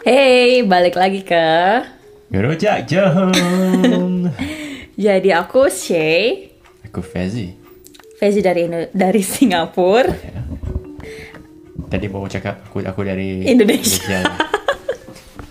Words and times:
Hey, 0.00 0.64
balik 0.64 0.96
lagi 0.96 1.20
ke 1.20 1.44
Ngerojak 2.32 2.88
jom. 2.88 4.24
Jadi 4.96 5.28
aku 5.28 5.68
Shay 5.68 6.56
Aku 6.88 7.04
Fezi. 7.04 7.52
Fezi 8.16 8.40
dari 8.40 8.64
dari 8.96 9.20
Singapura 9.20 10.08
Ya. 10.08 10.40
Tadi 11.92 12.06
mau 12.08 12.24
cakap 12.24 12.64
aku 12.64 12.80
aku 12.80 13.04
dari 13.04 13.44
Indonesia. 13.44 14.24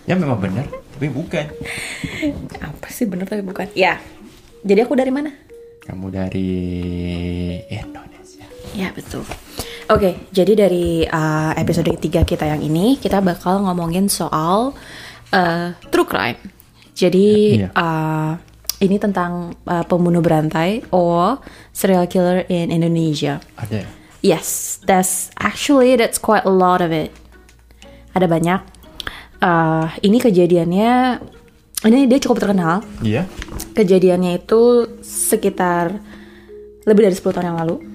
ya 0.09 0.18
memang 0.18 0.41
benar, 0.41 0.66
tapi 0.97 1.13
bukan. 1.13 1.45
Apa 2.57 2.88
sih 2.89 3.05
bener 3.05 3.27
tapi 3.27 3.43
bukan 3.45 3.70
Ya, 3.75 4.00
jadi 4.63 4.88
aku 4.88 4.95
dari 4.95 5.11
mana? 5.11 5.29
Kamu 5.84 6.07
dari 6.09 6.50
Indonesia. 7.68 8.47
Ya, 8.71 8.89
betul 8.95 9.27
Oke, 9.90 10.30
jadi 10.30 10.54
dari 10.54 11.02
uh, 11.02 11.52
episode 11.58 11.89
ketiga 11.97 12.21
kita 12.21 12.46
yang 12.46 12.61
ini 12.61 13.02
Kita 13.02 13.25
bakal 13.25 13.66
ngomongin 13.66 14.06
soal 14.06 14.78
uh, 15.34 15.68
true 15.89 16.06
crime 16.06 16.38
Jadi 16.93 17.57
Iya. 17.66 17.74
uh, 17.74 18.38
ini 18.80 19.02
tentang 19.02 19.57
uh, 19.66 19.83
pembunuh 19.89 20.21
berantai 20.21 20.86
or 20.94 21.42
serial 21.74 22.06
killer 22.06 22.46
in 22.47 22.70
Indonesia 22.70 23.42
Ada. 23.57 23.83
Yes, 24.21 24.78
that's 24.83 25.32
actually 25.39 25.96
that's 25.96 26.19
quite 26.19 26.44
a 26.44 26.52
lot 26.52 26.83
of 26.83 26.92
it. 26.92 27.16
Ada 28.11 28.28
banyak. 28.28 28.60
Uh, 29.39 29.88
ini 30.04 30.19
kejadiannya, 30.19 31.24
ini 31.88 32.03
dia 32.03 32.19
cukup 32.19 32.44
terkenal. 32.44 32.83
Iya. 33.00 33.31
Kejadiannya 33.72 34.44
itu 34.44 34.92
sekitar 35.00 36.03
lebih 36.83 37.08
dari 37.08 37.16
10 37.16 37.31
tahun 37.31 37.47
yang 37.56 37.59
lalu. 37.64 37.89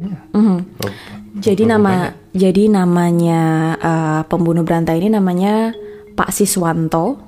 Mhm. 0.00 0.58
Oh, 0.82 0.92
Jadi 1.38 1.66
oh, 1.66 1.68
nama, 1.70 2.14
jadi 2.34 2.70
namanya 2.70 3.42
uh, 3.78 4.22
pembunuh 4.26 4.62
berantai 4.62 5.02
ini 5.02 5.10
namanya 5.10 5.74
Pak 6.14 6.30
Siswanto. 6.30 7.18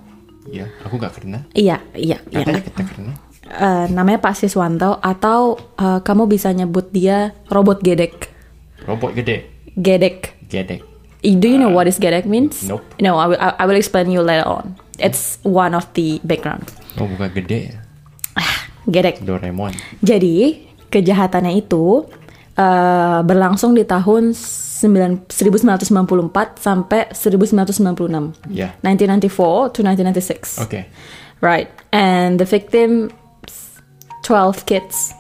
Iya, 0.46 0.70
aku 0.86 0.94
nggak 0.98 1.12
kenal. 1.18 1.42
Iya, 1.54 1.82
iya, 1.94 2.22
iya. 2.30 2.44
Kita 2.62 2.82
kenal. 2.86 3.18
Uh, 3.46 3.86
namanya 3.90 4.22
Pak 4.22 4.38
Siswanto 4.38 4.98
atau 5.02 5.58
uh, 5.78 6.02
kamu 6.02 6.30
bisa 6.30 6.50
nyebut 6.54 6.90
dia 6.90 7.34
robot 7.50 7.82
gedek. 7.82 8.30
Robot 8.86 9.14
gede. 9.14 9.50
Gedek. 9.74 10.38
Gedek. 10.46 10.82
Do 11.26 11.46
you 11.50 11.58
know 11.58 11.74
what 11.74 11.90
is 11.90 11.98
gedek 11.98 12.22
means? 12.26 12.62
Nope. 12.62 12.86
No, 13.02 13.18
I 13.18 13.26
will, 13.26 13.40
I 13.40 13.64
will 13.66 13.74
explain 13.78 14.14
you 14.14 14.22
later 14.22 14.46
on. 14.46 14.78
It's 15.02 15.42
one 15.42 15.74
of 15.74 15.90
the 15.98 16.22
background. 16.22 16.70
Oh, 16.94 17.10
bukan 17.10 17.34
gede 17.34 17.74
ya. 17.74 17.78
Gedek. 18.86 19.26
Doraemon. 19.26 19.74
Jadi 19.98 20.62
kejahatannya 20.94 21.58
itu 21.58 22.06
uh, 22.56 23.20
berlangsung 23.22 23.76
di 23.76 23.84
tahun 23.84 24.32
9 24.32 25.28
1994 25.32 26.60
sampai 26.60 27.08
1996. 27.12 28.36
Ya. 28.52 28.76
1994 28.84 29.72
to 29.72 29.80
1996. 29.80 30.60
Oke. 30.60 30.84
Right. 31.40 31.68
And 31.92 32.36
the 32.40 32.44
victim 32.48 33.12
12 34.24 34.66
kids. 34.66 35.14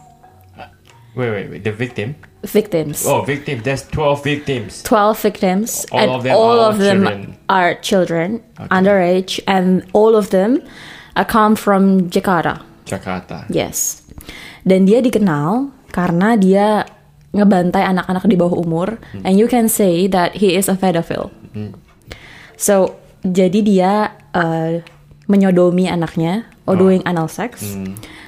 Wait, 1.16 1.30
wait, 1.30 1.48
wait. 1.48 1.64
The 1.64 1.72
victim. 1.72 2.16
Victims. 2.44 3.06
Oh, 3.06 3.22
victim. 3.22 3.64
There's 3.64 3.88
12 3.88 4.22
victims. 4.22 4.82
12 4.84 5.18
victims 5.18 5.86
All 5.90 5.98
and 5.98 6.10
of 6.12 6.22
them 6.22 6.36
all 6.36 6.60
are 6.60 6.70
of 6.70 6.78
them 6.78 7.02
children. 7.02 7.36
are 7.48 7.74
children 7.80 8.28
underage 8.70 9.40
and 9.48 9.82
all 9.96 10.14
of 10.14 10.30
them 10.30 10.60
uh, 11.16 11.24
come 11.24 11.56
from 11.56 12.10
Jakarta. 12.12 12.60
Jakarta. 12.84 13.48
Yes. 13.48 14.04
Dan 14.62 14.84
dia 14.84 15.00
dikenal 15.02 15.72
karena 15.90 16.36
dia 16.36 16.84
ngebantai 17.36 17.84
anak-anak 17.84 18.24
di 18.24 18.34
bawah 18.34 18.56
umur 18.56 18.96
and 19.20 19.36
you 19.36 19.46
can 19.46 19.68
say 19.68 20.08
that 20.08 20.40
he 20.40 20.56
is 20.56 20.66
a 20.66 20.74
pedophile. 20.74 21.30
So, 22.56 22.96
jadi 23.22 23.60
dia 23.60 23.92
uh, 24.32 24.80
menyodomi 25.26 25.86
anaknya 25.86 26.48
or 26.64 26.74
doing 26.76 27.00
anal 27.04 27.28
sex. 27.28 27.62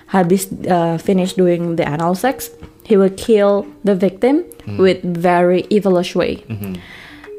Habis 0.09 0.49
uh, 0.67 0.97
finish 0.97 1.33
doing 1.35 1.77
the 1.77 1.85
anal 1.85 2.13
sex, 2.13 2.49
he 2.85 2.97
will 2.97 3.13
kill 3.13 3.65
the 3.85 3.93
victim 3.93 4.45
with 4.81 5.01
very 5.01 5.65
evilish 5.69 6.13
way. 6.13 6.45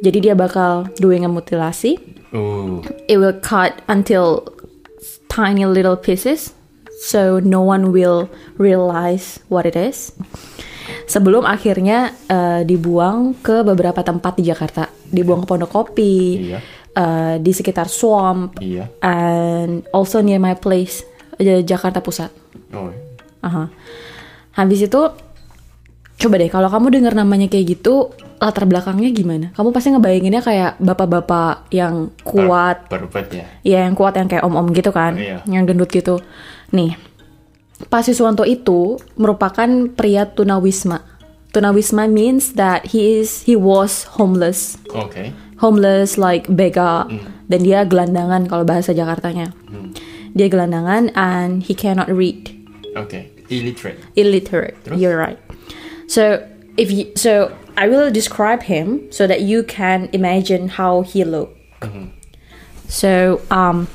Jadi 0.01 0.17
dia 0.23 0.33
bakal 0.33 0.89
doing 0.97 1.21
a 1.21 1.29
mutilasi. 1.29 1.97
Oh, 2.29 2.85
It 3.09 3.17
will 3.17 3.33
cut 3.33 3.81
until 3.89 4.45
tiny 5.29 5.65
little 5.65 5.97
pieces 5.97 6.53
so 7.01 7.41
no 7.41 7.61
one 7.61 7.89
will 7.89 8.29
realize 8.57 9.41
what 9.49 9.65
it 9.65 9.73
is. 9.73 10.13
Sebelum 11.05 11.44
akhirnya 11.44 12.13
uh, 12.27 12.61
dibuang 12.61 13.33
ke 13.39 13.61
beberapa 13.63 14.01
tempat 14.01 14.38
di 14.38 14.45
Jakarta, 14.45 14.88
dibuang 15.05 15.44
ke 15.44 15.47
Pondok 15.47 15.72
Kopi, 15.72 16.50
Iya. 16.53 16.59
uh, 16.95 17.35
di 17.38 17.51
sekitar 17.51 17.89
Swamp, 17.89 18.57
iya. 18.59 18.88
and 19.01 19.85
also 19.89 20.22
near 20.22 20.38
my 20.38 20.53
place, 20.53 21.01
Jakarta 21.39 22.00
Pusat. 22.00 22.31
Oh, 22.75 22.91
Aha. 23.41 23.72
Habis 24.53 24.85
itu 24.85 25.01
coba 26.19 26.35
deh 26.35 26.51
kalau 26.51 26.67
kamu 26.67 27.00
dengar 27.00 27.16
namanya 27.16 27.47
kayak 27.47 27.79
gitu 27.79 28.11
latar 28.39 28.67
belakangnya 28.67 29.07
gimana? 29.11 29.45
Kamu 29.56 29.71
pasti 29.71 29.95
ngebayanginnya 29.95 30.44
kayak 30.44 30.71
bapak-bapak 30.79 31.71
yang 31.71 32.11
kuat, 32.23 32.91
Berbet 32.91 33.27
ya. 33.31 33.45
ya 33.63 33.79
yang 33.88 33.95
kuat 33.95 34.19
yang 34.19 34.27
kayak 34.27 34.44
om-om 34.44 34.67
gitu 34.75 34.91
kan, 34.91 35.16
Iya. 35.16 35.44
yang 35.47 35.63
gendut 35.63 35.88
gitu. 35.91 36.19
Nih, 36.75 36.95
Pak 37.88 38.03
Siswanto 38.03 38.44
itu 38.44 39.00
merupakan 39.16 39.88
pria 39.95 40.28
tunawisma. 40.28 41.00
Tunawisma 41.56 42.12
means 42.12 42.59
that 42.59 42.91
he 42.91 43.23
is 43.23 43.47
he 43.47 43.56
was 43.56 44.03
homeless, 44.19 44.75
Oke. 44.94 45.31
homeless 45.63 46.19
like 46.19 46.45
beggar, 46.51 47.07
dan 47.50 47.59
dia 47.63 47.88
gelandangan 47.88 48.45
kalau 48.51 48.68
bahasa 48.68 48.91
Jakartanya. 48.91 49.56
Dia 50.35 50.45
gelandangan 50.51 51.09
and 51.18 51.66
he 51.66 51.73
cannot 51.73 52.06
read 52.12 52.53
Oke. 52.94 53.31
Illiterate. 53.50 53.97
illiterate. 54.13 54.78
You're 54.94 55.18
right. 55.18 55.41
So 56.06 56.45
if 56.78 56.94
you 56.94 57.09
so 57.18 57.50
I 57.73 57.89
will 57.89 58.13
describe 58.13 58.69
him 58.69 59.09
so 59.09 59.25
that 59.25 59.41
you 59.41 59.66
can 59.66 60.06
imagine 60.13 60.78
how 60.78 61.01
he 61.01 61.25
look. 61.25 61.50
So 62.85 63.41
um 63.50 63.89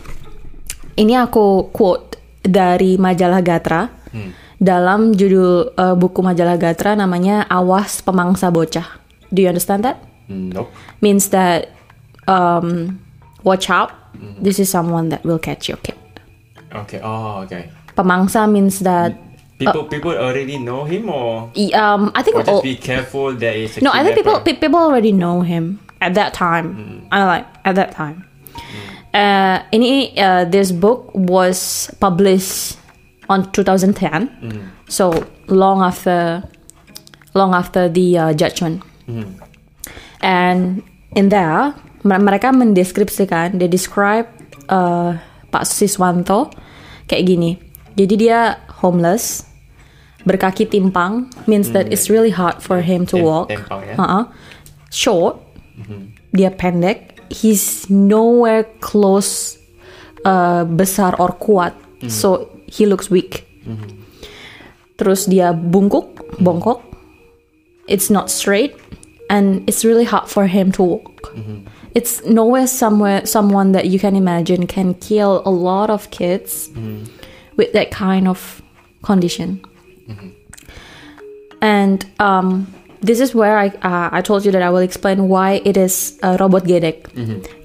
ini 0.99 1.15
aku 1.15 1.71
quote 1.71 2.14
dari 2.45 2.97
majalah 2.97 3.41
Gatra 3.41 3.89
dalam 4.61 5.13
judul 5.13 5.75
uh, 5.75 5.97
buku 5.99 6.23
majalah 6.23 6.55
Gatra 6.57 6.95
namanya 6.95 7.43
Awas 7.51 7.99
Pemangsa 8.01 8.49
Bocah. 8.49 8.87
Do 9.29 9.43
you 9.43 9.49
understand 9.51 9.83
that? 9.83 9.99
Nope. 10.31 10.71
Means 11.01 11.29
that 11.35 11.75
um 12.25 13.01
watch 13.43 13.69
out. 13.69 13.91
This 14.41 14.63
is 14.63 14.71
someone 14.71 15.11
that 15.11 15.27
will 15.27 15.43
catch 15.43 15.67
your 15.69 15.77
kid. 15.83 15.99
Okay. 16.71 17.03
Oh, 17.03 17.43
okay. 17.45 17.69
Pemangsa 17.99 18.47
means 18.47 18.81
that 18.81 19.19
People 19.55 19.87
people 19.87 20.11
already 20.19 20.59
know 20.59 20.83
him 20.83 21.07
or 21.07 21.47
i- 21.55 21.71
um 21.79 22.11
I 22.11 22.27
think 22.27 22.35
or 22.37 22.43
just 22.43 22.67
be 22.67 22.75
careful 22.75 23.31
there 23.35 23.55
is 23.55 23.79
No, 23.79 23.95
I 23.95 24.03
think 24.03 24.19
people 24.19 24.43
people 24.43 24.83
already 24.83 25.15
know 25.15 25.47
him 25.47 25.79
at 26.03 26.19
that 26.19 26.35
time. 26.35 26.75
I 27.15 27.23
like 27.23 27.47
at 27.63 27.79
that 27.79 27.95
time. 27.95 28.27
Uh, 29.15 29.63
ini 29.71 30.11
uh, 30.19 30.43
this 30.51 30.75
book 30.75 31.07
was 31.15 31.87
published 32.03 32.75
on 33.31 33.47
2010, 33.55 33.95
so 34.91 35.15
long 35.47 35.87
after 35.87 36.43
long 37.33 37.55
after 37.55 37.87
the 37.87 38.19
uh, 38.19 38.33
judgment. 38.35 38.83
And 40.19 40.83
in 41.15 41.29
there, 41.31 41.75
mer- 42.03 42.19
mereka 42.19 42.51
mendeskripsikan, 42.51 43.59
they 43.63 43.71
describe 43.71 44.27
uh, 44.67 45.15
Pak 45.55 45.63
Siswanto 45.63 46.51
kayak 47.07 47.23
gini. 47.29 47.63
Jadi 47.95 48.15
dia 48.19 48.59
homeless, 48.83 49.47
berkaki 50.27 50.67
timpang, 50.67 51.31
means 51.47 51.71
that 51.71 51.87
it's 51.95 52.11
really 52.11 52.35
hard 52.35 52.59
for 52.59 52.83
him 52.83 53.07
to 53.07 53.15
Tem- 53.15 53.23
walk. 53.23 53.47
timpang, 53.47 53.81
ya. 53.87 53.95
Uh-uh. 53.95 54.25
Short, 54.91 55.39
dia 56.35 56.51
pendek, 56.51 57.14
he's 57.31 57.89
nowhere 57.91 58.65
close 58.81 59.59
uh, 60.25 60.65
besar 60.65 61.15
or 61.19 61.37
kuat, 61.39 61.75
hmm. 62.01 62.09
so 62.09 62.51
he 62.67 62.87
looks 62.87 63.11
weak. 63.11 63.47
Hmm. 63.65 64.05
Terus 64.97 65.27
dia 65.27 65.53
bungkuk, 65.53 66.19
hmm. 66.19 66.45
bongkok, 66.45 66.83
it's 67.89 68.11
not 68.11 68.31
straight, 68.31 68.77
and 69.31 69.63
it's 69.69 69.85
really 69.85 70.05
hard 70.05 70.29
for 70.29 70.47
him 70.47 70.73
to 70.73 70.83
walk. 70.83 71.35
It's 71.95 72.25
nowhere 72.27 72.67
somewhere 72.67 73.25
someone 73.25 73.71
that 73.73 73.87
you 73.87 73.99
can 73.99 74.17
imagine 74.17 74.67
can 74.67 74.95
kill 74.95 75.43
a 75.47 75.51
lot 75.51 75.91
of 75.91 76.11
kids 76.11 76.69
with 77.57 77.73
that 77.73 77.93
kind 77.93 78.27
of 78.27 78.63
condition. 79.03 79.63
And 81.63 82.05
um, 82.19 82.67
this 83.05 83.21
is 83.21 83.37
where 83.37 83.61
I 83.61 83.69
uh, 83.85 84.09
I 84.11 84.25
told 84.25 84.43
you 84.43 84.53
that 84.57 84.65
I 84.65 84.73
will 84.73 84.81
explain 84.83 85.29
why 85.29 85.61
it 85.61 85.77
is 85.77 86.17
a 86.25 86.41
robot 86.41 86.65
gedek. 86.65 87.05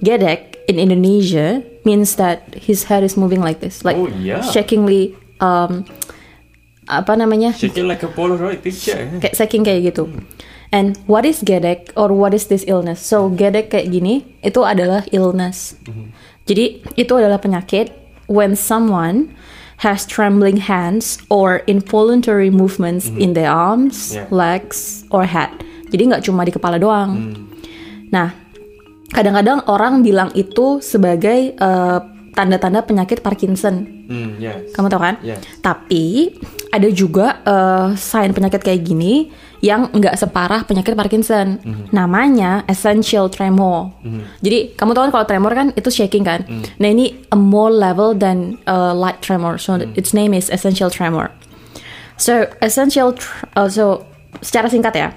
Gedek 0.04 0.60
in 0.68 0.76
Indonesia 0.76 1.64
means 1.82 2.20
that 2.20 2.52
his 2.54 2.84
head 2.86 3.00
is 3.00 3.16
moving 3.16 3.40
like 3.40 3.64
this, 3.64 3.80
like 3.82 3.96
Oh, 3.96 4.12
yeah. 4.20 4.44
shakingly. 4.44 5.16
Um, 5.40 5.88
apa 6.84 7.16
namanya? 7.16 7.56
Shaking 7.56 7.88
like 7.88 8.04
a 8.04 8.10
Polaroid 8.12 8.60
picture. 8.60 9.08
kayak 9.18 9.32
shaking 9.32 9.64
kayak 9.64 9.94
gitu. 9.94 10.10
And 10.70 10.94
what 11.10 11.26
is 11.26 11.42
gedek 11.42 11.90
or 11.98 12.14
what 12.14 12.30
is 12.30 12.46
this 12.46 12.62
illness? 12.68 13.02
So 13.02 13.26
gedek 13.26 13.74
kayak 13.74 13.90
gini 13.90 14.22
itu 14.44 14.62
adalah 14.62 15.02
illness. 15.10 15.74
Jadi 16.46 16.82
itu 16.94 17.12
adalah 17.14 17.42
penyakit 17.42 17.90
when 18.30 18.54
someone 18.54 19.34
has 19.80 20.04
trembling 20.04 20.60
hands 20.60 21.16
or 21.32 21.64
involuntary 21.64 22.52
movements 22.52 23.08
in 23.16 23.32
their 23.32 23.48
arms, 23.48 24.12
Yeah. 24.12 24.28
legs, 24.28 25.08
or 25.08 25.24
head. 25.24 25.48
Jadi 25.88 26.12
nggak 26.12 26.22
cuma 26.28 26.44
di 26.44 26.52
kepala 26.52 26.76
doang. 26.76 27.32
Nah, 28.12 28.30
kadang-kadang 29.10 29.64
orang 29.66 30.04
bilang 30.04 30.28
itu 30.36 30.84
sebagai 30.84 31.56
eh, 31.56 31.98
tanda-tanda 32.36 32.84
penyakit 32.84 33.24
Parkinson. 33.24 34.06
Hmm, 34.06 34.36
yes. 34.38 34.70
Kamu 34.76 34.86
tahu 34.86 35.00
kan? 35.02 35.16
Yes. 35.24 35.40
Tapi 35.64 36.36
ada 36.70 36.88
juga 36.92 37.40
eh, 37.42 37.88
sign 37.96 38.36
penyakit 38.36 38.60
kayak 38.60 38.84
gini 38.84 39.32
yang 39.60 39.92
nggak 39.92 40.16
separah 40.16 40.64
penyakit 40.64 40.96
Parkinson. 40.96 41.60
Namanya 41.92 42.64
essential 42.64 43.28
tremor. 43.28 43.92
Jadi 44.40 44.72
kamu 44.72 44.96
tahu 44.96 45.02
kan 45.08 45.12
kalau 45.12 45.26
tremor 45.28 45.52
kan 45.52 45.68
itu 45.76 45.88
shaking 45.88 46.24
kan. 46.24 46.44
Nah 46.80 46.88
ini 46.88 47.12
a 47.28 47.36
more 47.36 47.68
level 47.68 48.16
than 48.16 48.56
uh, 48.64 48.96
light 48.96 49.20
tremor. 49.20 49.60
So 49.60 49.76
its 49.94 50.12
name 50.12 50.32
is 50.32 50.48
essential 50.48 50.88
tremor. 50.88 51.28
So 52.16 52.48
essential, 52.60 53.16
tr- 53.16 53.48
uh, 53.56 53.68
so 53.68 54.04
secara 54.44 54.68
singkat 54.68 54.92
ya, 54.92 55.08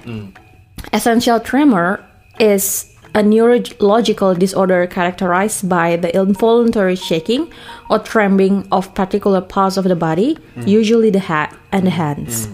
essential 0.92 1.40
tremor 1.40 2.00
is 2.40 2.88
a 3.14 3.22
neurological 3.22 4.34
disorder 4.34 4.88
characterized 4.88 5.68
by 5.68 5.94
the 5.94 6.10
involuntary 6.16 6.96
shaking 6.96 7.46
or 7.88 8.00
trembling 8.00 8.66
of 8.72 8.90
particular 8.92 9.40
parts 9.40 9.76
of 9.76 9.84
the 9.84 9.94
body, 9.94 10.36
usually 10.66 11.10
the 11.12 11.20
head 11.22 11.48
and 11.70 11.86
the 11.86 11.94
hands. 11.94 12.48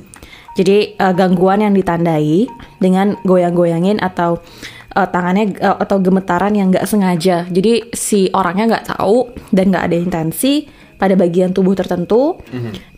Jadi 0.60 1.00
uh, 1.00 1.16
gangguan 1.16 1.64
yang 1.64 1.72
ditandai 1.72 2.44
dengan 2.76 3.16
goyang-goyangin 3.24 3.96
atau 3.96 4.44
uh, 4.92 5.08
tangannya 5.08 5.56
uh, 5.56 5.80
atau 5.80 5.96
gemetaran 6.04 6.52
yang 6.52 6.68
nggak 6.68 6.84
sengaja. 6.84 7.48
Jadi 7.48 7.88
si 7.96 8.28
orangnya 8.36 8.76
nggak 8.76 8.86
tahu 8.92 9.32
dan 9.56 9.72
nggak 9.72 9.84
ada 9.88 9.96
intensi 9.96 10.68
pada 11.00 11.16
bagian 11.16 11.56
tubuh 11.56 11.72
tertentu, 11.72 12.36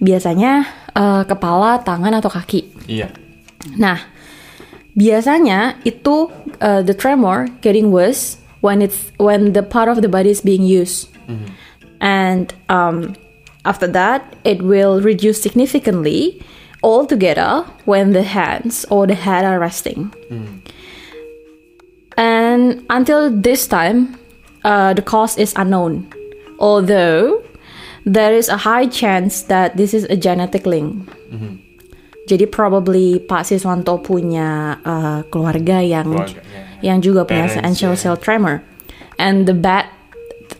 biasanya 0.03 0.67
uh, 0.91 1.23
kepala, 1.23 1.79
tangan 1.87 2.19
atau 2.19 2.35
kaki. 2.35 2.91
Iya. 2.91 3.14
Nah, 3.79 3.94
biasanya 4.99 5.79
itu 5.87 6.26
uh, 6.59 6.82
the 6.82 6.99
tremor 6.99 7.47
getting 7.62 7.94
worse 7.94 8.43
when 8.59 8.82
it's 8.82 9.14
when 9.23 9.55
the 9.55 9.62
part 9.62 9.87
of 9.87 10.03
the 10.03 10.11
body 10.11 10.35
is 10.35 10.43
being 10.43 10.67
used, 10.67 11.14
and 12.03 12.50
um, 12.67 13.14
after 13.62 13.87
that 13.87 14.35
it 14.43 14.67
will 14.67 14.99
reduce 14.99 15.38
significantly 15.38 16.43
altogether 16.82 17.64
when 17.84 18.12
the 18.12 18.23
hands 18.23 18.84
or 18.90 19.06
the 19.06 19.14
head 19.14 19.44
are 19.44 19.58
resting. 19.58 20.12
And 22.17 22.84
until 22.90 23.31
this 23.31 23.67
time, 23.67 24.19
uh, 24.64 24.93
the 24.94 25.02
cause 25.02 25.38
is 25.38 25.55
unknown, 25.56 26.12
although 26.58 27.43
there 28.05 28.34
is 28.34 28.49
a 28.49 28.56
high 28.56 28.87
chance 28.87 29.43
that 29.49 29.76
this 29.76 29.94
is 29.94 30.05
a 30.11 30.17
genetic 30.17 30.67
link. 30.67 31.08
Jadi 32.29 32.46
probably 32.46 33.19
Pak 33.19 33.43
Siswanto 33.50 33.99
punya 33.99 34.78
uh, 34.87 35.26
keluarga 35.26 35.82
yang 35.82 36.06
Keluarga, 36.06 36.38
ya. 36.38 36.94
yang 36.94 36.99
juga 37.02 37.26
punya 37.26 37.50
essential 37.50 37.99
cell 37.99 38.14
tremor. 38.14 38.62
And 39.19 39.50
the 39.50 39.55
bad, 39.55 39.90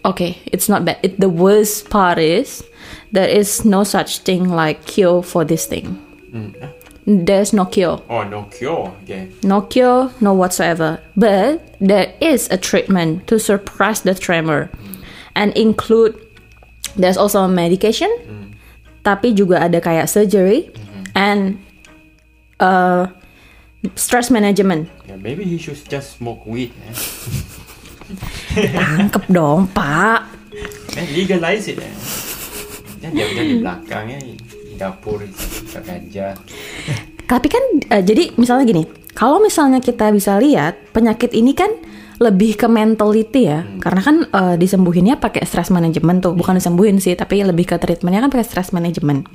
okay, 0.03 0.43
it's 0.51 0.67
not 0.67 0.83
bad. 0.83 0.99
It, 1.07 1.23
the 1.23 1.31
worst 1.31 1.87
part 1.87 2.19
is 2.19 2.67
there 3.15 3.31
is 3.31 3.63
no 3.63 3.87
such 3.87 4.27
thing 4.27 4.51
like 4.51 4.91
cure 4.91 5.23
for 5.23 5.47
this 5.47 5.67
thing. 5.71 6.03
There's 7.05 7.53
no 7.53 7.67
cure. 7.67 8.01
Oh, 8.09 8.23
no 8.23 8.45
cure. 8.45 8.95
Okay. 9.03 9.29
No 9.43 9.63
cure, 9.63 10.11
no 10.21 10.33
whatsoever. 10.35 11.01
But 11.17 11.61
there 11.81 12.15
is 12.21 12.49
a 12.51 12.57
treatment 12.57 13.27
to 13.27 13.39
suppress 13.39 14.01
the 14.01 14.15
tremor 14.15 14.71
and 15.35 15.53
include 15.57 16.15
there's 16.97 17.17
also 17.17 17.41
a 17.43 17.49
medication, 17.49 18.09
tapi 19.03 19.35
juga 19.35 19.67
ada 19.67 19.83
kayak 19.83 20.07
surgery 20.07 20.71
and 21.19 21.59
uh, 22.61 23.11
stress 23.99 24.31
management. 24.31 24.89
Yeah, 25.09 25.19
maybe 25.19 25.43
he 25.45 25.59
should 25.59 25.83
just 25.89 26.17
smoke 26.21 26.47
weed. 26.47 26.71
Eh? 26.87 26.95
Tangkep 28.79 29.25
dong, 29.33 29.69
Pak. 29.75 30.23
Eh, 30.93 31.09
legalize 31.17 31.73
it. 31.73 31.81
Eh? 31.81 31.95
Dia 33.01 33.25
di 33.33 33.65
belakangnya 33.65 34.21
di 34.21 34.37
dapur 34.83 35.23
suka 35.31 35.79
ganja. 35.87 36.35
Tapi 37.31 37.47
kan 37.47 37.65
uh, 37.95 38.03
jadi 38.03 38.35
misalnya 38.35 38.67
gini, 38.67 38.83
kalau 39.15 39.39
misalnya 39.39 39.79
kita 39.79 40.11
bisa 40.11 40.37
lihat 40.43 40.91
penyakit 40.91 41.31
ini 41.33 41.55
kan 41.55 41.71
lebih 42.23 42.55
ke 42.55 42.71
mentality 42.71 43.51
ya, 43.51 43.67
karena 43.83 44.01
kan 44.03 44.17
uh, 44.31 44.55
disembuhinnya 44.55 45.19
pakai 45.19 45.43
stress 45.43 45.75
management 45.75 46.23
tuh, 46.23 46.35
bukan 46.39 46.59
disembuhin 46.59 47.03
sih, 47.03 47.19
tapi 47.19 47.43
lebih 47.43 47.67
ke 47.67 47.75
treatmentnya 47.79 48.23
kan 48.23 48.31
pakai 48.31 48.47
stress 48.47 48.71
management. 48.71 49.27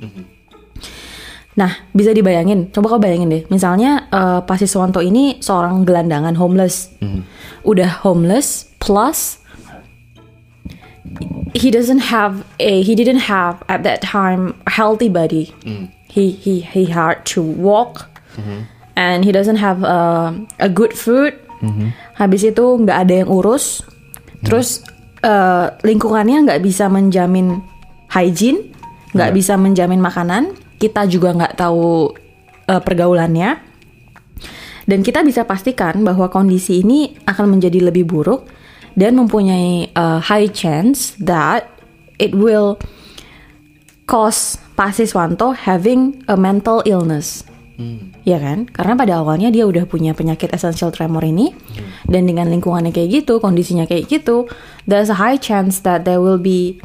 Nah, 1.58 1.74
bisa 1.92 2.16
dibayangin, 2.16 2.70
coba 2.72 2.96
kau 2.96 3.02
bayangin 3.02 3.28
deh, 3.28 3.42
misalnya 3.50 4.08
uh, 4.08 4.40
Pak 4.46 4.62
Siswanto 4.62 5.04
ini 5.04 5.36
seorang 5.42 5.84
gelandangan 5.84 6.38
homeless, 6.38 6.94
udah 7.66 8.06
homeless 8.06 8.72
plus 8.80 9.42
he 11.54 11.70
doesn't 11.70 12.10
have 12.12 12.44
a 12.60 12.82
he 12.82 12.94
didn't 12.94 13.26
have 13.26 13.62
at 13.68 13.82
that 13.82 14.00
time 14.02 14.54
a 14.66 14.72
healthy 14.72 15.08
body. 15.08 15.54
He 16.08 16.32
he 16.32 16.60
he 16.64 16.88
had 16.88 17.24
to 17.36 17.44
walk, 17.44 18.08
and 18.96 19.24
he 19.24 19.30
doesn't 19.32 19.60
have 19.60 19.84
uh, 19.84 20.32
a 20.58 20.68
good 20.68 20.96
food. 20.96 21.36
Habis 22.18 22.54
itu 22.54 22.64
nggak 22.82 22.98
ada 23.08 23.14
yang 23.24 23.30
urus, 23.30 23.82
terus 24.46 24.82
uh, 25.26 25.74
lingkungannya 25.82 26.46
nggak 26.46 26.62
bisa 26.62 26.86
menjamin 26.86 27.62
hygiene, 28.10 28.72
nggak 29.14 29.34
bisa 29.34 29.58
menjamin 29.58 29.98
makanan. 29.98 30.54
Kita 30.78 31.10
juga 31.10 31.34
nggak 31.34 31.58
tahu 31.58 32.14
uh, 32.70 32.80
pergaulannya. 32.82 33.66
Dan 34.88 35.04
kita 35.04 35.20
bisa 35.20 35.44
pastikan 35.44 36.00
bahwa 36.00 36.32
kondisi 36.32 36.80
ini 36.80 37.12
akan 37.28 37.60
menjadi 37.60 37.92
lebih 37.92 38.08
buruk 38.08 38.48
dan 38.98 39.14
mempunyai 39.14 39.94
uh, 39.94 40.18
high 40.18 40.50
chance 40.50 41.14
that 41.22 41.70
it 42.18 42.34
will 42.34 42.82
cause 44.10 44.58
Pak 44.74 44.98
Siswanto 44.98 45.54
having 45.54 46.26
a 46.26 46.34
mental 46.34 46.82
illness. 46.82 47.46
Ya 48.26 48.42
kan? 48.42 48.66
Karena 48.66 48.98
pada 48.98 49.22
awalnya 49.22 49.54
dia 49.54 49.62
udah 49.62 49.86
punya 49.86 50.10
penyakit 50.10 50.50
essential 50.50 50.90
tremor 50.90 51.22
ini 51.22 51.54
dan 52.10 52.26
dengan 52.26 52.50
lingkungannya 52.50 52.90
kayak 52.90 53.22
gitu, 53.22 53.38
kondisinya 53.38 53.86
kayak 53.86 54.10
gitu, 54.10 54.50
there's 54.90 55.06
a 55.06 55.22
high 55.22 55.38
chance 55.38 55.78
that 55.86 56.02
there 56.02 56.18
will 56.18 56.42
be 56.42 56.82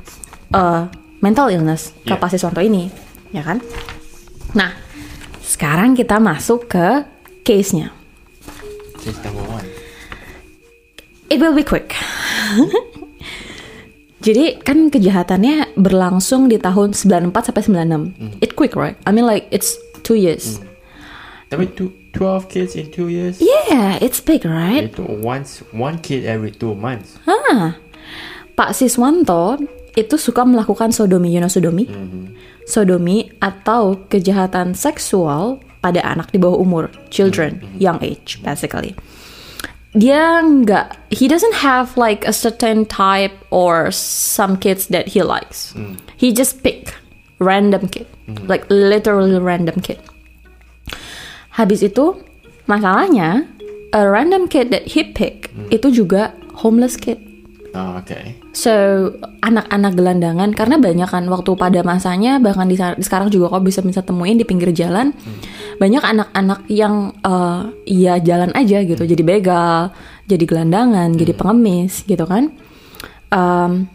a 0.54 0.86
mental 1.26 1.50
illness 1.50 1.90
ke 2.06 2.14
Yeah. 2.14 2.22
Pak 2.22 2.30
Siswanto 2.38 2.62
ini, 2.62 2.94
ya 3.34 3.42
kan? 3.42 3.58
Nah, 4.54 4.78
sekarang 5.42 5.98
kita 5.98 6.22
masuk 6.22 6.70
ke 6.70 7.10
case-nya. 7.42 7.90
Case 9.02 9.18
number 9.26 9.50
one. 9.50 9.83
It 11.34 11.42
will 11.42 11.58
be 11.58 11.66
quick. 11.66 11.98
Jadi 14.26 14.62
kan 14.62 14.94
kejahatannya 14.94 15.74
berlangsung 15.74 16.46
di 16.46 16.62
tahun 16.62 16.94
94 16.94 17.50
sampai 17.50 17.64
96. 17.90 18.38
It 18.38 18.54
quick, 18.54 18.78
right? 18.78 18.94
I 19.04 19.12
mean 19.12 19.26
like 19.26 19.50
it's 19.50 19.74
two 20.06 20.14
years. 20.14 20.62
Tapi 21.50 21.74
two, 21.74 21.90
12 22.14 22.54
kids 22.54 22.78
in 22.78 22.94
two 22.94 23.10
years? 23.10 23.42
Yeah, 23.42 23.98
it's 23.98 24.22
big, 24.22 24.46
right? 24.46 24.94
Itu 24.94 25.10
once 25.26 25.66
one 25.74 25.98
kid 26.06 26.24
every 26.30 26.54
two 26.54 26.78
months. 26.78 27.18
Ah, 27.26 27.82
Pak 28.54 28.78
Siswanto 28.78 29.58
itu 29.98 30.16
suka 30.22 30.46
melakukan 30.46 30.94
sodomi, 30.94 31.34
you 31.34 31.42
know 31.42 31.50
sodomi? 31.50 31.90
Sodomi 32.70 33.34
atau 33.42 34.06
kejahatan 34.06 34.78
seksual 34.78 35.62
pada 35.82 36.00
anak 36.06 36.30
di 36.30 36.38
bawah 36.38 36.62
umur, 36.62 36.94
children, 37.10 37.60
young 37.82 37.98
age, 38.06 38.40
basically. 38.46 38.94
Dia 39.94 40.42
nggak, 40.42 40.98
he 41.14 41.30
doesn't 41.30 41.62
have 41.62 41.94
like 41.98 42.26
a 42.26 42.34
certain 42.34 42.86
type 42.90 43.34
or 43.54 43.94
some 43.94 44.58
kids 44.58 44.90
that 44.90 45.14
he 45.14 45.22
likes. 45.22 45.78
He 46.18 46.34
just 46.34 46.66
pick 46.66 46.94
random 47.38 47.86
kid, 47.88 48.10
like 48.50 48.66
literally 48.74 49.38
random 49.38 49.82
kid. 49.86 50.02
Habis 51.54 51.86
itu 51.86 52.18
masalahnya 52.66 53.46
a 53.94 54.10
random 54.10 54.50
kid 54.50 54.74
that 54.74 54.98
he 54.98 55.06
pick 55.06 55.54
itu 55.70 55.94
juga 55.94 56.34
homeless 56.58 56.98
kid. 56.98 57.22
Oh, 57.74 57.98
okay. 57.98 58.38
So 58.54 58.70
anak-anak 59.42 59.98
gelandangan 59.98 60.54
karena 60.54 60.78
banyak 60.78 61.10
kan 61.10 61.26
waktu 61.26 61.58
pada 61.58 61.82
masanya 61.82 62.38
bahkan 62.38 62.70
di, 62.70 62.78
sa- 62.78 62.94
sekarang 63.02 63.34
juga 63.34 63.50
kok 63.50 63.66
bisa 63.66 63.82
bisa 63.82 64.06
temuin 64.06 64.38
di 64.38 64.46
pinggir 64.46 64.70
jalan 64.78 65.10
banyak 65.82 66.06
anak-anak 66.06 66.70
yang 66.70 67.18
eh, 67.26 67.62
ya 67.90 68.22
jalan 68.22 68.54
aja 68.54 68.78
gitu. 68.86 69.02
Jadi 69.02 69.26
begal 69.26 69.90
jadi 70.30 70.46
gelandangan 70.46 71.18
jadi 71.18 71.34
pengemis 71.34 72.06
gitu 72.06 72.30
kan. 72.30 72.54
Em, 73.34 73.90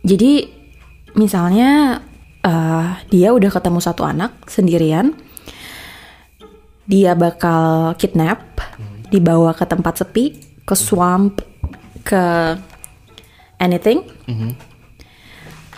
jadi 0.00 0.48
misalnya 1.12 2.00
eh, 2.40 2.88
dia 3.12 3.36
udah 3.36 3.52
ketemu 3.52 3.84
satu 3.84 4.08
anak 4.08 4.32
sendirian 4.48 5.12
dia 6.88 7.12
bakal 7.12 7.92
kidnap, 8.00 8.40
dibawa 9.12 9.52
ke 9.52 9.68
tempat 9.68 10.00
sepi, 10.00 10.40
ke 10.64 10.72
swamp, 10.72 11.44
ke 12.00 12.56
anything. 13.60 14.02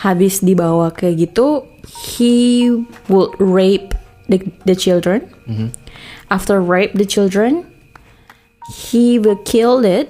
Habis 0.01 0.41
dibawa 0.41 0.89
ke 0.97 1.13
gitu, 1.13 1.69
he 1.85 2.73
would 3.13 3.37
rape 3.37 3.93
the, 4.29 4.41
the 4.65 4.75
children. 4.75 5.29
After 6.31 6.61
rape 6.61 6.95
the 6.95 7.05
children, 7.05 7.67
he 8.73 9.19
will 9.19 9.37
kill 9.45 9.85
it 9.85 10.09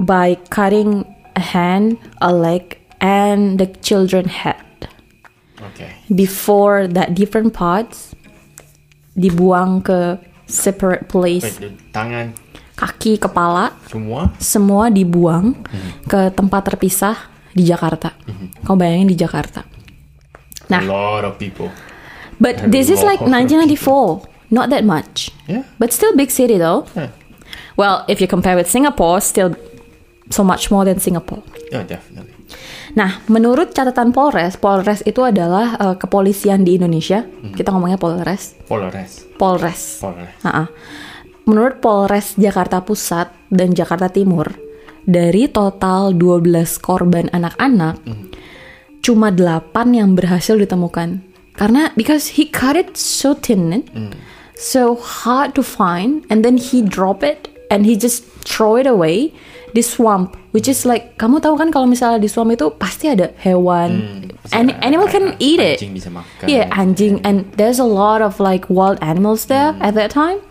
by 0.00 0.34
cutting 0.48 1.04
a 1.36 1.40
hand, 1.40 1.98
a 2.20 2.32
leg, 2.32 2.80
and 3.00 3.60
the 3.60 3.66
children 3.84 4.26
head. 4.26 4.88
Oke. 5.60 5.86
Before 6.08 6.88
that 6.88 7.14
different 7.14 7.52
parts 7.52 8.16
dibuang 9.14 9.84
ke 9.84 10.18
separate 10.48 11.06
place. 11.08 11.60
Baik, 11.60 11.76
tangan 11.92 12.32
Kaki, 12.80 13.20
kepala, 13.20 13.76
semua. 13.84 14.32
semua 14.40 14.88
dibuang 14.88 15.52
ke 16.08 16.32
tempat 16.32 16.64
terpisah 16.64 17.28
di 17.52 17.68
Jakarta. 17.68 18.16
Kau 18.64 18.72
bayangin 18.72 19.04
di 19.06 19.16
Jakarta. 19.16 19.60
A 19.60 19.68
Nah, 20.70 20.80
lot 20.86 21.26
of 21.26 21.36
people. 21.36 21.68
but 22.40 22.56
this 22.70 22.88
is 22.88 23.02
like 23.02 23.20
lot 23.20 23.28
of 23.28 23.68
1994, 24.24 24.48
not 24.48 24.70
that 24.70 24.80
much. 24.80 25.28
Yeah. 25.44 25.68
But 25.76 25.92
still 25.92 26.16
big 26.16 26.32
city 26.32 26.56
though. 26.56 26.88
Yeah. 26.96 27.12
Well, 27.76 28.06
if 28.08 28.22
you 28.22 28.28
compare 28.30 28.56
with 28.56 28.64
Singapore, 28.66 29.20
still 29.20 29.52
so 30.30 30.40
much 30.40 30.70
more 30.70 30.86
than 30.86 31.02
Singapore. 31.02 31.42
Yeah, 31.68 31.82
definitely. 31.84 32.32
Nah, 32.94 33.22
menurut 33.26 33.70
catatan 33.70 34.10
Polres, 34.10 34.54
Polres 34.56 35.02
itu 35.04 35.22
adalah 35.22 35.74
eh, 35.76 35.94
kepolisian 35.94 36.62
di 36.62 36.78
Indonesia. 36.78 37.22
Kita 37.50 37.70
ngomongnya 37.70 37.98
Polres. 37.98 38.54
Polres. 38.66 39.26
Polres. 39.36 39.98
Polres. 39.98 40.34
Ha-ha. 40.42 40.64
Menurut 41.48 41.80
Polres 41.80 42.36
Jakarta 42.36 42.84
Pusat 42.84 43.32
dan 43.48 43.72
Jakarta 43.72 44.08
Timur, 44.08 44.50
dari 45.02 45.48
total 45.48 46.12
12 46.14 46.44
korban 46.78 47.26
anak-anak, 47.32 47.98
cuma 49.00 49.32
8 49.32 49.72
yang 49.96 50.12
berhasil 50.14 50.54
ditemukan. 50.54 51.24
Karena 51.56 51.92
because 51.92 52.40
he 52.40 52.46
cut 52.46 52.76
it 52.76 52.94
so 52.96 53.34
thin, 53.34 53.84
so 54.54 54.96
hard 54.96 55.52
to 55.52 55.60
find, 55.60 56.24
and 56.28 56.44
then 56.44 56.56
he 56.56 56.80
drop 56.80 57.20
it 57.20 57.48
and 57.68 57.84
he 57.84 57.96
just 57.96 58.24
throw 58.44 58.76
it 58.80 58.86
away 58.88 59.32
di 59.70 59.82
swamp, 59.82 60.34
which 60.50 60.66
is 60.66 60.82
like 60.82 61.14
kamu 61.14 61.38
tahu 61.38 61.54
kan 61.54 61.70
kalau 61.70 61.86
misalnya 61.86 62.18
di 62.18 62.26
swamp 62.26 62.50
itu 62.50 62.72
pasti 62.74 63.06
ada 63.06 63.30
hewan, 63.38 64.26
Any, 64.50 64.72
ada- 64.74 64.82
animal 64.82 65.06
can 65.06 65.36
eat 65.38 65.60
it. 65.62 65.78
Anjing 65.78 65.94
bisa 65.94 66.10
makan. 66.10 66.46
Iya, 66.48 66.64
anjing 66.74 67.14
and 67.22 67.46
there's 67.54 67.78
a 67.78 67.86
lot 67.86 68.18
of 68.24 68.40
like 68.42 68.66
wild 68.66 68.98
animals 68.98 69.46
there 69.46 69.76
at 69.78 69.94
that 69.94 70.10
time. 70.10 70.42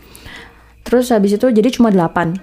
Terus 0.90 1.14
habis 1.14 1.38
itu 1.38 1.46
jadi 1.54 1.70
cuma 1.70 1.94
8. 1.94 2.34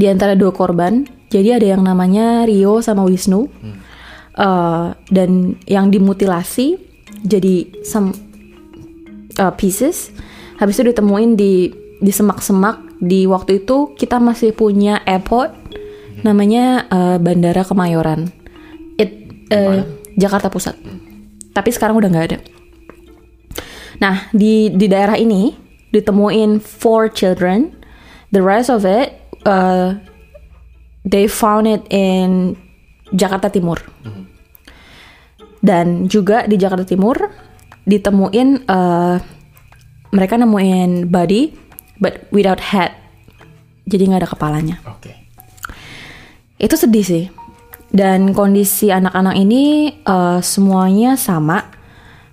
Di 0.00 0.08
antara 0.08 0.32
dua 0.32 0.48
korban, 0.48 1.04
jadi 1.28 1.60
ada 1.60 1.76
yang 1.76 1.84
namanya 1.84 2.48
Rio 2.48 2.80
sama 2.80 3.04
Wisnu. 3.04 3.52
Eh, 4.40 4.88
dan 5.12 5.60
yang 5.68 5.92
dimutilasi 5.92 6.80
jadi 7.20 7.68
some 7.84 8.16
uh, 9.36 9.52
pieces. 9.52 10.14
Habis 10.56 10.80
itu 10.80 10.94
ditemuin 10.94 11.36
di 11.36 11.68
di 12.00 12.12
semak-semak. 12.12 12.88
Di 13.00 13.24
waktu 13.28 13.64
itu 13.64 13.92
kita 13.96 14.20
masih 14.20 14.52
punya 14.52 15.00
airport 15.08 15.56
namanya 16.20 16.84
eh, 16.88 17.16
Bandara 17.16 17.64
Kemayoran. 17.64 18.28
It 19.00 19.12
eh, 19.48 19.88
Jakarta 20.20 20.52
Pusat. 20.52 20.76
Tapi 21.56 21.70
sekarang 21.72 21.96
udah 21.96 22.08
nggak 22.12 22.26
ada. 22.28 22.38
Nah, 24.04 24.28
di 24.36 24.68
di 24.72 24.84
daerah 24.84 25.16
ini 25.16 25.52
ditemuin 25.90 26.62
four 26.62 27.10
children. 27.10 27.74
The 28.30 28.42
rest 28.42 28.70
of 28.70 28.86
it, 28.86 29.18
uh, 29.42 29.98
they 31.02 31.26
found 31.26 31.66
it 31.66 31.82
in 31.90 32.54
Jakarta 33.10 33.50
Timur. 33.50 33.82
Dan 35.60 36.08
juga 36.08 36.48
di 36.48 36.56
Jakarta 36.56 36.86
Timur 36.88 37.18
ditemuin 37.84 38.70
uh, 38.70 39.18
mereka 40.10 40.34
nemuin 40.38 41.10
body 41.10 41.52
but 42.00 42.26
without 42.34 42.58
head. 42.58 42.96
Jadi 43.86 44.02
nggak 44.06 44.22
ada 44.24 44.30
kepalanya. 44.30 44.76
Oke. 44.86 45.12
Itu 46.60 46.74
sedih 46.78 47.06
sih. 47.06 47.24
Dan 47.90 48.30
kondisi 48.30 48.94
anak-anak 48.94 49.34
ini 49.34 49.90
eh, 49.98 50.40
semuanya 50.40 51.18
sama. 51.18 51.66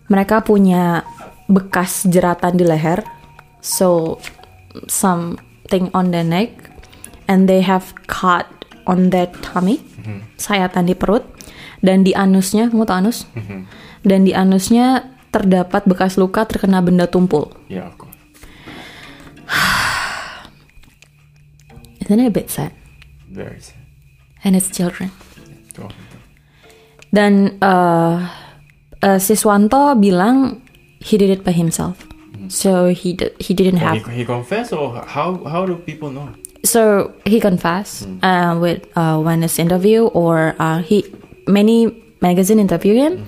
Mereka 0.08 0.46
punya 0.46 1.02
bekas 1.50 2.06
jeratan 2.06 2.56
di 2.56 2.64
leher. 2.64 3.02
So 3.68 4.24
something 4.88 5.92
on 5.92 6.16
the 6.16 6.24
neck 6.24 6.56
and 7.28 7.52
they 7.52 7.60
have 7.60 7.92
cut 8.08 8.48
on 8.88 9.12
their 9.12 9.28
tummy. 9.44 9.84
Sayatan 10.40 10.88
di 10.88 10.96
perut 10.96 11.28
dan 11.84 12.08
di 12.08 12.16
anusnya, 12.16 12.72
kamu 12.72 12.88
tahu 12.88 13.04
anus? 13.04 13.28
Dan 14.08 14.24
di 14.24 14.32
anusnya 14.32 15.12
terdapat 15.36 15.84
bekas 15.84 16.16
luka 16.16 16.48
terkena 16.48 16.80
benda 16.80 17.12
tumpul. 17.12 17.52
Ya, 17.68 17.92
of 17.92 18.00
course. 18.00 18.16
Isn't 22.00 22.24
it 22.24 22.32
a 22.32 22.32
bit 22.32 22.48
sad? 22.48 22.72
Very 23.28 23.60
sad. 23.60 23.84
And 24.48 24.56
it's 24.56 24.72
children. 24.72 25.12
Tuh. 25.76 25.92
Dan 27.12 27.60
eh 27.60 28.16
eh, 29.04 29.20
Siswanto 29.20 29.92
bilang 30.00 30.64
he 31.04 31.20
did 31.20 31.28
it 31.28 31.44
by 31.44 31.52
himself. 31.52 32.07
So 32.50 32.90
he 32.94 33.14
d- 33.14 33.32
he 33.40 33.54
didn't 33.54 33.82
Oh, 33.82 33.86
have. 33.92 34.06
he, 34.08 34.22
he 34.22 34.26
confessed 34.26 34.74
or 34.74 35.04
how 35.06 35.38
how 35.48 35.66
do 35.66 35.76
people 35.76 36.10
know? 36.12 36.30
So 36.64 37.14
he 37.24 37.40
confessed 37.40 38.08
uh, 38.24 38.58
with 38.60 38.84
uh, 38.98 39.20
when 39.22 39.42
his 39.42 39.60
interview 39.60 40.08
or 40.12 40.56
uh, 40.60 40.80
he 40.84 41.06
many 41.48 41.88
magazine 42.20 42.60
interview 42.60 42.96
him, 42.98 43.24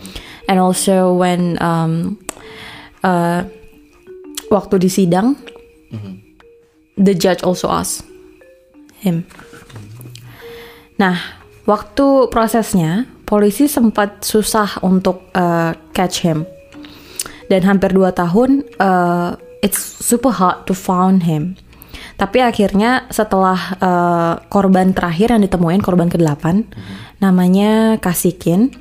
and 0.50 0.60
also 0.60 1.14
when 1.14 1.56
um, 1.62 2.18
uh, 3.04 3.44
waktu 4.52 4.76
di 4.82 4.90
sidang, 4.90 5.38
the 6.98 7.14
judge 7.16 7.44
also 7.46 7.70
asked 7.70 8.04
him. 9.00 9.24
Nah, 11.00 11.16
waktu 11.64 12.28
prosesnya 12.28 13.08
polisi 13.24 13.72
sempat 13.72 14.26
susah 14.26 14.84
untuk 14.84 15.32
uh, 15.32 15.72
catch 15.96 16.26
him 16.28 16.44
dan 17.50 17.66
hampir 17.66 17.92
dua 17.92 18.14
tahun 18.14 18.64
uh, 18.78 19.36
it's 19.60 19.82
super 19.82 20.32
hard 20.32 20.64
to 20.70 20.78
find 20.78 21.26
him. 21.26 21.58
Tapi 22.16 22.44
akhirnya 22.44 23.08
setelah 23.10 23.60
uh, 23.80 24.34
korban 24.52 24.92
terakhir 24.92 25.32
yang 25.32 25.44
ditemuin 25.44 25.80
korban 25.80 26.12
ke-8 26.12 26.68
namanya 27.24 27.96
Kasikin. 28.00 28.76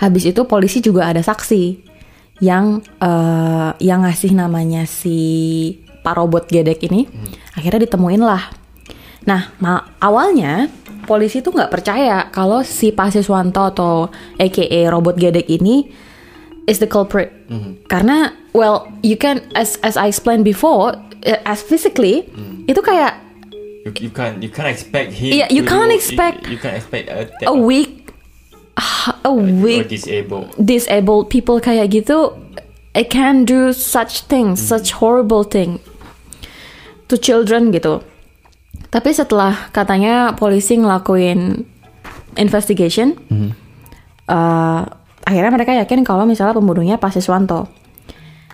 Habis 0.00 0.32
itu 0.32 0.44
polisi 0.44 0.84
juga 0.84 1.08
ada 1.08 1.20
saksi 1.20 1.92
yang 2.40 2.80
uh, 3.00 3.76
yang 3.78 4.02
ngasih 4.02 4.32
namanya 4.34 4.88
si 4.88 5.20
Pak 6.02 6.18
Robot 6.18 6.48
Gedek 6.48 6.88
ini. 6.88 7.06
Akhirnya 7.54 7.86
ditemuin 7.86 8.22
lah. 8.24 8.48
Nah, 9.22 9.54
awalnya 10.02 10.66
polisi 11.06 11.44
tuh 11.44 11.54
nggak 11.54 11.70
percaya 11.70 12.26
kalau 12.34 12.66
si 12.66 12.90
Pak 12.90 13.14
Siswanto 13.14 13.62
atau 13.70 14.10
AKA 14.40 14.90
Robot 14.90 15.14
Gedek 15.20 15.46
ini 15.52 15.86
is 16.66 16.78
the 16.78 16.86
culprit. 16.86 17.32
Karena 17.86 18.32
well, 18.52 18.88
you 19.02 19.16
can 19.16 19.42
as 19.52 19.76
as 19.82 19.96
I 19.96 20.08
explained 20.08 20.44
before, 20.44 20.94
uh, 21.22 21.40
as 21.44 21.60
physically 21.60 22.26
itu 22.66 22.80
kayak 22.80 23.18
You, 23.82 23.90
you 23.98 24.12
can't 24.14 24.38
you 24.38 24.46
can't 24.46 24.70
expect 24.70 25.10
him. 25.10 25.34
Yeah, 25.34 25.50
you 25.50 25.66
can't 25.66 25.90
do- 25.90 25.98
expect 25.98 26.46
You, 26.46 26.54
you 26.54 26.60
can't 26.62 26.78
expect 26.78 27.10
a, 27.10 27.26
a 27.50 27.54
weak 27.54 28.14
a 28.78 29.26
or 29.26 29.42
weak 29.42 29.90
disabled. 29.90 30.54
disabled 30.54 31.34
people 31.34 31.58
kayak 31.58 31.90
gitu 31.90 32.30
it 32.94 33.10
can 33.10 33.42
do 33.42 33.74
such 33.74 34.22
things, 34.30 34.62
such 34.62 34.94
horrible 35.02 35.42
thing 35.42 35.82
to 37.10 37.18
children 37.18 37.74
gitu. 37.74 38.06
Tapi 38.94 39.10
setelah 39.10 39.72
katanya 39.74 40.36
polisi 40.38 40.78
ngelakuin 40.78 41.66
investigation, 42.38 43.18
eh, 44.28 44.82
akhirnya 45.22 45.52
mereka 45.54 45.72
yakin 45.76 46.02
kalau 46.02 46.26
misalnya 46.26 46.56
pembunuhnya 46.56 46.96
Pak 46.98 47.14
Siswanto. 47.18 47.70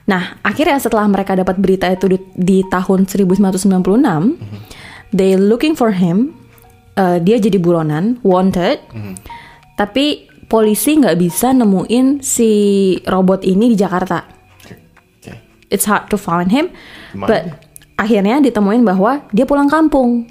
Nah, 0.08 0.40
akhirnya 0.40 0.80
setelah 0.80 1.04
mereka 1.04 1.36
dapat 1.36 1.60
berita 1.60 1.84
itu 1.92 2.08
di, 2.08 2.18
di 2.32 2.58
tahun 2.64 3.04
1996, 3.04 3.76
they 5.12 5.36
looking 5.36 5.76
for 5.76 5.92
him. 5.92 6.32
eh, 6.98 7.18
dia 7.22 7.36
jadi 7.38 7.62
buronan, 7.62 8.18
wanted. 8.26 8.82
Tapi 9.78 10.26
polisi 10.50 10.98
nggak 10.98 11.14
bisa 11.20 11.54
nemuin 11.54 12.24
si 12.24 12.50
robot 13.06 13.46
ini 13.46 13.70
di 13.70 13.76
Jakarta. 13.78 14.24
Okay. 14.64 15.36
It's 15.70 15.86
hard 15.86 16.10
to 16.10 16.18
find 16.18 16.50
him, 16.50 16.72
Gimana 17.14 17.28
but 17.28 17.42
akhirnya 18.00 18.42
ditemuin 18.42 18.82
bahwa 18.82 19.22
dia 19.30 19.46
pulang 19.46 19.70
kampung. 19.70 20.26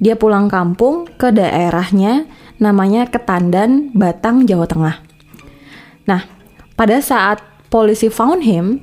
Dia 0.00 0.14
pulang 0.16 0.46
kampung 0.48 1.08
ke 1.16 1.32
daerahnya 1.32 2.28
namanya 2.60 3.08
Ketandan, 3.08 3.92
Batang, 3.92 4.44
Jawa 4.48 4.64
Tengah. 4.68 5.05
Nah, 6.06 6.22
pada 6.74 6.98
saat 6.98 7.38
polisi 7.66 8.06
found 8.06 8.42
him, 8.42 8.80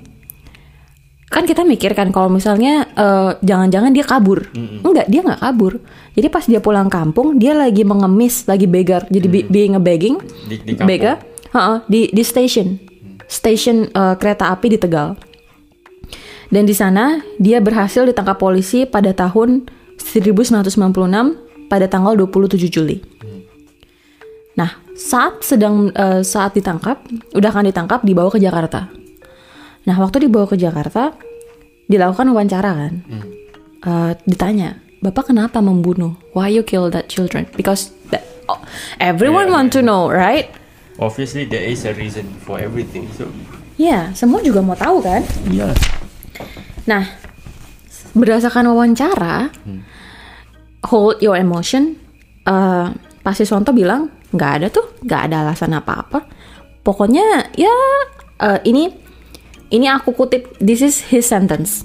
kan 1.27 1.43
kita 1.43 1.65
mikir 1.65 1.91
kan 1.91 2.13
kalau 2.13 2.29
misalnya 2.29 2.85
eh, 2.89 3.31
jangan-jangan 3.41 3.91
dia 3.91 4.05
kabur. 4.05 4.45
Enggak, 4.53 5.07
dia 5.07 5.21
nggak 5.21 5.41
kabur. 5.41 5.81
Jadi 6.13 6.27
pas 6.29 6.45
dia 6.45 6.59
pulang 6.59 6.87
kampung, 6.87 7.35
dia 7.35 7.57
lagi 7.57 7.81
mengemis, 7.81 8.45
lagi 8.45 8.69
beggar. 8.69 9.07
Jadi 9.09 9.25
be- 9.25 9.47
being 9.47 9.73
a 9.73 9.81
begging, 9.81 10.21
Di- 10.45 10.61
di 10.61 10.71
kampung. 10.77 10.87
beggar, 10.87 11.15
Ha-ha, 11.49 11.85
di 11.85 12.09
di 12.09 12.21
station, 12.21 12.77
station 13.25 13.87
eh, 13.87 14.15
kereta 14.15 14.49
api 14.49 14.67
di 14.67 14.77
Tegal. 14.77 15.17
Dan 16.53 16.69
di 16.69 16.75
sana 16.77 17.17
dia 17.41 17.57
berhasil 17.57 18.05
ditangkap 18.05 18.37
polisi 18.37 18.85
pada 18.85 19.09
tahun 19.09 19.65
1996 19.97 20.77
pada 21.65 21.85
tanggal 21.89 22.13
27 22.13 22.69
Juli. 22.69 23.01
Nah, 24.53 24.69
saat 24.93 25.41
sedang 25.41 25.89
eh, 25.89 26.21
saat 26.21 26.53
ditangkap, 26.53 27.01
udah 27.33 27.49
akan 27.49 27.65
ditangkap 27.65 28.05
dibawa 28.05 28.29
ke 28.29 28.37
Jakarta. 28.37 28.89
Nah, 29.83 29.95
waktu 29.97 30.29
dibawa 30.29 30.45
ke 30.45 30.55
Jakarta, 30.55 31.11
dilakukan 31.85 32.29
wawancara 32.29 32.71
kan. 32.71 32.93
Eh, 33.83 34.11
ditanya, 34.23 34.77
"Bapak 35.01 35.33
kenapa 35.33 35.59
membunuh? 35.59 36.15
Why 36.31 36.47
you 36.47 36.63
kill 36.63 36.87
that 36.93 37.09
children?" 37.09 37.49
Because 37.53 37.91
that, 38.13 38.23
oh, 38.47 38.61
everyone 39.01 39.49
Yeah, 39.49 39.55
want 39.57 39.69
to 39.73 39.81
know, 39.81 40.07
right? 40.07 40.47
Obviously 40.95 41.43
there 41.43 41.65
is 41.65 41.83
a 41.83 41.91
reason 41.91 42.29
for 42.45 42.61
everything. 42.61 43.09
So 43.17 43.25
Ya, 43.73 44.13
semua 44.13 44.39
juga 44.39 44.61
mau 44.61 44.77
tahu 44.77 45.01
kan? 45.01 45.25
yeah. 45.49 45.73
Nah, 46.85 47.09
berdasarkan 48.13 48.69
wawancara, 48.69 49.49
hold 50.85 51.17
your 51.19 51.33
emotion. 51.35 51.97
eh 52.43 52.87
Pak 53.23 53.33
Siswanto 53.33 53.71
bilang 53.71 54.11
nggak 54.33 54.51
ada 54.59 54.67
tuh, 54.73 54.89
nggak 55.05 55.21
ada 55.29 55.47
alasan 55.47 55.77
apa-apa. 55.77 56.25
Pokoknya 56.83 57.53
ya 57.55 57.71
eh, 58.41 58.59
ini 58.67 58.91
ini 59.73 59.89
aku 59.89 60.13
kutip, 60.13 60.53
this 60.61 60.85
is 60.85 61.01
his 61.09 61.25
sentence. 61.25 61.81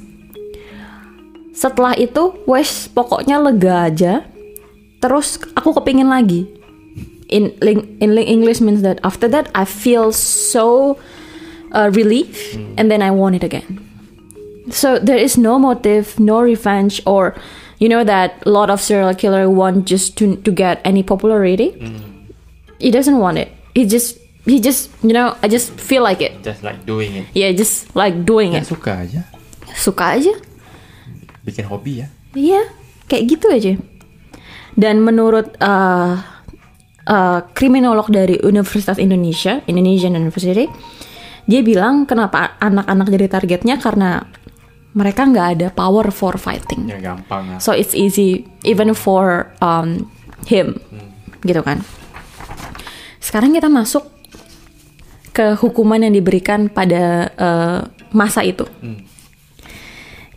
Setelah 1.57 1.97
itu, 1.97 2.37
wes 2.45 2.87
pokoknya 2.93 3.41
lega 3.41 3.89
aja. 3.89 4.13
Terus 5.01 5.41
aku 5.57 5.73
kepingin 5.81 6.13
lagi. 6.13 6.47
In 7.29 7.53
in 8.01 8.17
English 8.17 8.61
means 8.61 8.81
that 8.85 9.01
after 9.05 9.29
that 9.29 9.53
I 9.53 9.69
feel 9.69 10.13
so 10.17 10.97
uh, 11.77 11.93
relief, 11.93 12.57
and 12.81 12.89
then 12.89 13.05
I 13.05 13.13
want 13.13 13.37
it 13.37 13.45
again. 13.45 13.85
So 14.73 14.97
there 14.97 15.21
is 15.21 15.37
no 15.37 15.59
motive, 15.61 16.17
no 16.17 16.41
revenge, 16.41 17.05
or 17.05 17.37
you 17.81 17.89
know 17.89 18.01
that 18.05 18.41
a 18.45 18.51
lot 18.53 18.73
of 18.73 18.81
serial 18.81 19.13
killer 19.13 19.49
want 19.49 19.85
just 19.85 20.17
to 20.21 20.41
to 20.41 20.51
get 20.53 20.81
any 20.89 21.05
popularity. 21.05 21.77
He 22.79 22.95
doesn't 22.95 23.19
want 23.19 23.39
it. 23.39 23.51
He 23.75 23.85
just 23.85 24.19
he 24.47 24.63
just 24.63 24.91
you 25.03 25.13
know 25.13 25.35
I 25.43 25.51
just 25.51 25.75
feel 25.77 26.03
like 26.03 26.23
it. 26.23 26.41
Just 26.43 26.63
like 26.63 26.83
doing 26.87 27.15
it. 27.23 27.25
Yeah, 27.35 27.51
just 27.53 27.91
like 27.93 28.23
doing 28.25 28.55
Ya 28.55 28.63
it. 28.63 28.71
suka 28.71 29.05
aja. 29.05 29.21
Suka 29.75 30.17
aja. 30.19 30.35
Bikin 31.43 31.67
hobi 31.67 32.03
ya. 32.03 32.09
Iya, 32.39 32.63
kayak 33.11 33.25
gitu 33.29 33.47
aja. 33.51 33.73
Dan 34.79 35.03
menurut 35.03 35.59
uh, 35.59 36.23
uh, 37.09 37.41
kriminolog 37.51 38.15
dari 38.15 38.39
Universitas 38.41 39.01
Indonesia, 39.03 39.59
Indonesian 39.67 40.15
University, 40.15 40.71
dia 41.49 41.61
bilang 41.67 42.07
kenapa 42.07 42.55
anak-anak 42.63 43.07
jadi 43.11 43.27
targetnya 43.27 43.75
karena 43.83 44.23
mereka 44.95 45.27
nggak 45.27 45.47
ada 45.59 45.69
power 45.75 46.15
for 46.15 46.39
fighting. 46.39 46.87
Ya 46.87 47.01
gampang 47.03 47.57
lah. 47.57 47.59
So 47.59 47.75
it's 47.75 47.97
easy 47.97 48.47
even 48.63 48.95
for 48.95 49.51
um, 49.59 50.07
him, 50.47 50.79
gitu 51.43 51.65
kan. 51.65 51.83
Sekarang 53.29 53.53
kita 53.53 53.69
masuk 53.69 54.09
ke 55.37 55.53
hukuman 55.61 56.01
yang 56.01 56.17
diberikan 56.17 56.73
pada 56.73 57.29
uh, 57.37 57.85
masa 58.09 58.41
itu. 58.41 58.65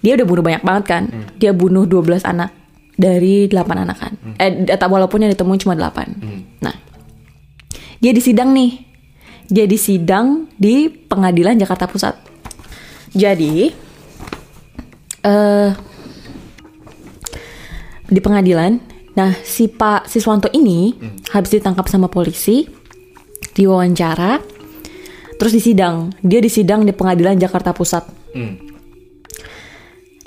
Dia 0.03 0.19
udah 0.19 0.27
bunuh 0.27 0.43
banyak 0.43 0.59
banget 0.59 0.83
kan. 0.91 1.03
Dia 1.39 1.55
bunuh 1.55 1.87
12 1.87 2.27
anak 2.27 2.51
dari 2.99 3.47
8 3.47 3.63
anak 3.87 3.95
kan. 3.95 4.13
Eh, 4.35 4.67
data 4.67 4.91
walaupun 4.91 5.23
yang 5.23 5.31
ditemuin 5.31 5.63
cuma 5.63 5.79
8. 5.79 6.59
Nah, 6.59 6.75
dia 8.03 8.11
disidang 8.11 8.51
nih. 8.51 8.83
Dia 9.47 9.63
disidang 9.71 10.51
di 10.59 10.91
pengadilan 10.91 11.55
Jakarta 11.55 11.87
Pusat. 11.87 12.19
Jadi, 13.15 13.71
eh 15.23 15.69
di 18.11 18.19
pengadilan. 18.19 18.75
Nah, 19.15 19.31
si 19.47 19.71
Pak 19.71 20.11
Siswanto 20.11 20.51
ini 20.51 20.91
habis 21.31 21.55
ditangkap 21.55 21.87
sama 21.87 22.11
polisi, 22.11 22.80
diwawancara, 23.53 24.39
terus 25.39 25.53
disidang. 25.53 26.13
Dia 26.21 26.39
disidang 26.39 26.85
di 26.85 26.93
pengadilan 26.95 27.37
Jakarta 27.37 27.75
Pusat. 27.75 28.03
Hmm. 28.35 28.55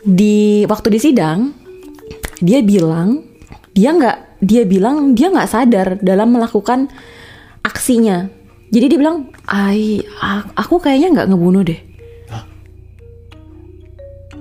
Di 0.04 0.68
waktu 0.68 0.88
disidang, 0.92 1.56
dia 2.44 2.60
bilang 2.60 3.24
dia 3.72 3.90
nggak 3.96 4.44
dia 4.44 4.62
bilang 4.68 5.16
dia 5.16 5.32
nggak 5.32 5.48
sadar 5.48 5.88
dalam 6.04 6.37
melakukan 6.37 6.92
aksinya. 7.64 8.28
Jadi 8.68 8.84
dia 8.92 8.98
bilang, 9.00 9.32
"Ai, 9.48 10.02
aku 10.58 10.82
kayaknya 10.82 11.08
nggak 11.14 11.28
ngebunuh 11.32 11.62
deh." 11.64 11.80
Hah? 12.28 12.44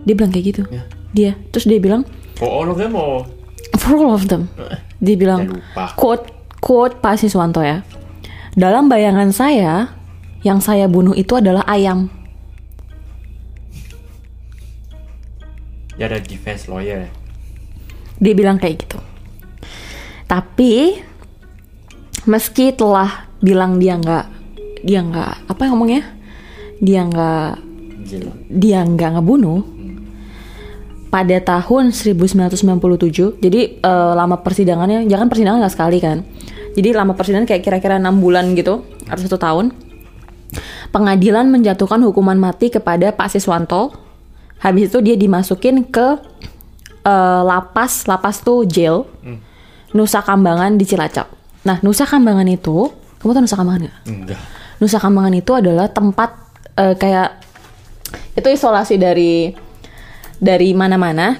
Dia 0.03 0.13
bilang 0.17 0.31
kayak 0.33 0.45
gitu. 0.51 0.63
Ya. 0.67 0.83
Dia, 1.13 1.31
terus 1.53 1.69
dia 1.69 1.77
bilang, 1.77 2.03
For 2.33 2.49
all 2.49 2.67
of 2.73 2.81
them 2.81 2.97
or 2.97 3.29
For 3.77 3.93
all 3.93 4.17
of 4.17 4.25
them. 4.27 4.49
Dia 4.97 5.15
bilang, 5.15 5.61
quote, 5.93 6.29
quote 6.57 6.97
Pak 6.97 7.21
Siswanto 7.21 7.61
ya. 7.61 7.85
Dalam 8.53 8.85
bayangan 8.85 9.33
saya, 9.33 9.89
yang 10.45 10.61
saya 10.61 10.85
bunuh 10.85 11.17
itu 11.17 11.33
adalah 11.33 11.65
ayam. 11.65 12.09
ya 15.97 16.09
ada 16.09 16.19
defense 16.21 16.65
lawyer. 16.69 17.09
Dia 18.17 18.33
bilang 18.33 18.57
kayak 18.57 18.85
gitu. 18.85 18.99
Tapi, 20.25 20.97
meski 22.25 22.73
telah 22.73 23.29
bilang 23.43 23.77
dia 23.77 23.99
nggak, 23.99 24.25
dia 24.81 24.99
nggak, 25.05 25.33
apa 25.49 25.59
yang 25.61 25.71
ngomongnya? 25.77 26.03
Dia 26.81 27.01
nggak, 27.05 27.51
dia 28.49 28.79
nggak 28.81 29.11
ngebunuh. 29.19 29.61
Pada 31.13 31.37
tahun 31.37 31.93
1997, 31.93 33.37
jadi 33.37 33.61
eh, 33.77 34.13
lama 34.17 34.41
persidangannya, 34.41 35.05
jangan 35.05 35.29
persidangan 35.29 35.61
nggak 35.61 35.75
sekali 35.77 36.01
kan. 36.01 36.25
Jadi 36.73 36.89
lama 36.93 37.13
persidangan 37.13 37.45
kayak 37.45 37.61
kira-kira 37.61 38.01
enam 38.01 38.17
bulan 38.17 38.57
gitu, 38.57 38.81
atau 39.05 39.21
satu 39.21 39.37
tahun. 39.37 39.73
Pengadilan 40.93 41.49
menjatuhkan 41.49 42.01
hukuman 42.05 42.37
mati 42.37 42.69
kepada 42.69 43.13
Pak 43.13 43.33
Siswanto. 43.33 43.93
Habis 44.61 44.93
itu 44.93 44.99
dia 45.01 45.17
dimasukin 45.17 45.85
ke 45.85 46.17
eh, 47.05 47.41
lapas, 47.45 48.05
lapas 48.09 48.41
tuh 48.41 48.65
jail, 48.65 49.05
Nusa 49.93 50.25
Kambangan 50.25 50.77
di 50.77 50.85
Cilacap. 50.89 51.29
Nah, 51.63 51.77
Nusa 51.85 52.09
Kambangan 52.09 52.49
itu, 52.49 52.89
kamu 53.21 53.31
tahu 53.37 53.43
Nusa 53.45 53.57
Kambangan 53.57 53.81
nggak? 53.85 53.97
Enggak. 54.09 54.39
Nusa 54.81 54.97
Kambangan 54.99 55.33
itu 55.37 55.51
adalah 55.53 55.87
tempat 55.87 56.29
eh, 56.75 56.95
kayak 56.97 57.29
itu 58.33 58.47
isolasi 58.49 58.97
dari 58.97 59.53
dari 60.41 60.73
mana-mana 60.73 61.37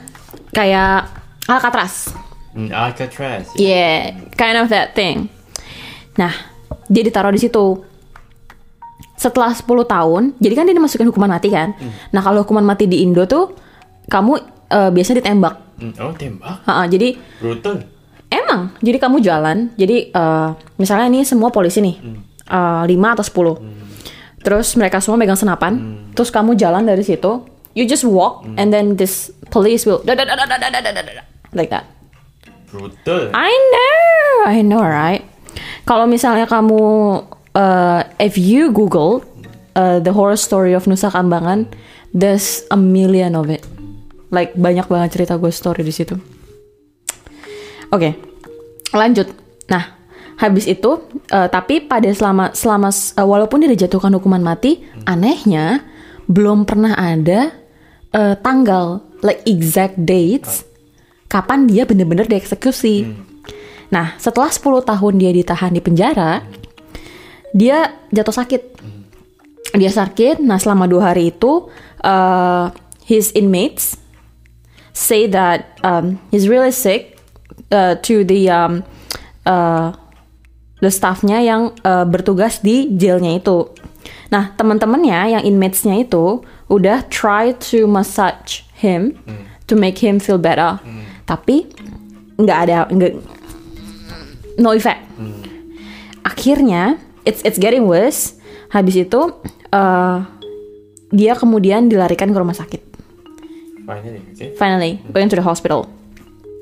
kayak 0.54 1.10
Alcatraz. 1.50 2.14
Hmm, 2.54 2.70
Alcatraz. 2.70 3.50
Yeah, 3.56 4.14
kind 4.34 4.56
of 4.56 4.70
that 4.70 4.94
thing. 4.94 5.30
Nah, 6.16 6.34
dia 6.86 7.02
ditaruh 7.02 7.30
di 7.30 7.42
situ. 7.42 7.82
Setelah 9.14 9.56
10 9.56 9.66
tahun, 9.86 10.24
jadi 10.38 10.54
kan 10.54 10.64
dia 10.66 10.76
dimasukin 10.76 11.08
hukuman 11.08 11.32
mati 11.32 11.48
kan. 11.48 11.74
Nah, 12.12 12.20
kalau 12.20 12.44
hukuman 12.44 12.62
mati 12.62 12.86
di 12.86 13.02
Indo 13.02 13.24
tuh 13.24 13.56
kamu 14.06 14.34
eh, 14.70 14.92
biasa 14.92 15.16
ditembak. 15.16 15.56
Hmm, 15.74 15.94
Oh 15.98 16.14
tembak. 16.14 16.62
Ha-ha, 16.64 16.86
jadi 16.86 17.18
Brutal. 17.40 17.82
Emang, 18.30 18.74
jadi 18.80 18.98
kamu 18.98 19.18
jalan, 19.20 19.74
jadi 19.74 20.10
eh, 20.10 20.50
misalnya 20.76 21.06
ini 21.08 21.22
semua 21.24 21.50
polisi 21.50 21.80
nih, 21.80 21.96
eh, 22.48 22.84
lima 22.86 23.14
atau 23.14 23.24
10 23.24 23.58
Terus 24.44 24.76
mereka 24.76 25.00
semua 25.00 25.16
megang 25.16 25.40
senapan, 25.40 25.74
terus 26.12 26.28
kamu 26.28 26.54
jalan 26.54 26.84
dari 26.84 27.00
situ, 27.00 27.48
you 27.72 27.88
just 27.88 28.04
walk, 28.04 28.44
and 28.60 28.70
then 28.70 28.94
this 28.94 29.32
police 29.48 29.88
will 29.88 30.04
da- 30.04 30.14
da- 30.14 30.28
da- 30.28 30.36
da- 30.36 30.52
da- 30.52 30.60
da- 30.60 30.74
da- 30.74 30.84
da- 30.84 31.00
da- 31.00 31.16
da- 31.16 31.28
like 31.56 31.72
that. 31.72 31.88
Brutal. 32.74 33.30
I 33.38 33.54
know, 33.54 34.26
I 34.50 34.58
know, 34.66 34.82
right? 34.82 35.22
Kalau 35.86 36.10
misalnya 36.10 36.50
kamu, 36.50 36.82
uh, 37.54 38.02
if 38.18 38.34
you 38.34 38.74
Google 38.74 39.22
uh, 39.78 40.02
the 40.02 40.10
horror 40.10 40.34
story 40.34 40.74
of 40.74 40.90
Nusa 40.90 41.14
Kambangan, 41.14 41.70
there's 42.18 42.66
a 42.74 42.78
million 42.80 43.38
of 43.38 43.54
it. 43.54 43.62
Like 44.34 44.58
banyak 44.58 44.90
banget 44.90 45.22
cerita 45.22 45.38
ghost 45.38 45.62
story 45.62 45.86
di 45.86 45.94
situ. 45.94 46.18
Oke, 47.94 48.18
lanjut. 48.90 49.30
Nah, 49.70 49.94
habis 50.42 50.66
itu, 50.66 50.98
uh, 51.30 51.48
tapi 51.54 51.86
pada 51.86 52.10
selama 52.10 52.58
selama 52.58 52.90
uh, 52.90 53.28
walaupun 53.30 53.62
dia 53.62 53.70
dijatuhkan 53.70 54.18
hukuman 54.18 54.42
mati, 54.42 54.82
anehnya 55.06 55.86
belum 56.26 56.66
pernah 56.66 56.98
ada 56.98 57.54
uh, 58.18 58.34
tanggal 58.42 59.06
like 59.22 59.46
exact 59.46 60.02
dates 60.02 60.73
kapan 61.34 61.66
dia 61.66 61.90
bener-bener 61.90 62.30
dieksekusi. 62.30 63.10
Nah, 63.90 64.14
setelah 64.22 64.54
10 64.54 64.86
tahun 64.86 65.14
dia 65.18 65.34
ditahan 65.34 65.74
di 65.74 65.82
penjara, 65.82 66.46
dia 67.58 67.98
jatuh 68.14 68.34
sakit. 68.38 68.62
Dia 69.74 69.90
sakit, 69.90 70.38
nah 70.46 70.62
selama 70.62 70.86
dua 70.86 71.14
hari 71.14 71.34
itu, 71.34 71.66
uh, 72.06 72.70
his 73.10 73.34
inmates 73.34 73.98
say 74.94 75.26
that 75.26 75.82
um, 75.82 76.22
he's 76.30 76.46
really 76.46 76.70
sick 76.70 77.18
uh, 77.74 77.98
to 78.06 78.22
the 78.22 78.54
um, 78.54 78.86
uh, 79.50 79.98
the 80.78 80.94
staffnya 80.94 81.42
yang 81.42 81.74
uh, 81.82 82.06
bertugas 82.06 82.62
di 82.62 82.94
jailnya 82.94 83.42
itu. 83.42 83.66
Nah, 84.30 84.54
teman-temannya 84.54 85.38
yang 85.38 85.44
inmates-nya 85.46 86.06
itu 86.06 86.46
udah 86.70 87.10
try 87.10 87.54
to 87.58 87.90
massage 87.90 88.62
him 88.78 89.18
to 89.66 89.74
make 89.74 89.98
him 90.02 90.22
feel 90.22 90.38
better. 90.38 90.78
Tapi 91.24 91.68
nggak 92.38 92.60
ada 92.68 92.78
nggak 92.90 93.14
no 94.60 94.74
effect. 94.74 95.02
Akhirnya 96.24 96.98
it's 97.28 97.42
it's 97.44 97.60
getting 97.60 97.88
worse. 97.88 98.38
Habis 98.74 99.06
itu 99.06 99.22
uh, 99.70 100.18
dia 101.14 101.34
kemudian 101.38 101.88
dilarikan 101.88 102.34
ke 102.34 102.38
rumah 102.38 102.58
sakit. 102.58 102.82
Finally, 103.84 104.22
okay. 104.34 104.50
Finally, 104.56 104.92
going 105.12 105.28
to 105.28 105.38
the 105.38 105.46
hospital. 105.46 105.92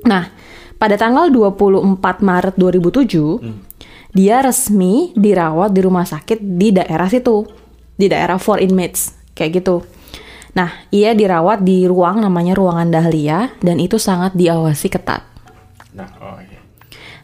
Nah, 0.03 0.33
pada 0.81 0.97
tanggal 0.97 1.29
24 1.29 2.01
Maret 2.25 2.57
2007, 2.57 3.37
dia 4.11 4.41
resmi 4.41 5.13
dirawat 5.13 5.69
di 5.69 5.81
rumah 5.85 6.03
sakit 6.03 6.41
di 6.41 6.73
daerah 6.73 7.05
situ, 7.07 7.45
di 7.93 8.09
daerah 8.09 8.41
for 8.41 8.57
inmates, 8.57 9.13
kayak 9.37 9.61
gitu. 9.61 9.85
Nah, 10.51 10.83
ia 10.91 11.15
dirawat 11.15 11.63
di 11.63 11.87
ruang 11.87 12.19
namanya 12.19 12.51
ruangan 12.55 12.91
Dahlia 12.91 13.55
dan 13.63 13.79
itu 13.79 13.95
sangat 13.95 14.35
diawasi 14.35 14.91
ketat. 14.91 15.23
Nah, 15.95 16.09
oh 16.19 16.35
okay. 16.35 16.59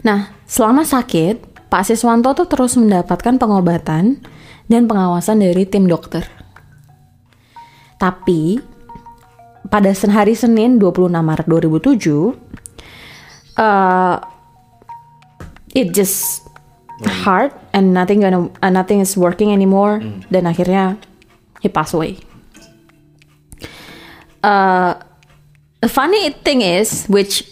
Nah, 0.08 0.32
selama 0.48 0.88
sakit, 0.88 1.68
Pak 1.68 1.84
Siswanto 1.84 2.32
tuh 2.32 2.48
terus 2.48 2.80
mendapatkan 2.80 3.36
pengobatan 3.36 4.24
dan 4.72 4.82
pengawasan 4.88 5.44
dari 5.44 5.68
tim 5.68 5.88
dokter. 5.92 6.24
Tapi 8.00 8.62
pada 9.68 9.92
hari 9.92 10.32
Senin 10.32 10.80
26 10.80 11.12
Maret 11.12 11.48
2007, 11.50 12.32
uh, 13.60 14.16
it 15.76 15.92
just 15.92 16.48
hard 17.04 17.52
and 17.76 17.92
nothing 17.92 18.24
gonna 18.24 18.48
uh, 18.64 18.72
nothing 18.72 19.04
is 19.04 19.14
working 19.20 19.52
anymore 19.52 20.00
dan 20.32 20.48
akhirnya 20.48 20.96
he 21.60 21.68
passed 21.68 21.94
away. 21.98 22.22
Uh, 24.44 24.96
the 25.82 25.90
funny 25.90 26.32
thing 26.44 26.62
is, 26.62 27.06
which 27.08 27.44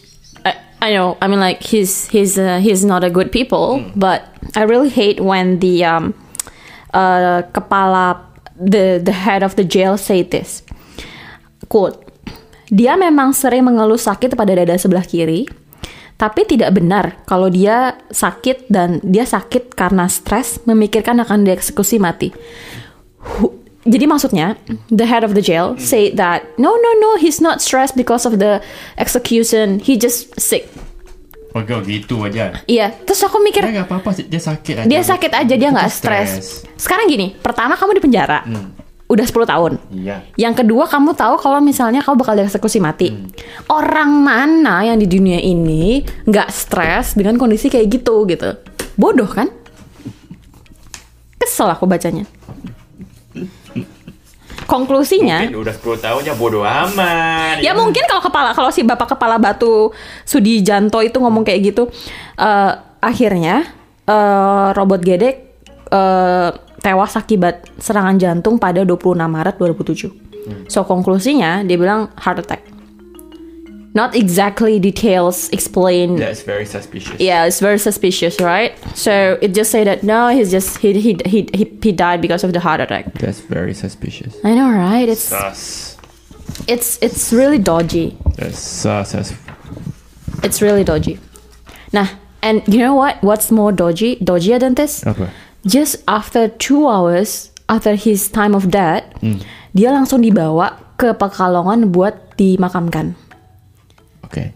I, 0.46 0.56
I 0.82 0.94
know, 0.94 1.18
I 1.22 1.28
mean, 1.28 1.40
like 1.40 1.64
he's 1.64 2.08
he's 2.08 2.38
uh, 2.38 2.60
he's 2.60 2.86
not 2.86 3.04
a 3.04 3.10
good 3.10 3.32
people, 3.32 3.84
but 3.96 4.30
I 4.56 4.64
really 4.64 4.90
hate 4.90 5.20
when 5.20 5.60
the 5.60 5.86
um, 5.86 6.14
uh, 6.94 7.44
kepala 7.54 8.22
the 8.56 9.02
the 9.04 9.12
head 9.12 9.44
of 9.44 9.56
the 9.56 9.64
jail 9.64 9.98
say 9.98 10.24
this. 10.24 10.64
Quote 11.68 12.06
dia 12.70 12.98
memang 12.98 13.34
sering 13.34 13.66
mengeluh 13.66 14.00
sakit 14.00 14.34
pada 14.34 14.58
dada 14.58 14.74
sebelah 14.78 15.06
kiri 15.06 15.46
tapi 16.16 16.48
tidak 16.48 16.72
benar 16.80 17.20
kalau 17.28 17.52
dia 17.52 18.00
sakit 18.10 18.72
dan 18.72 19.04
dia 19.04 19.28
sakit 19.28 19.76
karena 19.76 20.08
stres 20.08 20.64
memikirkan 20.64 21.20
akan 21.22 21.44
dieksekusi 21.44 22.00
mati 22.00 22.32
jadi 23.86 24.06
maksudnya 24.10 24.58
the 24.90 25.06
head 25.06 25.22
of 25.22 25.38
the 25.38 25.44
jail 25.46 25.78
say 25.78 26.10
that 26.18 26.42
no 26.58 26.74
no 26.74 26.92
no 26.98 27.22
he's 27.22 27.38
not 27.38 27.62
stressed 27.62 27.94
because 27.94 28.26
of 28.26 28.42
the 28.42 28.58
execution. 28.98 29.78
He 29.78 29.94
just 29.94 30.34
sick. 30.42 30.66
Oh, 31.56 31.64
gitu 31.64 32.20
aja. 32.28 32.52
iya 32.68 32.92
terus 33.08 33.24
aku 33.24 33.40
mikir 33.40 33.64
Dia 33.64 33.80
nggak 33.80 33.88
apa-apa, 33.88 34.12
dia 34.28 34.42
sakit 34.44 34.76
aja. 34.84 34.88
dia 34.92 35.00
sakit 35.00 35.32
aja 35.32 35.54
dia 35.56 35.70
nggak 35.72 35.88
stres 35.88 36.68
sekarang 36.76 37.08
gini 37.08 37.32
pertama 37.40 37.80
kamu 37.80 37.96
di 37.96 38.02
penjara. 38.04 38.44
Udah 39.06 39.24
10 39.24 39.46
tahun. 39.48 39.72
Iya. 39.94 40.26
yang 40.36 40.52
kedua 40.58 40.90
kamu 40.90 41.16
tahu 41.16 41.38
kalau 41.40 41.62
misalnya 41.64 42.02
kamu 42.04 42.16
bakal 42.20 42.36
dieksekusi 42.36 42.82
mati. 42.84 43.14
Orang 43.72 44.20
mana 44.26 44.84
yang 44.84 45.00
di 45.00 45.08
dunia 45.08 45.40
ini 45.40 46.04
nggak 46.26 46.50
stres 46.52 47.16
dengan 47.16 47.40
kondisi 47.40 47.72
kayak 47.72 47.88
gitu 47.88 48.26
gitu? 48.28 48.60
Bodoh 49.00 49.30
kan? 49.30 49.48
Kesel 51.40 51.70
aku 51.72 51.88
bacanya 51.88 52.28
konklusinya 54.66 55.46
Mungkin 55.46 55.62
udah 55.62 55.74
10 55.74 56.06
tahun 56.06 56.22
ya 56.26 56.34
bodo 56.36 56.62
amat. 56.66 57.62
Ya 57.62 57.72
mungkin 57.78 58.04
kalau 58.10 58.22
kepala 58.22 58.52
kalau 58.52 58.70
si 58.70 58.82
bapak 58.82 59.18
kepala 59.18 59.40
batu 59.40 59.94
Sudijanto 60.26 61.00
itu 61.02 61.18
ngomong 61.18 61.46
kayak 61.46 61.74
gitu, 61.74 61.90
eh, 62.38 62.72
akhirnya 63.02 63.66
eh, 64.06 64.68
robot 64.74 65.02
gedek 65.02 65.36
eh, 65.90 66.50
tewas 66.84 67.14
akibat 67.18 67.66
serangan 67.82 68.18
jantung 68.22 68.62
pada 68.62 68.86
26 68.86 69.18
Maret 69.18 69.56
2007. 69.58 70.70
So 70.70 70.86
konklusinya 70.86 71.66
dia 71.66 71.78
bilang 71.78 72.14
heart 72.22 72.46
attack. 72.46 72.75
Not 73.96 74.12
exactly 74.14 74.78
details 74.78 75.48
explain. 75.56 76.20
it's 76.22 76.44
very 76.44 76.68
suspicious. 76.68 77.16
Yeah, 77.16 77.48
it's 77.48 77.64
very 77.64 77.80
suspicious, 77.80 78.42
right? 78.44 78.76
So 78.92 79.40
it 79.42 79.56
just 79.56 79.72
say 79.72 79.88
that 79.88 80.04
no, 80.04 80.28
he's 80.28 80.52
just 80.52 80.84
he 80.84 81.00
he 81.00 81.16
he 81.24 81.48
he, 81.56 81.64
he 81.82 81.92
died 81.96 82.20
because 82.20 82.44
of 82.44 82.52
the 82.52 82.60
heart 82.60 82.84
attack. 82.84 83.16
That's 83.16 83.40
very 83.40 83.74
suspicious. 83.74 84.36
I 84.44 84.52
know, 84.52 84.68
right? 84.68 85.08
It's 85.08 85.32
Sus. 85.32 85.96
it's 86.68 87.00
it's 87.02 87.32
really 87.32 87.58
dodgy. 87.58 88.18
That's 88.36 88.60
sus 88.60 89.16
as 89.16 89.34
It's 90.44 90.62
really 90.62 90.84
dodgy. 90.84 91.18
Nah, 91.94 92.08
and 92.44 92.62
you 92.68 92.80
know 92.80 92.94
what? 92.94 93.24
What's 93.24 93.50
more 93.50 93.72
dodgy? 93.72 94.18
Dodgier 94.20 94.60
than 94.60 94.76
this? 94.76 95.02
apa? 95.08 95.32
Just 95.66 96.04
after 96.06 96.52
two 96.52 96.86
hours 96.86 97.50
after 97.66 97.96
his 97.96 98.30
time 98.30 98.54
of 98.54 98.70
death, 98.70 99.08
mm. 99.24 99.42
dia 99.74 99.90
langsung 99.90 100.22
dibawa 100.22 100.78
ke 101.02 101.16
Pekalongan 101.18 101.90
buat 101.90 102.38
dimakamkan. 102.38 103.25
Oke. 104.26 104.52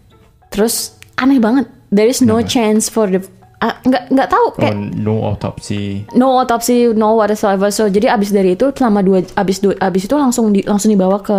Terus 0.48 0.98
aneh 1.14 1.38
banget. 1.38 1.70
There 1.88 2.06
is 2.06 2.20
no 2.20 2.42
chance 2.44 2.86
for 2.86 3.06
the 3.06 3.22
ah, 3.58 3.78
nggak 3.80 4.10
nggak 4.10 4.28
tahu 4.28 4.46
Oh, 4.46 4.54
kayak 4.56 4.76
no 4.94 5.22
autopsy. 5.24 6.06
no 6.12 6.36
autopsy, 6.36 6.90
no 6.90 7.14
whatsoever. 7.14 7.70
So 7.70 7.86
jadi 7.86 8.10
abis 8.10 8.30
dari 8.30 8.54
itu 8.54 8.70
selama 8.70 9.00
dua 9.00 9.22
abis 9.34 9.58
dua, 9.58 9.74
abis 9.78 10.04
itu 10.04 10.14
langsung 10.14 10.50
di, 10.50 10.62
langsung 10.62 10.90
dibawa 10.90 11.18
ke 11.18 11.38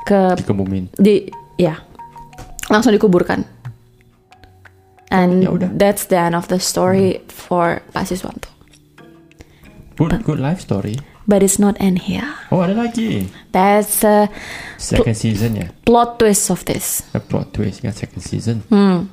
ke 0.00 0.18
Dikebumin. 0.36 0.88
di 0.94 1.28
ya 1.56 1.76
langsung 2.66 2.92
dikuburkan. 2.92 3.44
And 5.10 5.42
Ya 5.42 5.50
udah. 5.50 5.68
that's 5.74 6.06
the 6.06 6.16
end 6.16 6.38
of 6.38 6.46
the 6.46 6.56
story 6.56 7.18
for 7.26 7.82
Pak 7.90 8.06
Siswanto. 8.06 8.46
Good, 9.98 10.22
good 10.22 10.38
life 10.38 10.62
story. 10.62 10.96
But 11.28 11.42
it's 11.42 11.58
not 11.58 11.76
end 11.78 12.10
here. 12.10 12.26
Oh, 12.50 12.62
ada 12.64 12.74
lagi. 12.74 13.28
That's 13.52 14.02
a 14.02 14.26
Second 14.78 15.14
season 15.14 15.54
ya. 15.56 15.66
plot 15.86 16.18
twist 16.18 16.50
of 16.50 16.64
this. 16.64 17.02
A 17.14 17.20
plot 17.20 17.54
twist 17.54 17.82
kan 17.82 17.92
second 17.94 18.22
season. 18.24 18.66
Hmm. 18.66 19.06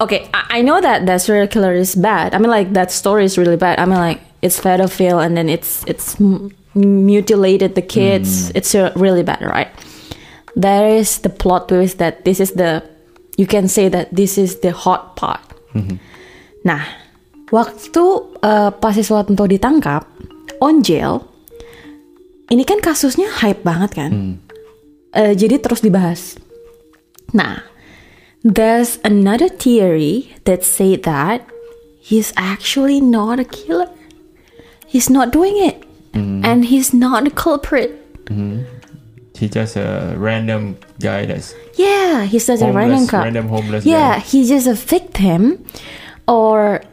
Okay, 0.00 0.28
I, 0.34 0.58
I 0.58 0.62
know 0.62 0.80
that 0.82 1.06
that 1.06 1.22
serial 1.22 1.46
killer 1.48 1.72
is 1.72 1.94
bad. 1.94 2.34
I 2.34 2.38
mean, 2.38 2.50
like 2.50 2.74
that 2.74 2.90
story 2.90 3.24
is 3.24 3.38
really 3.38 3.56
bad. 3.56 3.78
I 3.78 3.86
mean, 3.86 3.96
like 3.96 4.20
it's 4.42 4.60
pedophile 4.60 5.24
and 5.24 5.38
then 5.38 5.48
it's 5.48 5.86
it's 5.86 6.20
m- 6.20 6.52
mutilated 6.74 7.78
the 7.78 7.82
kids. 7.86 8.50
It's 8.52 8.74
uh, 8.74 8.92
really 8.98 9.22
bad, 9.22 9.40
right? 9.40 9.70
There 10.58 10.90
is 10.90 11.22
the 11.24 11.30
plot 11.30 11.68
twist 11.72 11.96
that 11.98 12.26
this 12.26 12.40
is 12.42 12.52
the 12.58 12.82
you 13.38 13.46
can 13.46 13.68
say 13.70 13.88
that 13.88 14.12
this 14.12 14.36
is 14.36 14.60
the 14.60 14.72
hot 14.74 15.16
part. 15.16 15.40
Nah, 16.66 16.82
waktu 17.50 18.02
uh, 18.42 18.70
Pak 18.74 18.92
Siswanto 18.94 19.46
ditangkap 19.48 20.06
on 20.64 20.80
jail, 20.80 21.28
ini 22.48 22.64
kan 22.64 22.80
kasusnya 22.80 23.28
hype 23.44 23.60
banget 23.60 23.92
kan? 23.92 24.10
Eh, 25.12 25.36
jadi 25.36 25.60
terus 25.60 25.84
dibahas. 25.84 26.40
Nah, 27.30 27.60
there's 28.40 28.96
another 29.04 29.46
theory 29.46 30.32
that 30.48 30.64
say 30.64 30.96
that 30.96 31.44
he's 32.00 32.32
actually 32.40 32.98
not 32.98 33.36
a 33.38 33.46
killer. 33.46 33.92
He's 34.88 35.10
not 35.10 35.30
doing 35.30 35.58
it, 35.58 35.82
and 36.14 36.64
he's 36.70 36.94
not 36.94 37.26
a 37.26 37.32
culprit. 37.34 37.92
He 39.34 39.50
just 39.50 39.74
a 39.74 40.14
random 40.14 40.78
guy 41.02 41.26
that's 41.26 41.58
Yeah, 41.74 42.22
he's 42.22 42.46
just 42.46 42.62
a 42.62 42.70
random 42.70 43.10
homeless, 43.10 43.18
random 43.26 43.46
homeless 43.50 43.82
Yeah, 43.82 44.22
guy. 44.22 44.30
he's 44.30 44.46
just 44.46 44.70
a 44.70 44.78
victim 44.78 45.66
or 46.30 46.86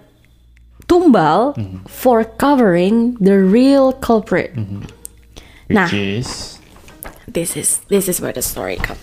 tumbal 0.91 1.55
for 1.87 2.27
covering 2.27 3.15
the 3.23 3.39
real 3.39 3.95
culprit. 3.95 4.51
Which 5.71 5.71
Nah. 5.71 5.87
is 5.87 6.59
This 7.31 7.55
is 7.55 7.79
this 7.87 8.11
is 8.11 8.19
where 8.19 8.35
the 8.35 8.43
story 8.43 8.75
comes. 8.75 8.99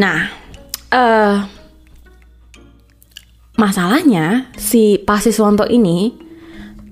Nah, 0.00 0.32
eh 0.88 1.44
masalahnya 3.60 4.48
si 4.56 4.96
Pak 5.04 5.20
Siswanto 5.28 5.68
ini, 5.68 6.16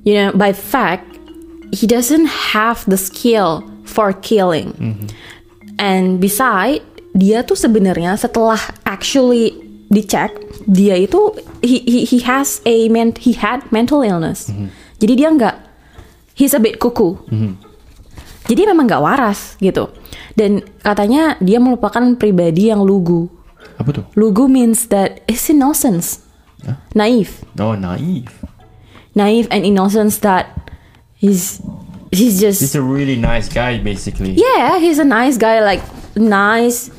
you 0.04 0.12
know, 0.12 0.28
by 0.36 0.52
fact 0.52 1.08
he 1.72 1.88
doesn't 1.88 2.28
have 2.52 2.84
the 2.84 3.00
skill 3.00 3.64
for 3.88 4.12
killing. 4.12 4.76
And 5.80 6.20
beside, 6.20 6.84
dia 7.16 7.40
tuh 7.48 7.56
sebenarnya 7.56 8.20
setelah 8.20 8.60
actually 8.84 9.63
dicek, 9.92 10.32
dia 10.64 10.96
itu 10.96 11.34
he 11.60 11.80
he, 11.84 12.00
he 12.08 12.18
has 12.24 12.60
a 12.64 12.88
men, 12.88 13.12
he 13.16 13.36
had 13.36 13.64
mental 13.72 14.00
illness. 14.04 14.48
Jadi 15.00 15.12
dia 15.18 15.28
nggak 15.32 15.56
he's 16.36 16.54
a 16.56 16.60
bit 16.60 16.80
cuckoo. 16.80 17.18
Jadi 18.44 18.68
memang 18.68 18.84
nggak 18.88 19.02
waras 19.04 19.56
gitu. 19.60 19.88
Dan 20.36 20.60
katanya 20.84 21.40
dia 21.40 21.56
merupakan 21.62 22.02
pribadi 22.18 22.68
yang 22.68 22.84
lugu. 22.84 23.30
Apa 23.80 23.90
tu? 23.90 24.02
Lugu 24.14 24.46
means 24.46 24.92
that 24.92 25.24
it's 25.24 25.48
innocence. 25.48 26.20
Huh? 26.60 26.76
Naive. 26.92 27.42
Oh, 27.56 27.72
naive. 27.74 28.30
Naive 29.14 29.46
and 29.48 29.64
innocence 29.64 30.18
that 30.20 30.50
he's 31.16 31.62
he's 32.10 32.42
just 32.42 32.60
He's 32.60 32.74
a 32.76 32.82
really 32.84 33.16
nice 33.16 33.48
guy, 33.48 33.78
basically. 33.78 34.34
Yeah, 34.36 34.78
he's 34.78 34.98
a 34.98 35.06
nice 35.06 35.38
guy, 35.38 35.62
like 35.64 35.80
nice, 36.16 36.90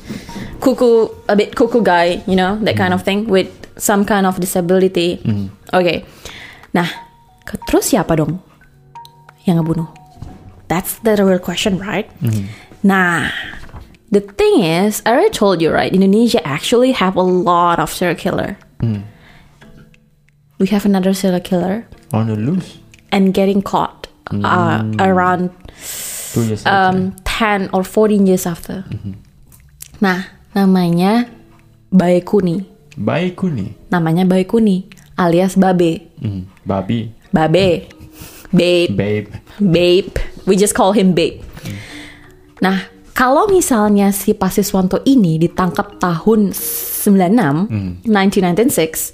cuckoo, 0.60 1.08
a 1.28 1.36
bit 1.36 1.54
cuckoo 1.54 1.82
guy, 1.82 2.22
you 2.26 2.36
know, 2.36 2.56
that 2.62 2.76
kind 2.76 2.92
of 2.94 3.02
thing 3.02 3.26
with 3.26 3.48
some 3.76 4.04
kind 4.04 4.26
of 4.26 4.40
disability. 4.40 5.20
Oke, 5.72 6.04
nah, 6.72 6.86
ke- 7.44 7.60
terus 7.68 7.90
siapa 7.92 8.16
dong 8.16 8.40
yang 9.44 9.58
ngebunuh? 9.60 9.88
That's 10.68 10.98
the 11.06 11.14
real 11.22 11.38
question, 11.38 11.78
right? 11.78 12.10
Nah, 12.82 13.30
the 14.10 14.20
thing 14.20 14.62
is, 14.66 15.02
I 15.06 15.12
already 15.14 15.30
told 15.30 15.62
you, 15.62 15.70
right? 15.70 15.92
Indonesia 15.92 16.42
actually 16.46 16.90
have 16.92 17.14
a 17.14 17.22
lot 17.22 17.78
of 17.78 17.92
serial 17.92 18.16
killer. 18.18 18.58
We 20.58 20.66
have 20.68 20.84
another 20.86 21.12
serial 21.14 21.40
killer 21.40 21.86
On 22.12 22.26
the 22.26 22.36
loose. 22.36 22.78
and 23.12 23.32
getting 23.34 23.60
caught 23.62 24.08
uh, 24.32 24.82
around 24.98 25.50
Two 26.32 26.42
years 26.44 26.64
um, 26.66 27.12
10 27.36 27.68
or 27.76 27.84
14 27.84 28.24
years 28.24 28.48
after. 28.48 28.88
Nah, 30.00 30.32
namanya 30.56 31.28
Bae 31.92 32.24
Kuni. 32.24 32.64
Baik 32.96 33.36
kuni. 33.36 33.76
Namanya 33.92 34.24
Bae 34.24 34.48
Kuni 34.48 34.88
alias 35.20 35.52
Babe. 35.60 36.00
Hmm. 36.16 36.48
Babi. 36.64 37.12
Babe. 37.28 37.92
Babe. 38.48 38.88
Babe. 38.96 39.28
Babe. 39.60 40.12
We 40.48 40.56
just 40.56 40.72
call 40.72 40.96
him 40.96 41.12
Babe. 41.12 41.44
Nah, 42.64 42.88
kalau 43.12 43.52
misalnya 43.52 44.16
si 44.16 44.32
Pasiswanto 44.32 45.04
ini 45.04 45.36
ditangkap 45.36 46.00
tahun 46.00 46.56
96, 46.56 48.08
1996, 48.08 49.12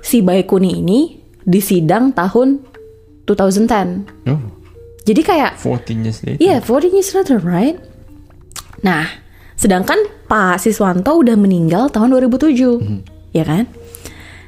si 0.00 0.24
Bae 0.24 0.48
Kuni 0.48 0.80
ini 0.80 1.20
disidang 1.44 2.16
tahun 2.16 2.64
2010. 3.28 4.08
Oh, 4.32 4.40
Jadi 5.02 5.20
kayak 5.26 5.58
14 5.58 6.04
years 6.06 6.18
later. 6.22 6.38
Iya, 6.38 6.56
14 6.62 6.94
years 6.94 7.10
later, 7.14 7.38
right? 7.42 7.76
Nah, 8.86 9.06
sedangkan 9.58 9.98
Pak 10.30 10.62
Siswanto 10.62 11.18
udah 11.18 11.34
meninggal 11.34 11.90
tahun 11.90 12.14
2007, 12.14 13.02
ya 13.34 13.42
kan? 13.42 13.66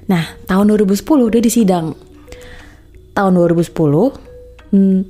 Nah, 0.07 0.39
tahun 0.47 0.75
2010 0.75 1.27
udah 1.27 1.41
disidang. 1.43 1.87
Tahun 3.15 3.33
2010, 3.35 4.15
hmm, 4.75 5.01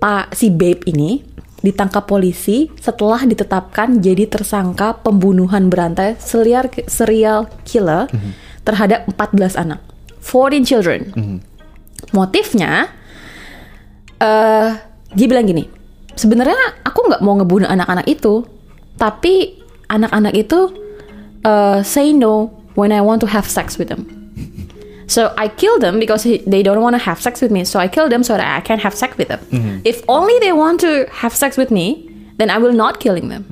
Pak 0.00 0.36
si 0.36 0.52
Babe 0.52 0.84
ini 0.88 1.20
ditangkap 1.64 2.04
polisi 2.04 2.68
setelah 2.76 3.24
ditetapkan 3.24 4.04
jadi 4.04 4.28
tersangka 4.28 5.00
pembunuhan 5.00 5.72
berantai 5.72 6.20
serial, 6.20 6.68
serial 6.84 7.48
killer 7.64 8.04
terhadap 8.68 9.08
14 9.08 9.56
anak. 9.56 9.80
14 10.20 10.64
children. 10.64 11.00
Motifnya 12.12 12.92
eh 14.20 14.93
dia 15.14 15.26
bilang 15.26 15.46
gini, 15.46 15.64
sebenarnya 16.14 16.54
aku 16.82 17.08
nggak 17.08 17.22
mau 17.22 17.34
ngebunuh 17.38 17.66
anak-anak 17.66 18.06
itu, 18.06 18.44
tapi 18.96 19.58
anak-anak 19.88 20.34
itu 20.34 20.70
eh, 21.42 21.80
say 21.82 22.12
no 22.12 22.50
when 22.74 22.90
I 22.90 23.00
want 23.00 23.22
to 23.22 23.28
have 23.30 23.46
sex 23.46 23.78
with 23.78 23.88
them. 23.88 24.06
So 25.06 25.36
I 25.36 25.52
kill 25.52 25.76
them 25.78 26.00
because 26.00 26.24
he- 26.24 26.40
they 26.48 26.64
don't 26.64 26.80
want 26.80 26.96
to 26.96 27.02
have 27.04 27.20
sex 27.20 27.44
with 27.44 27.52
me. 27.52 27.62
So 27.68 27.76
I 27.78 27.92
kill 27.92 28.08
them 28.08 28.24
so 28.24 28.34
that 28.40 28.48
I 28.48 28.64
can 28.64 28.80
have 28.80 28.96
sex 28.96 29.14
with 29.20 29.28
them. 29.28 29.40
If 29.84 30.00
only 30.08 30.32
they 30.40 30.50
want 30.56 30.80
to 30.80 31.04
have 31.12 31.36
sex 31.36 31.60
with 31.60 31.68
me, 31.68 32.08
then 32.40 32.48
I 32.48 32.56
will 32.56 32.72
not 32.72 33.04
killing 33.04 33.28
them. 33.28 33.44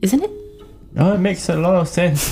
Isn't 0.00 0.22
it? 0.22 0.30
Oh, 0.94 1.18
it 1.18 1.20
makes 1.20 1.50
a 1.50 1.58
lot 1.58 1.74
of 1.74 1.90
sense. 1.90 2.22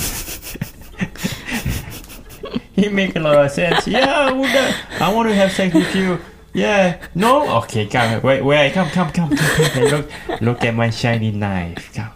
it 2.78 2.92
make 2.92 3.16
a 3.16 3.20
lot 3.20 3.36
of 3.42 3.50
sense. 3.50 3.86
Yeah, 3.90 4.06
I 4.06 4.32
would, 4.32 4.48
uh, 4.54 4.72
I 5.02 5.12
want 5.12 5.28
to 5.28 5.34
have 5.34 5.50
sex 5.52 5.74
with 5.74 5.90
you. 5.94 6.18
Yeah. 6.54 7.00
No? 7.14 7.48
Okay, 7.64 7.86
come. 7.86 8.20
Wait, 8.22 8.44
wait. 8.44 8.72
Come, 8.72 8.88
come, 8.90 9.10
come, 9.10 9.30
come. 9.36 9.68
come. 9.72 9.84
Look, 9.88 10.06
look 10.40 10.64
at 10.64 10.74
my 10.74 10.90
shiny 10.90 11.30
knife. 11.32 11.92
Come. 11.94 12.12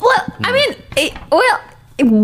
Well, 0.00 0.22
I 0.42 0.52
mean, 0.52 0.70
it, 0.96 1.12
well, 1.30 1.58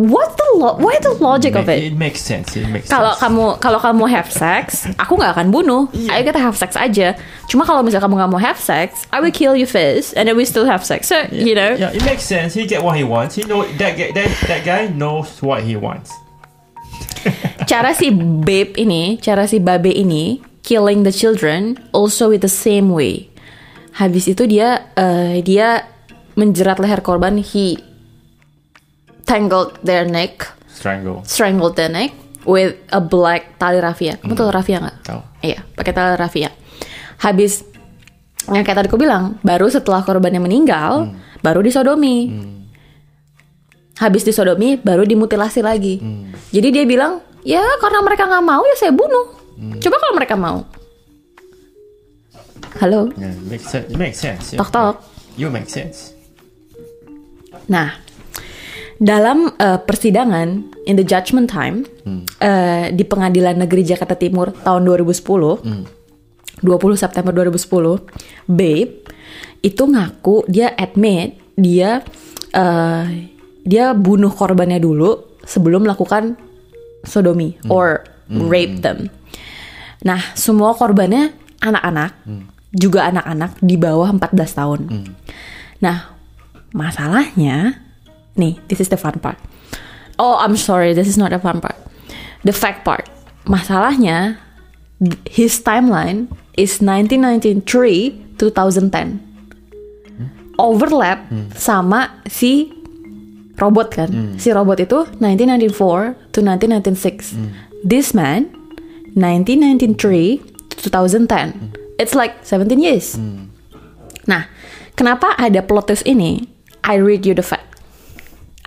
what's 0.09 0.35
the 0.37 0.49
lo- 0.57 0.79
why 0.79 0.97
the 1.03 1.11
logic 1.21 1.57
of 1.57 1.69
it? 1.69 1.83
It 1.85 1.93
makes 1.93 2.23
sense. 2.23 2.57
It 2.57 2.69
makes 2.71 2.89
Kalau 2.89 3.13
sense. 3.13 3.21
kamu 3.21 3.45
kalau 3.61 3.79
kamu 3.83 4.09
have 4.09 4.31
sex, 4.33 4.87
aku 4.97 5.19
nggak 5.21 5.35
akan 5.37 5.53
bunuh. 5.53 5.91
Ayo 6.09 6.25
kita 6.25 6.41
have 6.41 6.57
sex 6.57 6.79
aja. 6.79 7.19
Cuma 7.51 7.67
kalau 7.67 7.83
misalnya 7.85 8.07
kamu 8.09 8.15
nggak 8.17 8.31
mau 8.33 8.41
have 8.41 8.57
sex, 8.57 9.05
I 9.13 9.21
will 9.21 9.35
kill 9.35 9.53
you 9.59 9.67
first, 9.67 10.15
and 10.17 10.25
then 10.31 10.39
we 10.39 10.47
still 10.49 10.65
have 10.65 10.87
sex. 10.87 11.11
So 11.11 11.27
you 11.35 11.53
know, 11.59 11.75
Yeah, 11.77 11.93
it 11.93 12.07
makes 12.07 12.25
sense. 12.25 12.55
He 12.55 12.65
get 12.65 12.81
what 12.81 12.97
he 12.97 13.05
wants. 13.05 13.35
He 13.37 13.45
know 13.45 13.67
that 13.67 13.99
that, 13.99 14.31
that 14.49 14.63
guy 14.65 14.89
knows 14.89 15.43
what 15.43 15.67
he 15.67 15.75
wants. 15.77 16.09
cara 17.69 17.93
si 17.93 18.09
babe 18.15 18.77
ini, 18.79 19.19
cara 19.21 19.45
si 19.51 19.59
babe 19.59 19.91
ini 19.91 20.54
killing 20.65 21.05
the 21.05 21.13
children 21.13 21.77
also 21.93 22.33
with 22.33 22.41
the 22.41 22.51
same 22.51 22.91
way. 22.91 23.29
Habis 23.95 24.33
itu 24.33 24.49
dia 24.49 24.91
eh, 24.97 25.45
dia 25.45 25.87
menjerat 26.35 26.83
leher 26.83 26.99
korban, 26.99 27.39
he 27.39 27.79
tangled 29.23 29.79
their 29.87 30.03
neck, 30.03 30.51
Strangle. 30.67 31.23
strangled 31.23 31.79
their 31.79 31.93
neck 31.93 32.11
with 32.43 32.75
a 32.91 32.99
black 32.99 33.55
tali 33.61 33.79
rafia. 33.79 34.19
Kamu 34.19 34.35
tahu 34.35 34.51
rafia 34.51 34.83
nggak? 34.83 34.97
Tahu. 35.07 35.21
Iya, 35.47 35.63
pakai 35.79 35.93
tali 35.95 36.17
rafia. 36.19 36.51
Habis 37.23 37.63
yang 38.51 38.67
kayak 38.67 38.83
tadi 38.83 38.89
aku 38.91 38.99
bilang, 39.01 39.41
baru 39.41 39.71
setelah 39.71 40.03
korbannya 40.05 40.43
meninggal, 40.43 41.15
baru 41.41 41.63
disodomi. 41.65 42.29
Habis 43.95 44.27
disodomi, 44.27 44.75
baru 44.77 45.07
dimutilasi 45.07 45.63
lagi. 45.63 46.03
Jadi 46.51 46.69
dia 46.75 46.85
bilang, 46.85 47.23
ya 47.47 47.63
karena 47.79 48.03
mereka 48.03 48.27
nggak 48.27 48.45
mau 48.45 48.61
ya 48.67 48.75
saya 48.77 48.91
bunuh. 48.93 49.44
Coba 49.55 49.97
kalau 50.03 50.15
mereka 50.19 50.35
mau. 50.35 50.59
Halo, 52.83 53.07
Yeah, 53.15 53.31
it 53.31 53.47
makes 53.47 53.67
sense. 53.71 53.87
It 53.87 53.99
makes 53.99 54.19
sense. 54.19 54.45
tok 54.59 54.71
tok. 54.75 54.97
You 55.39 55.47
make 55.47 55.71
sense. 55.71 56.11
Nah, 57.71 57.95
dalam 58.99 59.55
eh, 59.55 59.79
persidangan 59.79 60.49
in 60.91 60.95
the 60.99 61.07
judgment 61.07 61.47
time 61.47 61.87
eh, 62.43 62.91
di 62.91 63.05
Pengadilan 63.07 63.63
Negeri 63.63 63.87
Jakarta 63.87 64.19
Timur 64.19 64.51
tahun 64.51 64.83
2010, 64.91 65.63
20 66.63 66.99
September 66.99 67.31
2010, 67.31 68.51
Babe 68.51 68.91
itu 69.65 69.83
ngaku 69.87 70.45
dia 70.51 70.75
admit 70.75 71.39
dia 71.55 72.03
eh, 72.51 73.05
dia 73.63 73.95
bunuh 73.95 74.35
korbannya 74.35 74.83
dulu 74.83 75.39
sebelum 75.47 75.87
melakukan 75.87 76.35
sodomi 77.07 77.55
or 77.71 78.03
rape 78.51 78.83
them. 78.83 79.07
Nah, 80.05 80.21
semua 80.37 80.77
korbannya 80.77 81.33
anak-anak, 81.65 82.13
juga 82.77 83.09
anak-anak 83.09 83.57
di 83.65 83.81
bawah 83.81 84.13
14 84.13 84.53
tahun. 84.53 84.81
Nah, 85.81 86.13
masalahnya, 86.77 87.81
nih, 88.37 88.61
this 88.69 88.85
is 88.85 88.93
the 88.93 89.01
fun 89.01 89.17
part. 89.19 89.41
Oh, 90.21 90.37
I'm 90.39 90.61
sorry, 90.61 90.93
this 90.93 91.09
is 91.09 91.17
not 91.17 91.33
the 91.33 91.41
fun 91.41 91.65
part. 91.65 91.81
The 92.45 92.53
fact 92.53 92.85
part. 92.85 93.09
Masalahnya, 93.49 94.37
his 95.25 95.59
timeline 95.65 96.29
is 96.55 96.79
1993 96.85 98.37
2010. 98.37 99.21
Overlap 100.55 101.27
sama 101.59 102.23
si 102.31 102.71
robot 103.59 103.91
kan. 103.91 104.39
Si 104.39 104.55
robot 104.55 104.79
itu 104.79 105.03
1994 105.19 106.31
to 106.31 106.39
1996. 106.45 107.35
This 107.83 108.15
man 108.15 108.55
1993 109.15 110.39
to 110.71 110.77
2010. 110.91 111.75
It's 111.99 112.15
like 112.15 112.45
17 112.45 112.79
years. 112.79 113.15
Nah, 114.27 114.45
kenapa 114.99 115.35
ada 115.39 115.63
plot 115.63 115.87
twist 115.87 116.03
ini? 116.07 116.49
I 116.83 116.99
read 116.99 117.25
you 117.25 117.35
the 117.35 117.43
fact. 117.47 117.65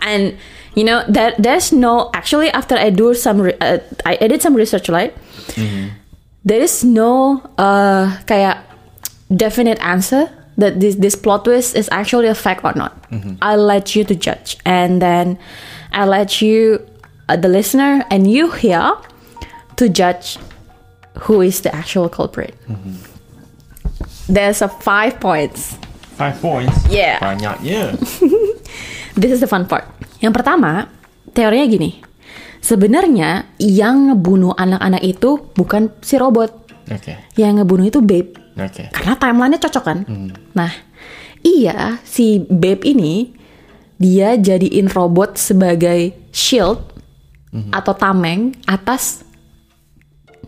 And 0.02 0.38
you 0.74 0.86
know 0.88 1.04
that 1.10 1.36
there's 1.42 1.74
no 1.74 2.10
actually 2.14 2.50
after 2.54 2.78
I 2.78 2.90
do 2.90 3.14
some 3.14 3.42
uh, 3.44 3.80
I 4.06 4.14
I 4.22 4.28
did 4.30 4.42
some 4.42 4.56
research 4.56 4.88
right. 4.88 5.12
There 6.48 6.62
is 6.64 6.86
no 6.88 7.44
uh 7.60 8.16
kayak 8.24 8.64
definite 9.28 9.82
answer 9.84 10.32
that 10.56 10.80
this 10.80 10.96
this 10.96 11.18
plot 11.20 11.44
twist 11.44 11.76
is 11.76 11.90
actually 11.92 12.32
a 12.32 12.38
fact 12.38 12.64
or 12.64 12.72
not. 12.78 12.96
I'll 13.44 13.62
let 13.62 13.94
you 13.98 14.08
to 14.08 14.16
judge, 14.16 14.56
and 14.64 15.02
then 15.04 15.36
I'll 15.92 16.10
let 16.10 16.42
you, 16.42 16.80
uh, 17.30 17.36
the 17.38 17.50
listener, 17.52 18.06
and 18.10 18.26
you 18.30 18.52
here 18.56 18.96
to 19.78 19.88
judge 19.88 20.42
who 21.26 21.42
is 21.42 21.62
the 21.62 21.74
actual 21.74 22.10
culprit. 22.10 22.54
There's 24.28 24.62
a 24.62 24.68
five 24.68 25.22
points. 25.24 25.80
Five 26.20 26.42
points. 26.42 26.74
Yeah. 26.90 27.22
Banyaknya. 27.24 27.96
This 29.20 29.38
is 29.38 29.40
the 29.42 29.50
fun 29.50 29.66
part. 29.66 29.88
Yang 30.22 30.34
pertama, 30.42 30.92
teorinya 31.32 31.66
gini. 31.66 31.92
Sebenarnya 32.62 33.54
yang 33.62 34.12
ngebunuh 34.12 34.58
anak-anak 34.58 35.02
itu 35.06 35.54
bukan 35.56 35.94
si 36.04 36.20
robot. 36.20 36.52
Okay. 36.90 37.18
Yang 37.40 37.64
ngebunuh 37.64 37.86
itu 37.88 38.00
Babe. 38.04 38.34
Okay. 38.58 38.90
Karena 38.92 39.14
timelinenya 39.16 39.62
cocok 39.62 39.84
kan. 39.86 40.00
Nah, 40.58 40.72
iya 41.46 42.02
si 42.04 42.42
Babe 42.42 42.84
ini 42.84 43.32
dia 43.98 44.38
jadiin 44.38 44.90
robot 44.90 45.38
sebagai 45.38 46.14
shield 46.30 46.82
atau 47.74 47.94
tameng 47.98 48.54
atas 48.70 49.26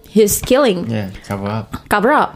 his 0.09 0.41
killing 0.41 0.89
Yeah, 0.89 1.13
cover 1.23 1.45
up. 1.47 1.67
cover 1.87 2.09
up. 2.11 2.31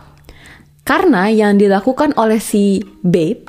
Karena 0.83 1.31
yang 1.31 1.57
dilakukan 1.57 2.13
oleh 2.15 2.37
si 2.37 2.83
Babe 3.01 3.47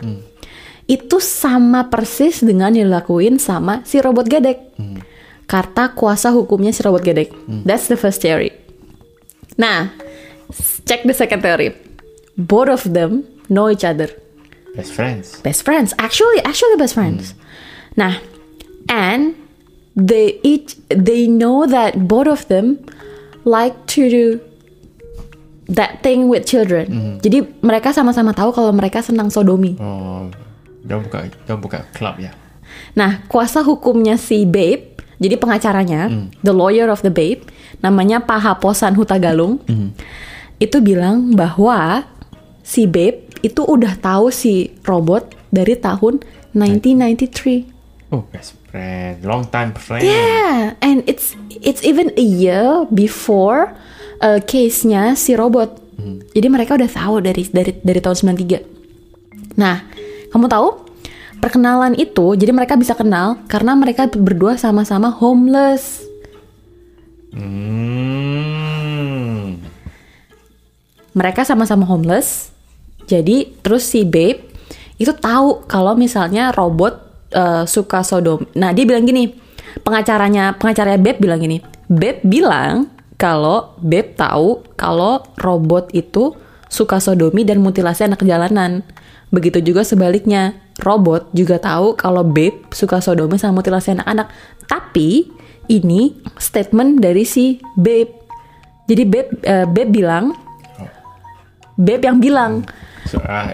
itu 0.87 1.17
sama 1.19 1.89
persis 1.89 2.41
dengan 2.41 2.73
yang 2.73 2.89
dilakuin 2.89 3.37
sama 3.37 3.83
si 3.83 3.99
robot 3.99 4.29
gedek. 4.29 4.59
Karena 5.45 5.93
kuasa 5.93 6.33
hukumnya 6.33 6.73
si 6.73 6.81
robot 6.81 7.03
gedek. 7.03 7.29
That's 7.67 7.91
the 7.91 7.99
first 7.99 8.23
theory. 8.23 8.55
Nah, 9.57 9.91
check 10.87 11.03
the 11.05 11.13
second 11.13 11.43
theory. 11.43 11.75
Both 12.39 12.71
of 12.71 12.83
them 12.91 13.27
know 13.51 13.67
each 13.67 13.85
other. 13.85 14.09
Best 14.75 14.95
friends. 14.95 15.39
Best 15.43 15.63
friends. 15.63 15.91
Actually, 15.99 16.39
actually 16.43 16.75
best 16.75 16.95
friends. 16.95 17.35
Nah, 17.95 18.19
and 18.87 19.39
they 19.95 20.43
each 20.43 20.75
they 20.91 21.31
know 21.31 21.67
that 21.67 22.11
both 22.11 22.27
of 22.27 22.47
them 22.51 22.83
like 23.45 23.77
to 23.93 24.09
do 24.09 24.27
that 25.73 26.05
thing 26.05 26.29
with 26.29 26.45
children. 26.45 27.17
Jadi 27.25 27.45
mereka 27.65 27.93
sama-sama 27.93 28.37
tahu 28.37 28.53
kalau 28.53 28.73
mereka 28.73 29.01
senang 29.01 29.33
sodomi. 29.33 29.77
Oh, 29.81 30.29
jangan 30.85 31.03
buka, 31.09 31.19
jangan 31.49 31.61
buka 31.61 31.79
club 31.97 32.21
ya. 32.21 32.33
Nah, 32.93 33.25
kuasa 33.31 33.65
hukumnya 33.65 34.19
si 34.21 34.45
Babe, 34.45 34.99
jadi 35.17 35.39
pengacaranya, 35.39 36.11
the 36.43 36.53
lawyer 36.53 36.91
of 36.91 37.01
the 37.07 37.13
Babe, 37.13 37.45
namanya 37.81 38.21
Pak 38.25 38.41
Haposan 38.41 38.97
Hutagalung, 38.99 39.63
itu 40.59 40.77
bilang 40.85 41.33
bahwa 41.33 42.05
si 42.65 42.89
Babe 42.89 43.29
itu 43.45 43.61
udah 43.61 43.97
tahu 44.01 44.33
si 44.33 44.73
robot 44.89 45.37
dari 45.53 45.77
tahun 45.77 46.25
1993. 46.57 48.09
Oh, 48.13 48.25
best 48.33 48.64
friend, 48.75 49.23
long 49.23 49.47
time 49.47 49.71
friend. 49.79 50.03
Yeah, 50.03 50.75
and 50.83 51.07
it's 51.07 51.39
it's 51.63 51.87
even 51.87 52.11
a 52.19 52.27
year 52.27 52.91
before 52.91 53.71
uh, 54.19 54.43
case-nya 54.43 55.15
si 55.15 55.39
robot. 55.39 55.79
Jadi 56.35 56.51
mereka 56.51 56.75
udah 56.75 56.91
tahu 56.91 57.23
dari 57.23 57.47
dari 57.55 57.71
dari 57.79 58.01
tahun 58.03 58.35
93. 58.35 59.55
Nah, 59.55 59.79
kamu 60.35 60.51
tahu 60.51 60.91
perkenalan 61.39 61.95
itu 61.95 62.35
jadi 62.35 62.51
mereka 62.51 62.75
bisa 62.75 62.99
kenal 62.99 63.39
karena 63.47 63.79
mereka 63.79 64.11
berdua 64.11 64.59
sama-sama 64.59 65.15
homeless. 65.15 66.03
Hmm. 67.31 67.55
Mereka 71.15 71.47
sama-sama 71.47 71.87
homeless. 71.87 72.51
Jadi 73.07 73.55
terus 73.63 73.87
si 73.87 74.03
Babe 74.03 74.51
itu 74.99 75.15
tahu 75.15 75.63
kalau 75.71 75.95
misalnya 75.95 76.51
robot 76.51 77.04
uh, 77.35 77.67
suka 77.67 78.07
sodom. 78.07 78.47
Nah, 78.55 78.71
dia 78.71 78.87
bilang 78.87 79.05
gini, 79.05 79.35
pengacaranya 79.83 80.55
pengacaranya 80.57 81.01
Babe 81.03 81.19
bilang 81.19 81.43
gini. 81.43 81.59
Babe 81.91 82.23
bilang 82.25 82.89
kalau 83.19 83.77
Babe 83.83 84.15
tahu 84.17 84.63
kalau 84.79 85.21
robot 85.43 85.93
itu 85.93 86.33
suka 86.71 86.99
sodomi 86.99 87.43
dan 87.45 87.61
mutilasi 87.61 88.07
anak 88.07 88.23
jalanan. 88.25 88.87
Begitu 89.35 89.59
juga 89.63 89.83
sebaliknya, 89.83 90.55
robot 90.83 91.31
juga 91.35 91.59
tahu 91.59 91.99
kalau 91.99 92.23
Babe 92.23 92.63
suka 92.71 93.03
sodomi 93.03 93.37
sama 93.37 93.61
mutilasi 93.61 93.99
anak-anak. 93.99 94.31
Tapi 94.71 95.27
ini 95.71 96.15
statement 96.39 97.03
dari 97.03 97.27
si 97.27 97.59
Babe. 97.75 98.25
Jadi 98.87 99.03
Babe, 99.09 99.31
eh, 99.43 99.67
Babe 99.67 99.91
bilang, 99.91 100.35
Babe 101.75 102.05
yang 102.07 102.19
bilang, 102.23 102.63
So, 103.05 103.21
ah, 103.21 103.53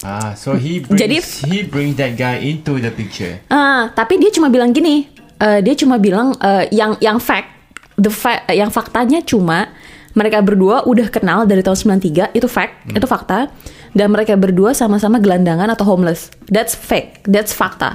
ah, 0.00 0.34
so 0.34 0.54
he 0.54 0.78
brings, 0.78 1.00
Jadi- 1.00 1.22
he 1.46 1.58
brings 1.62 1.94
that 1.94 2.14
guy 2.14 2.38
into 2.38 2.76
the 2.76 2.90
picture. 2.90 3.40
Ah, 3.48 3.90
tapi 3.90 4.18
dia 4.18 4.30
cuma 4.30 4.48
bilang 4.48 4.70
gini. 4.70 5.06
eh, 5.38 5.62
dia 5.62 5.74
cuma 5.74 5.96
bilang 5.96 6.34
eh, 6.36 6.66
yang 6.70 6.98
yang 6.98 7.22
fact, 7.22 7.46
the 7.94 8.10
fact, 8.10 8.50
yang 8.50 8.68
faktanya 8.68 9.22
cuma 9.22 9.70
mereka 10.12 10.42
berdua 10.42 10.82
udah 10.82 11.06
kenal 11.08 11.46
dari 11.46 11.62
tahun 11.62 11.98
93 12.02 12.34
itu 12.34 12.50
fact, 12.50 12.90
itu 12.90 13.06
fakta. 13.06 13.46
Dan 13.88 14.10
mereka 14.10 14.34
berdua 14.34 14.74
sama-sama 14.74 15.16
gelandangan 15.16 15.70
atau 15.70 15.86
homeless. 15.86 16.28
That's 16.50 16.74
fact, 16.74 17.24
that's 17.24 17.54
fakta. 17.54 17.94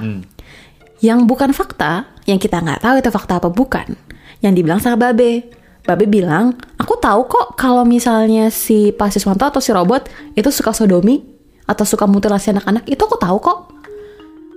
Yang 1.00 1.20
bukan 1.28 1.52
fakta, 1.52 2.08
yang 2.24 2.40
kita 2.40 2.64
nggak 2.64 2.80
tahu 2.80 2.96
itu 2.98 3.10
fakta 3.12 3.34
apa 3.38 3.52
bukan. 3.52 3.94
Yang 4.40 4.54
dibilang 4.58 4.80
sama 4.80 5.12
Babe. 5.12 5.52
Babe 5.84 6.08
bilang, 6.08 6.56
aku 6.80 6.96
tahu 6.96 7.28
kok 7.28 7.60
kalau 7.60 7.84
misalnya 7.84 8.48
si 8.48 8.96
Pak 8.96 9.12
Siswanto 9.12 9.44
atau 9.44 9.60
si 9.60 9.76
robot 9.76 10.08
itu 10.32 10.48
suka 10.48 10.72
sodomi 10.72 11.20
atau 11.64 11.86
suka 11.88 12.04
mutilasi 12.06 12.52
anak-anak, 12.52 12.84
itu 12.88 13.00
aku 13.00 13.16
tahu 13.16 13.38
kok. 13.40 13.60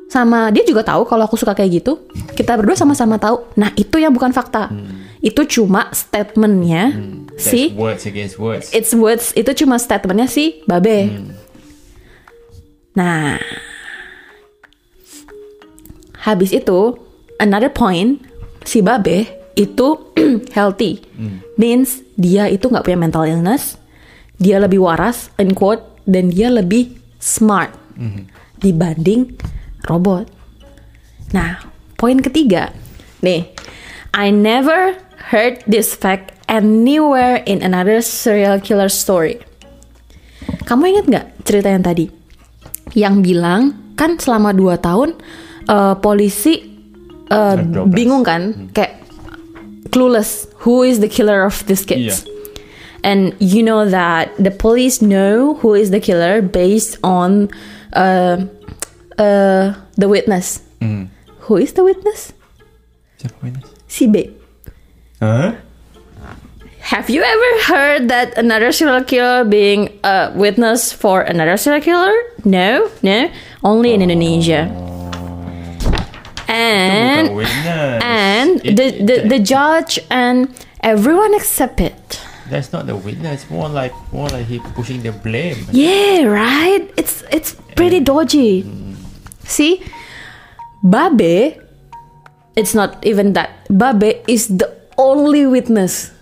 Sama 0.07 0.55
dia 0.55 0.63
juga 0.63 0.87
tahu 0.87 1.03
kalau 1.03 1.27
aku 1.27 1.35
suka 1.35 1.51
kayak 1.51 1.83
gitu. 1.83 2.07
Kita 2.39 2.55
berdua 2.55 2.79
sama-sama 2.79 3.19
tahu. 3.19 3.43
Nah 3.59 3.75
itu 3.75 3.99
yang 3.99 4.15
bukan 4.15 4.31
fakta. 4.31 4.71
Itu 5.19 5.43
cuma 5.51 5.91
statementnya 5.91 6.95
That's 7.35 7.51
si 7.51 7.75
words 7.75 8.07
against 8.07 8.39
words. 8.39 8.71
it's 8.71 8.95
words. 8.95 9.35
Itu 9.35 9.51
cuma 9.59 9.83
statementnya 9.83 10.31
si 10.31 10.63
babe. 10.71 11.11
Nah 12.95 13.43
habis 16.23 16.55
itu 16.55 16.95
another 17.43 17.71
point 17.71 18.23
si 18.63 18.83
babe 18.87 19.27
itu 19.59 20.15
healthy. 20.57 21.03
Means 21.59 21.99
dia 22.15 22.47
itu 22.47 22.71
nggak 22.71 22.87
punya 22.87 22.99
mental 22.99 23.27
illness. 23.27 23.75
Dia 24.39 24.63
lebih 24.63 24.87
waras 24.87 25.35
in 25.43 25.51
quote 25.51 25.83
dan 26.07 26.31
dia 26.31 26.49
lebih 26.49 26.95
smart 27.19 27.75
dibanding 28.63 29.37
robot. 29.91 30.31
Nah, 31.35 31.61
poin 31.99 32.23
ketiga. 32.23 32.71
Nih, 33.21 33.51
I 34.15 34.31
never 34.31 34.95
heard 35.35 35.61
this 35.67 35.93
fact 35.93 36.33
anywhere 36.47 37.43
in 37.45 37.61
another 37.61 37.99
serial 38.01 38.63
killer 38.63 38.89
story. 38.89 39.43
Kamu 40.67 40.83
ingat 40.87 41.05
nggak 41.11 41.27
cerita 41.43 41.69
yang 41.71 41.85
tadi? 41.85 42.07
Yang 42.95 43.15
bilang 43.27 43.63
kan 43.99 44.15
selama 44.19 44.55
2 44.55 44.79
tahun 44.79 45.09
eh, 45.67 45.95
polisi 45.99 46.79
Terobsesi. 47.27 47.91
bingung 47.91 48.23
kan, 48.23 48.71
kayak 48.71 49.03
clueless 49.91 50.47
who 50.63 50.87
is 50.87 51.03
the 51.03 51.11
killer 51.11 51.43
of 51.43 51.59
these 51.67 51.83
kids. 51.83 52.23
Iya. 52.23 52.36
And 53.07 53.39
you 53.39 53.63
know 53.63 53.87
that 53.87 54.35
the 54.35 54.51
police 54.51 54.99
know 54.99 55.55
who 55.63 55.79
is 55.79 55.95
the 55.95 56.03
killer 56.03 56.43
based 56.43 56.99
on 57.07 57.55
uh, 57.95 58.51
uh, 59.15 59.79
the 59.95 60.09
witness. 60.11 60.59
Hmm. 60.83 61.15
Who 61.47 61.55
is 61.55 61.79
the 61.79 61.87
witness? 61.87 62.35
Siapa 63.23 63.47
ini? 63.47 63.63
Si 63.87 64.11
Babe. 64.11 64.35
Huh? 65.23 65.55
Have 66.91 67.07
you 67.11 67.23
ever 67.23 67.51
heard 67.71 68.11
that 68.11 68.35
another 68.39 68.71
serial 68.71 69.03
killer 69.03 69.47
being 69.47 69.99
a 70.03 70.31
witness 70.35 70.91
for 70.91 71.23
another 71.23 71.57
serial 71.57 71.83
killer? 71.83 72.15
No, 72.43 72.91
no, 73.03 73.31
only 73.63 73.95
in 73.95 74.03
Indonesia. 74.03 74.67
And 76.47 77.31
and 78.03 78.63
the, 78.63 78.87
the 79.03 79.17
the 79.27 79.39
judge 79.43 79.99
and 80.11 80.51
everyone 80.83 81.35
accept 81.35 81.79
it. 81.83 82.23
That's 82.51 82.73
not 82.73 82.87
the 82.87 82.95
witness. 82.95 83.49
More 83.51 83.69
like 83.69 83.93
more 84.15 84.29
like 84.31 84.47
he 84.47 84.63
pushing 84.79 85.03
the 85.03 85.11
blame. 85.11 85.67
Yeah, 85.75 86.31
right. 86.31 86.87
It's 86.97 87.27
it's 87.31 87.59
pretty 87.75 88.01
dodgy. 88.01 88.63
See, 89.43 89.83
Babe, 90.83 91.59
it's 92.55 92.75
not 92.75 93.03
even 93.03 93.35
that. 93.35 93.67
Babe 93.67 94.23
is 94.31 94.47
the 94.49 94.71
only 94.99 95.47
witness. 95.47 96.15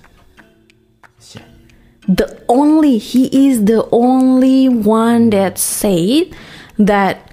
The 2.04 2.28
only 2.52 3.00
he 3.00 3.32
is 3.48 3.64
the 3.64 3.88
only 3.88 4.68
one 4.68 5.32
that 5.32 5.56
said 5.56 6.36
that 6.76 7.32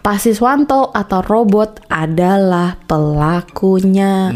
Pasiswanto 0.00 0.88
atau 0.92 1.20
robot 1.24 1.84
adalah 1.92 2.80
pelakunya. 2.88 4.32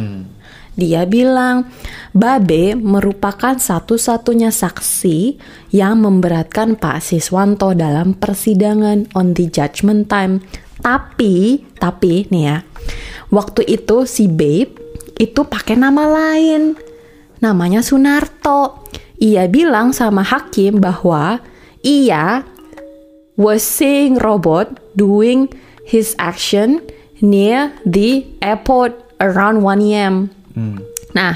Dia 0.78 1.10
bilang 1.10 1.66
Babe 2.14 2.78
merupakan 2.78 3.58
satu-satunya 3.58 4.54
saksi 4.54 5.34
yang 5.74 6.06
memberatkan 6.06 6.78
Pak 6.78 7.02
Siswanto 7.02 7.74
dalam 7.74 8.14
persidangan 8.14 9.10
on 9.18 9.34
the 9.34 9.50
judgment 9.50 10.06
time. 10.06 10.38
Tapi, 10.78 11.66
tapi 11.82 12.30
nih 12.30 12.44
ya, 12.46 12.56
waktu 13.34 13.66
itu 13.66 14.06
si 14.06 14.30
Babe 14.30 14.78
itu 15.18 15.42
pakai 15.42 15.74
nama 15.74 16.06
lain. 16.06 16.78
Namanya 17.42 17.82
Sunarto. 17.82 18.86
Ia 19.18 19.50
bilang 19.50 19.90
sama 19.90 20.22
hakim 20.22 20.78
bahwa 20.78 21.42
ia 21.82 22.46
was 23.34 23.66
seeing 23.66 24.14
robot 24.22 24.78
doing 24.94 25.50
his 25.82 26.14
action 26.22 26.78
near 27.18 27.74
the 27.82 28.30
airport 28.38 28.94
around 29.18 29.66
1 29.66 29.82
a.m. 29.90 30.30
Nah, 31.14 31.34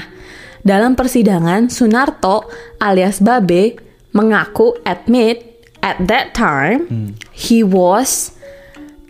dalam 0.63 0.95
persidangan 0.95 1.67
Sunarto 1.67 2.47
alias 2.79 3.19
Babe 3.19 3.75
mengaku 4.13 4.77
admit 4.85 5.65
at 5.83 5.99
that 6.07 6.31
time 6.31 6.87
he 7.35 7.65
was 7.65 8.37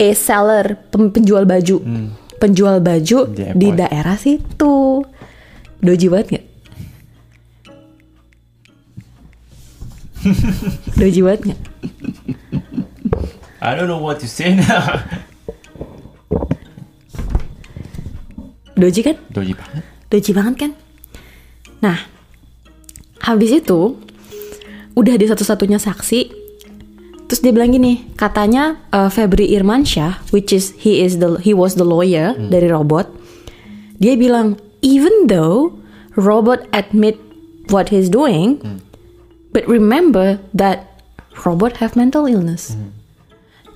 a 0.02 0.18
seller 0.18 0.78
penjual 0.90 1.46
baju. 1.46 1.78
Penjual 2.42 2.84
baju 2.84 3.20
Di 3.30 3.56
di 3.56 3.68
daerah 3.72 4.18
situ. 4.18 5.06
Doji 5.84 6.08
banget 6.08 6.28
nggak? 6.32 6.46
Doji 11.00 11.20
banget 11.22 11.42
nggak? 11.52 11.62
I 13.64 13.80
don't 13.80 13.88
know 13.88 14.00
what 14.00 14.20
to 14.20 14.28
say 14.28 14.56
now. 14.60 15.00
doji 18.74 19.00
kan? 19.06 19.16
Doji 19.32 19.56
banget. 19.56 19.93
Doji 20.14 20.32
banget 20.38 20.56
kan? 20.62 20.72
Nah 21.82 21.98
habis 23.26 23.50
itu 23.50 23.98
udah 24.94 25.16
di 25.18 25.26
satu-satunya 25.26 25.82
saksi. 25.82 26.46
Terus 27.26 27.40
dia 27.42 27.50
bilang 27.50 27.74
gini 27.74 28.14
katanya 28.14 28.78
uh, 28.94 29.10
Febri 29.10 29.50
Irmansyah 29.58 30.22
which 30.30 30.54
is 30.54 30.78
he 30.78 31.02
is 31.02 31.18
the 31.18 31.42
he 31.42 31.50
was 31.50 31.74
the 31.74 31.88
lawyer 31.88 32.38
dari 32.38 32.70
robot 32.70 33.10
dia 33.98 34.14
bilang 34.14 34.62
even 34.86 35.26
though 35.26 35.74
robot 36.14 36.70
admit 36.78 37.18
what 37.74 37.90
he's 37.90 38.12
doing 38.12 38.62
but 39.50 39.66
remember 39.66 40.38
that 40.54 41.02
robot 41.42 41.82
have 41.82 41.98
mental 41.98 42.30
illness. 42.30 42.78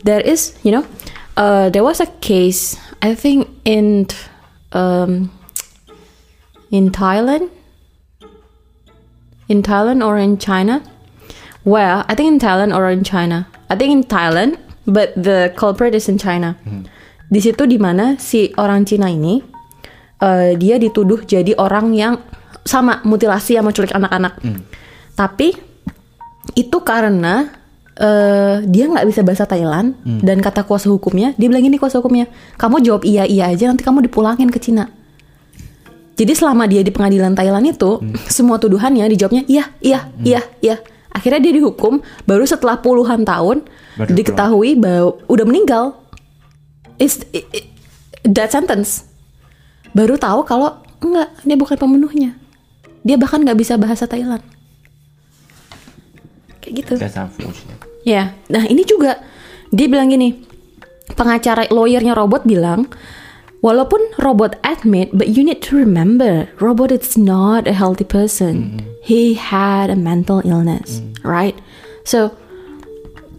There 0.06 0.22
is 0.22 0.54
you 0.62 0.70
know 0.70 0.86
uh, 1.38 1.70
there 1.70 1.86
was 1.86 2.02
a 2.02 2.10
case 2.20 2.76
i 3.02 3.14
think 3.14 3.48
in 3.64 4.08
um, 4.74 5.32
in 6.72 6.92
thailand? 6.92 7.50
In 9.48 9.64
thailand 9.64 10.04
or 10.04 10.18
in 10.20 10.36
china? 10.38 10.84
Well 11.64 12.04
i 12.08 12.16
think 12.16 12.28
in 12.28 12.40
thailand 12.40 12.76
or 12.76 12.88
in 12.92 13.04
china. 13.04 13.48
I 13.68 13.76
think 13.76 13.92
in 13.92 14.04
thailand 14.08 14.60
but 14.88 15.12
the 15.16 15.52
culprit 15.56 15.96
is 15.96 16.08
in 16.08 16.18
china. 16.18 16.56
Di 17.28 17.40
situ 17.44 17.68
di 17.68 17.76
mana 17.76 18.16
si 18.16 18.56
orang 18.56 18.88
Cina 18.88 19.12
ini 19.12 19.44
uh, 20.24 20.56
dia 20.56 20.80
dituduh 20.80 21.28
jadi 21.28 21.52
orang 21.60 21.92
yang 21.92 22.24
sama 22.64 23.04
mutilasi 23.04 23.60
sama 23.60 23.76
culik 23.76 23.92
anak-anak. 23.92 24.40
Tapi 25.16 25.52
itu 26.56 26.78
karena 26.84 27.52
eh, 28.00 28.64
dia 28.64 28.86
nggak 28.88 29.08
bisa 29.10 29.22
bahasa 29.26 29.44
Thailand 29.44 30.00
dan 30.24 30.40
kata 30.40 30.64
kuasa 30.64 30.88
hukumnya 30.88 31.34
dia 31.36 31.52
bilang 31.52 31.66
gini 31.66 31.76
kuasa 31.82 32.00
hukumnya 32.00 32.30
kamu 32.56 32.80
jawab 32.86 33.04
iya 33.04 33.28
iya 33.28 33.52
aja 33.52 33.68
nanti 33.68 33.84
kamu 33.84 34.08
dipulangin 34.08 34.48
ke 34.48 34.62
Cina 34.62 34.88
jadi 36.18 36.34
selama 36.34 36.66
dia 36.66 36.82
di 36.82 36.90
pengadilan 36.90 37.32
Thailand 37.32 37.70
itu 37.70 38.02
semua 38.26 38.58
tuduhannya 38.58 39.06
dijawabnya 39.08 39.46
iya 39.46 39.70
iya 39.80 40.00
iya 40.20 40.42
iya. 40.60 40.76
Akhirnya 41.08 41.40
dia 41.40 41.54
dihukum 41.56 41.98
baru 42.26 42.46
setelah 42.46 42.78
puluhan 42.78 43.22
tahun 43.22 43.66
Baru 43.96 44.14
diketahui 44.14 44.78
bahwa 44.78 45.18
udah 45.26 45.46
meninggal. 45.46 45.98
It's, 46.98 47.22
it- 47.30 47.50
it- 47.50 47.70
that 48.24 48.50
sentence. 48.50 49.06
Baru 49.94 50.18
tahu 50.18 50.42
kalau 50.44 50.78
enggak 51.02 51.30
dia 51.42 51.58
bukan 51.58 51.78
pembunuhnya. 51.78 52.38
Dia 53.02 53.18
bahkan 53.18 53.42
nggak 53.42 53.58
bisa 53.58 53.78
bahasa 53.78 54.06
Thailand. 54.06 54.46
Kayak 56.62 56.74
gitu. 56.84 56.94
That's 56.98 57.18
unfortunate. 57.18 57.80
Ya, 58.06 58.38
nah 58.48 58.64
ini 58.64 58.88
juga 58.88 59.20
dia 59.68 59.88
bilang 59.90 60.08
gini, 60.08 60.38
pengacara 61.14 61.68
lawyernya 61.68 62.14
robot 62.14 62.46
bilang, 62.46 62.88
walaupun 63.62 64.00
robot 64.20 64.56
admit, 64.64 65.10
but 65.14 65.30
you 65.30 65.44
need 65.44 65.62
to 65.64 65.76
remember, 65.76 66.50
robot 66.60 66.92
is 66.92 67.18
not 67.18 67.68
a 67.68 67.74
healthy 67.74 68.04
person. 68.04 68.56
Mm-hmm. 68.56 68.88
He 69.02 69.34
had 69.34 69.90
a 69.90 69.96
mental 69.96 70.42
illness, 70.46 71.00
mm. 71.00 71.24
right? 71.24 71.58
So 72.04 72.38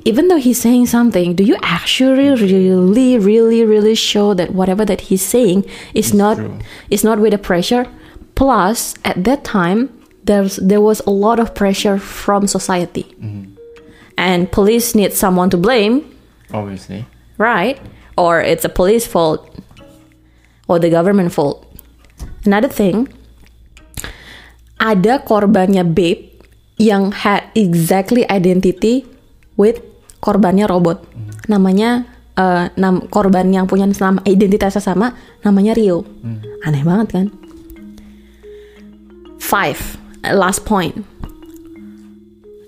even 0.04 0.28
though 0.28 0.38
he's 0.38 0.60
saying 0.60 0.86
something, 0.86 1.34
do 1.34 1.44
you 1.44 1.56
actually 1.62 2.30
really, 2.30 3.18
really, 3.18 3.64
really 3.64 3.94
show 3.94 4.34
that 4.34 4.52
whatever 4.54 4.84
that 4.84 5.02
he's 5.02 5.22
saying 5.22 5.64
is 5.94 6.14
not 6.14 6.36
true. 6.36 6.58
is 6.90 7.04
not 7.04 7.18
with 7.18 7.34
a 7.34 7.38
pressure? 7.38 7.86
Plus, 8.34 8.94
at 9.04 9.24
that 9.24 9.44
time, 9.44 9.92
there's 10.24 10.56
there 10.56 10.80
was 10.80 11.00
a 11.06 11.10
lot 11.10 11.40
of 11.40 11.54
pressure 11.54 11.98
from 11.98 12.46
society 12.46 13.04
mm-hmm. 13.20 13.52
and 14.16 14.52
police 14.52 14.94
need 14.94 15.12
someone 15.12 15.50
to 15.50 15.56
blame, 15.56 16.04
Obviously. 16.52 17.06
right? 17.36 17.80
Or 18.16 18.40
it's 18.40 18.64
a 18.64 18.68
police 18.68 19.06
fault 19.06 19.47
or 20.70 20.76
the 20.78 20.92
government 20.92 21.32
fault. 21.32 21.64
Another 22.44 22.70
thing, 22.70 23.08
ada 24.78 25.18
korbannya 25.24 25.82
Babe 25.82 26.30
yang 26.78 27.10
had 27.10 27.50
exactly 27.58 28.22
identity 28.30 29.02
with 29.58 29.82
korbannya 30.22 30.70
robot. 30.70 31.02
Namanya 31.50 32.06
eh, 32.38 32.70
nam 32.78 33.08
korban 33.10 33.50
yang 33.50 33.66
punya 33.66 33.88
nama 33.88 34.22
identitasnya 34.22 34.84
sama 34.84 35.16
namanya 35.42 35.74
Rio. 35.74 36.06
Aneh 36.62 36.84
banget 36.86 37.08
kan? 37.10 37.26
Five, 39.42 39.80
last 40.22 40.68
point 40.68 41.18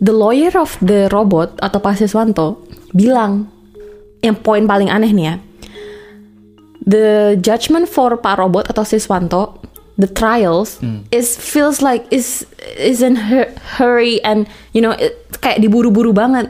the 0.00 0.16
lawyer 0.16 0.50
of 0.56 0.80
the 0.80 1.06
robot 1.12 1.60
atau 1.60 1.78
Pak 1.78 2.00
Siswanto 2.00 2.64
bilang 2.96 3.52
yang 4.24 4.36
poin 4.40 4.64
paling 4.64 4.88
aneh 4.88 5.12
nih 5.12 5.24
ya. 5.28 5.34
The 6.80 7.36
judgment 7.36 7.86
for 7.86 8.16
Pak 8.16 8.36
Robot 8.36 8.66
atau 8.66 8.82
Siswanto, 8.82 9.60
the 9.94 10.08
trials 10.08 10.80
is 11.10 11.36
feels 11.36 11.78
like 11.78 12.08
is 12.08 12.42
is 12.74 12.98
in 12.98 13.20
hu- 13.20 13.52
hurry 13.76 14.16
and 14.22 14.48
you 14.70 14.80
know 14.80 14.92
it, 14.92 15.12
kayak 15.38 15.60
diburu-buru 15.60 16.10
banget. 16.10 16.48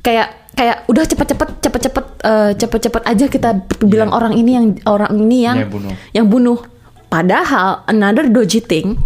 Kayak 0.00 0.34
kayak 0.52 0.84
udah 0.86 1.06
cepet-cepet 1.06 1.48
cepet-cepet 1.60 2.04
eh, 2.20 2.50
cepet-cepet 2.52 3.02
aja 3.04 3.24
kita 3.26 3.50
bilang 3.80 4.10
orang 4.10 4.34
ini 4.34 4.50
yang 4.52 4.66
orang 4.84 5.12
ini 5.14 5.38
yang 5.40 5.56
Yang 5.58 5.70
bunuh. 5.70 5.94
yang 6.12 6.26
bunuh. 6.26 6.58
Padahal 7.06 7.86
another 7.86 8.26
dodgy 8.26 8.58
thing 8.58 8.98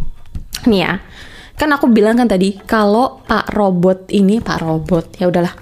nih 0.64 0.80
ya. 0.82 0.92
Kan 1.54 1.70
aku 1.70 1.86
bilang 1.86 2.16
kan 2.16 2.26
tadi 2.26 2.58
kalau 2.58 3.22
Pak 3.22 3.52
Robot 3.52 4.10
ini 4.10 4.40
Pak 4.40 4.58
Robot 4.58 5.20
ya 5.20 5.28
udahlah. 5.28 5.54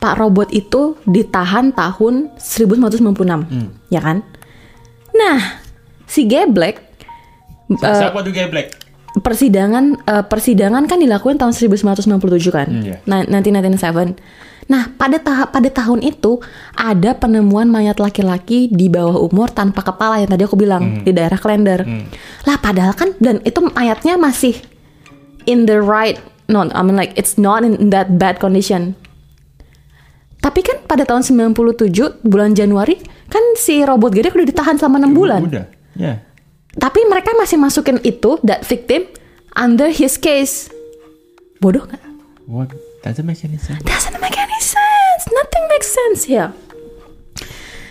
Pak 0.00 0.14
Robot 0.16 0.50
itu 0.50 0.98
ditahan 1.04 1.70
tahun 1.70 2.34
1996, 2.34 3.46
ya 3.86 4.00
kan? 4.00 4.24
Nah, 5.18 5.58
si 6.06 6.24
Geblek 6.30 6.88
Siapa 7.76 8.24
tuh 8.24 8.32
Black? 8.32 8.88
persidangan 9.18 9.84
eh, 10.06 10.24
persidangan 10.24 10.86
kan 10.86 10.98
dilakukan 11.02 11.36
tahun 11.42 11.52
1997 11.52 12.54
kan, 12.54 12.68
Hmm, 12.70 12.84
iya. 12.86 12.96
Nah, 13.04 13.26
1997. 13.26 14.14
Nah, 14.68 14.92
pada 14.94 15.16
tahap 15.16 15.48
pada 15.50 15.68
tahun 15.72 16.04
itu 16.04 16.38
ada 16.76 17.16
penemuan 17.16 17.72
mayat 17.72 17.96
laki-laki 17.96 18.68
di 18.68 18.92
bawah 18.92 19.16
umur 19.16 19.48
tanpa 19.48 19.80
kepala 19.80 20.20
yang 20.20 20.28
tadi 20.28 20.44
aku 20.44 20.60
bilang 20.60 21.02
di 21.02 21.10
daerah 21.10 21.40
Klender. 21.40 21.88
Lah, 22.44 22.56
padahal 22.60 22.92
kan 22.92 23.16
dan 23.16 23.40
itu 23.48 23.64
mayatnya 23.64 24.20
masih 24.20 24.60
in 25.48 25.64
the 25.64 25.80
right, 25.80 26.20
no, 26.52 26.68
I 26.68 26.84
mean 26.84 27.00
like 27.00 27.16
it's 27.16 27.40
not 27.40 27.64
in 27.64 27.88
that 27.90 28.20
bad 28.20 28.36
condition. 28.38 28.92
Tapi 30.38 30.60
kan 30.62 30.84
pada 30.84 31.08
tahun 31.08 31.24
97 31.24 32.22
bulan 32.22 32.52
Januari 32.52 33.00
kan 33.28 33.44
si 33.60 33.84
robot 33.84 34.12
gede 34.16 34.32
udah 34.32 34.48
ditahan 34.48 34.76
selama 34.80 35.04
6 35.04 35.12
bulan. 35.12 35.40
Udah. 35.44 35.66
Ya. 35.94 36.24
Tapi 36.78 37.04
mereka 37.08 37.32
masih 37.36 37.60
masukin 37.60 38.00
itu, 38.04 38.40
that 38.44 38.64
victim, 38.64 39.08
under 39.56 39.88
his 39.92 40.16
case. 40.16 40.72
Bodoh 41.58 41.84
nggak? 41.84 42.02
What? 42.48 42.72
Doesn't 43.04 43.26
make 43.28 43.44
any 43.44 43.60
sense. 43.60 43.82
Doesn't 43.84 44.16
make 44.18 44.36
any 44.36 44.60
sense. 44.62 45.22
Nothing 45.30 45.64
makes 45.68 45.88
sense 45.90 46.20
ya. 46.26 46.54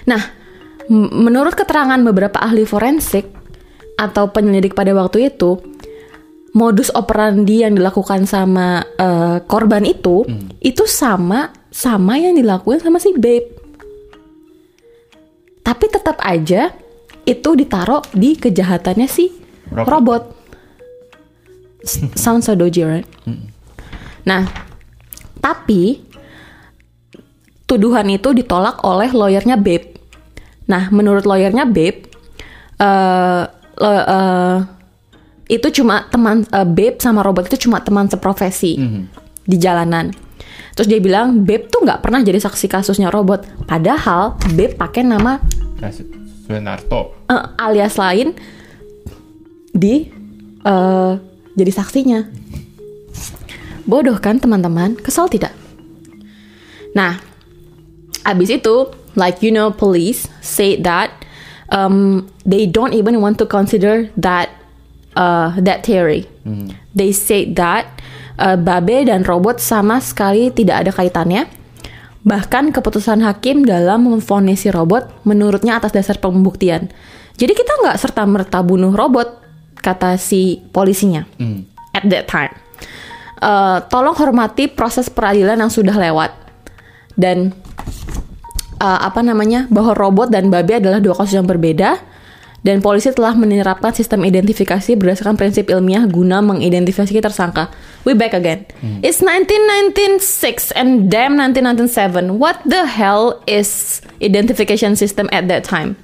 Nah, 0.08 0.24
menurut 0.90 1.54
keterangan 1.54 2.00
beberapa 2.00 2.40
ahli 2.40 2.64
forensik 2.64 3.28
atau 4.00 4.32
penyelidik 4.32 4.72
pada 4.72 4.96
waktu 4.96 5.30
itu, 5.34 5.60
modus 6.56 6.90
operandi 6.96 7.66
yang 7.66 7.76
dilakukan 7.76 8.24
sama 8.24 8.82
eh, 8.96 9.38
korban 9.46 9.84
itu, 9.84 10.24
itu 10.64 10.84
sama 10.88 11.52
sama 11.68 12.18
yang 12.18 12.34
dilakukan 12.40 12.82
sama 12.82 12.98
si 12.98 13.14
Babe. 13.14 13.57
Tapi 15.68 15.86
tetap 15.92 16.16
aja 16.24 16.72
itu 17.28 17.50
ditaruh 17.52 18.00
di 18.16 18.40
kejahatannya 18.40 19.04
si 19.04 19.28
Robot. 19.68 19.92
robot. 19.92 20.24
S- 21.84 22.08
Sounds 22.24 22.48
so 22.48 22.56
dodgy, 22.56 22.88
right? 22.88 23.04
Nah, 24.24 24.48
tapi 25.38 26.00
tuduhan 27.68 28.08
itu 28.08 28.32
ditolak 28.32 28.80
oleh 28.82 29.12
lawyernya 29.12 29.60
Babe. 29.60 30.00
Nah, 30.68 30.88
menurut 30.88 31.28
lawyernya 31.28 31.68
Babe, 31.68 32.08
eh, 32.80 33.44
lo- 33.78 34.08
eh, 34.08 34.58
itu 35.48 35.68
cuma 35.74 36.08
teman 36.08 36.48
eh, 36.48 36.64
Babe 36.64 37.00
sama 37.00 37.24
robot 37.24 37.48
itu 37.48 37.68
cuma 37.68 37.84
teman 37.84 38.08
seprofesi 38.08 38.80
di 39.44 39.56
jalanan. 39.58 40.16
Terus 40.78 40.88
dia 40.88 41.02
bilang 41.02 41.42
Babe 41.46 41.66
tuh 41.68 41.84
nggak 41.84 42.02
pernah 42.06 42.22
jadi 42.22 42.38
saksi 42.38 42.70
kasusnya 42.70 43.10
robot. 43.10 43.46
Padahal 43.66 44.38
Babe 44.54 44.78
pakai 44.78 45.06
nama 45.06 45.42
That's 45.78 46.02
Sunarto. 46.48 47.28
eh, 47.28 47.44
alias 47.60 48.00
lain 48.00 48.32
di 49.74 50.08
eh, 50.64 51.14
jadi 51.58 51.72
saksinya. 51.74 52.20
Bodoh 53.88 54.20
kan 54.20 54.40
teman-teman? 54.40 55.00
Kesal 55.00 55.32
tidak? 55.32 55.56
Nah, 56.92 57.20
abis 58.28 58.52
itu, 58.52 58.92
like 59.16 59.40
you 59.40 59.52
know, 59.52 59.72
police 59.72 60.28
say 60.44 60.76
that 60.84 61.12
um, 61.72 62.28
they 62.44 62.68
don't 62.68 62.92
even 62.92 63.20
want 63.24 63.40
to 63.40 63.46
consider 63.48 64.12
that 64.20 64.52
uh, 65.16 65.56
that 65.64 65.88
theory. 65.88 66.28
They 66.96 67.12
say 67.12 67.48
that 67.56 67.88
uh, 68.38 68.58
Babe 68.58 69.06
dan 69.06 69.26
robot 69.26 69.60
sama 69.62 70.02
sekali 70.02 70.54
tidak 70.54 70.86
ada 70.86 70.92
kaitannya. 70.94 71.50
Bahkan 72.28 72.76
keputusan 72.76 73.24
hakim 73.24 73.64
dalam 73.64 74.08
memfonisi 74.08 74.68
robot 74.68 75.24
menurutnya 75.24 75.80
atas 75.80 75.96
dasar 75.96 76.20
pembuktian. 76.20 76.92
Jadi 77.38 77.54
kita 77.54 77.72
nggak 77.86 77.98
serta 78.02 78.26
merta 78.26 78.60
bunuh 78.66 78.92
robot, 78.92 79.40
kata 79.80 80.18
si 80.18 80.60
polisinya 80.74 81.24
at 81.94 82.04
that 82.10 82.26
time. 82.28 82.54
Uh, 83.38 83.80
tolong 83.88 84.18
hormati 84.18 84.66
proses 84.66 85.14
peradilan 85.14 85.62
yang 85.62 85.70
sudah 85.70 85.94
lewat 85.94 86.34
dan 87.14 87.54
uh, 88.82 89.00
apa 89.06 89.22
namanya 89.22 89.70
bahwa 89.70 89.94
robot 89.94 90.34
dan 90.34 90.50
babi 90.50 90.82
adalah 90.82 90.98
dua 90.98 91.14
kasus 91.14 91.38
yang 91.38 91.46
berbeda 91.46 92.02
dan 92.66 92.82
polisi 92.82 93.14
telah 93.14 93.32
menerapkan 93.32 93.94
sistem 93.94 94.26
identifikasi 94.26 94.98
berdasarkan 94.98 95.38
prinsip 95.38 95.70
ilmiah 95.70 96.04
guna 96.04 96.42
mengidentifikasi 96.42 97.14
tersangka. 97.22 97.70
We 98.04 98.18
back 98.18 98.34
again. 98.34 98.66
It's 99.00 99.22
1996 99.22 100.74
and 100.74 101.08
damn 101.08 101.38
1997. 101.40 102.36
What 102.42 102.60
the 102.66 102.84
hell 102.90 103.40
is 103.46 104.02
identification 104.20 104.98
system 104.98 105.30
at 105.32 105.48
that 105.48 105.64
time? 105.64 105.96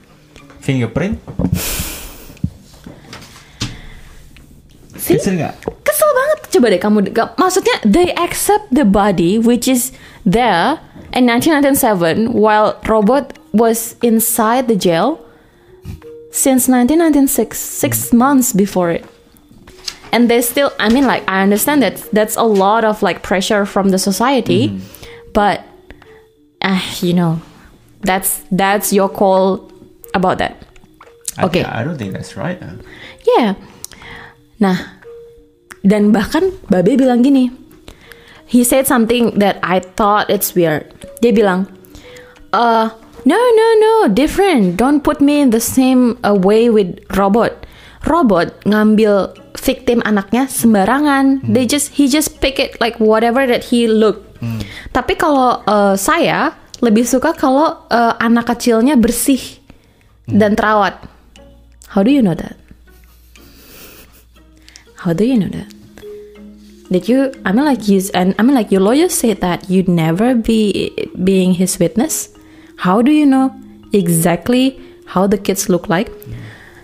Fingerprint? 0.63 1.19
See? 4.95 5.19
Kesel 5.19 5.35
nggak? 5.35 5.53
Kesel 5.83 6.09
banget. 6.15 6.39
Coba 6.47 6.65
deh 6.71 6.79
kamu 6.79 6.97
ga- 7.11 7.33
maksudnya 7.35 7.75
they 7.83 8.15
accept 8.15 8.71
the 8.71 8.87
body 8.87 9.35
which 9.35 9.67
is 9.67 9.91
there 10.23 10.79
in 11.11 11.27
1997 11.27 12.31
while 12.31 12.79
robot 12.87 13.35
was 13.51 13.99
inside 13.99 14.71
the 14.71 14.77
jail 14.77 15.19
since 16.33 16.67
1996, 16.67 17.53
six 17.53 18.11
months 18.11 18.51
before 18.53 18.89
it. 18.89 19.05
And 20.11 20.29
they 20.29 20.41
still 20.41 20.73
I 20.81 20.89
mean 20.89 21.05
like 21.05 21.23
I 21.29 21.41
understand 21.41 21.81
that 21.81 22.01
that's 22.11 22.35
a 22.35 22.43
lot 22.43 22.83
of 22.83 23.01
like 23.01 23.21
pressure 23.21 23.65
from 23.65 23.89
the 23.89 23.97
society, 23.97 24.81
but 25.33 25.61
uh, 26.61 26.81
you 27.01 27.13
know, 27.13 27.41
that's 28.01 28.41
that's 28.51 28.91
your 28.93 29.09
call 29.09 29.69
about 30.13 30.37
that. 30.37 30.57
I 31.37 31.45
Okay. 31.45 31.63
I 31.63 31.83
don't 31.83 31.97
think 31.97 32.13
that's 32.13 32.37
right. 32.37 32.61
uh. 32.61 32.77
Yeah. 33.25 33.53
Nah, 34.61 34.77
dan 35.81 36.13
bahkan 36.13 36.53
Babe 36.69 36.97
bilang 36.97 37.25
gini. 37.25 37.49
He 38.45 38.63
said 38.63 38.85
something 38.85 39.39
that 39.41 39.57
I 39.65 39.81
thought 39.81 40.29
it's 40.29 40.53
weird. 40.53 40.85
Dia 41.25 41.33
bilang, 41.33 41.65
uh, 42.53 42.93
no, 43.25 43.39
no, 43.39 43.67
no, 43.79 43.93
different. 44.11 44.77
Don't 44.77 45.03
put 45.03 45.21
me 45.21 45.41
in 45.41 45.49
the 45.49 45.63
same 45.63 46.19
uh, 46.23 46.35
way 46.35 46.69
with 46.69 46.99
robot. 47.15 47.65
Robot 48.03 48.51
ngambil 48.67 49.31
victim 49.63 50.03
anaknya 50.03 50.51
sembarangan. 50.51 51.39
They 51.47 51.63
just 51.63 51.95
he 51.95 52.11
just 52.11 52.43
pick 52.43 52.59
it 52.59 52.75
like 52.83 52.99
whatever 52.99 53.47
that 53.47 53.71
he 53.71 53.87
look. 53.87 54.27
Tapi 54.91 55.15
kalau 55.15 55.63
uh, 55.63 55.95
saya 55.95 56.51
lebih 56.83 57.07
suka 57.07 57.31
kalau 57.31 57.87
uh, 57.87 58.13
anak 58.19 58.51
kecilnya 58.51 58.99
bersih 58.99 59.39
dan 60.27 60.59
terawat. 60.59 60.99
How 61.95 62.03
do 62.03 62.11
you 62.11 62.19
know 62.19 62.35
that? 62.35 62.59
How 64.99 65.15
do 65.15 65.23
you 65.23 65.39
know 65.39 65.51
that? 65.51 65.71
Did 66.91 67.07
you? 67.07 67.31
I 67.47 67.55
mean, 67.55 67.65
like 67.65 67.87
you 67.87 68.03
and 68.11 68.35
I 68.35 68.43
mean, 68.43 68.55
like 68.55 68.69
your 68.69 68.83
lawyer 68.83 69.07
said 69.07 69.39
that 69.41 69.71
you'd 69.71 69.89
never 69.89 70.35
be 70.35 70.91
being 71.15 71.55
his 71.55 71.79
witness. 71.79 72.32
How 72.83 72.99
do 72.99 73.15
you 73.15 73.23
know 73.23 73.55
exactly 73.95 74.75
how 75.07 75.23
the 75.23 75.39
kids 75.39 75.71
look 75.71 75.87
like? 75.87 76.11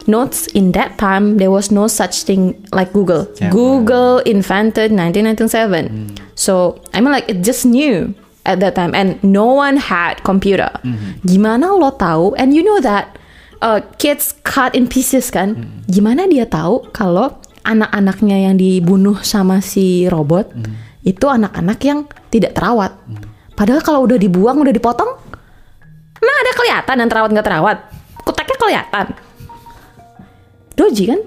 Notes 0.07 0.47
in 0.55 0.71
that 0.71 0.95
time 0.95 1.43
there 1.43 1.51
was 1.51 1.75
no 1.75 1.91
such 1.91 2.23
thing 2.23 2.55
like 2.71 2.95
Google. 2.95 3.27
Camera. 3.35 3.51
Google 3.51 4.23
invented 4.23 4.95
1997. 4.95 6.15
So 6.39 6.79
I 6.95 7.03
mean, 7.03 7.11
like 7.11 7.27
it 7.27 7.43
just 7.43 7.67
new 7.67 8.15
at 8.47 8.63
that 8.63 8.79
time, 8.79 8.95
and 8.95 9.19
no 9.27 9.51
one 9.51 9.75
had 9.75 10.23
computer. 10.23 10.71
Gimana 11.27 11.75
lo 11.75 11.91
tahu? 11.91 12.31
And 12.39 12.55
you 12.55 12.63
know 12.63 12.79
that 12.79 13.19
uh, 13.59 13.83
kids 13.99 14.39
cut 14.47 14.73
in 14.79 14.87
pieces 14.87 15.27
kan? 15.27 15.83
Gimana 15.91 16.31
dia 16.31 16.47
tahu 16.47 16.89
kalau 16.95 17.35
anak-anaknya 17.67 18.49
yang 18.49 18.55
dibunuh 18.55 19.19
sama 19.19 19.59
si 19.59 20.07
robot 20.07 20.47
itu 21.03 21.27
anak-anak 21.27 21.79
yang 21.83 22.07
tidak 22.31 22.55
terawat. 22.55 22.95
Padahal 23.59 23.83
kalau 23.83 24.07
udah 24.07 24.15
dibuang, 24.15 24.63
udah 24.63 24.71
dipotong, 24.71 25.19
emang 26.19 26.35
ada 26.39 26.51
kelihatan 26.55 26.95
yang 26.99 27.09
terawat 27.09 27.29
nggak 27.31 27.47
terawat. 27.47 27.77
Kuteknya 28.23 28.57
kelihatan. 28.59 29.05
Doji 30.75 31.03
kan? 31.09 31.21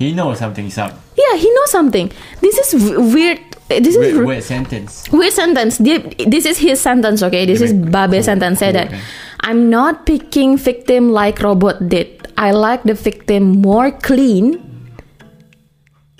He 0.00 0.16
knows 0.16 0.40
something's 0.40 0.80
up. 0.80 0.96
Yeah, 1.12 1.36
he 1.36 1.46
knows 1.52 1.68
something. 1.70 2.08
This 2.40 2.56
is 2.56 2.72
weird. 2.96 3.38
This 3.70 3.94
is 3.94 4.02
Weird, 4.02 4.26
weird, 4.26 4.42
sentence. 4.42 5.06
weird 5.14 5.30
sentence. 5.30 5.78
This 5.78 6.42
is 6.42 6.58
his 6.58 6.82
sentence, 6.82 7.22
okay? 7.22 7.46
This 7.46 7.62
is 7.62 7.70
Cool, 7.70 7.86
Babe's 7.86 8.26
sentence. 8.26 8.58
Say 8.58 8.74
cool, 8.74 8.82
that 8.82 8.88
okay. 8.90 8.98
I'm 9.46 9.70
not 9.70 10.10
picking 10.10 10.58
victim 10.58 11.14
like 11.14 11.38
robot 11.38 11.78
did. 11.86 12.10
I 12.34 12.50
like 12.50 12.82
the 12.82 12.98
victim 12.98 13.62
more 13.62 13.94
clean 13.94 14.58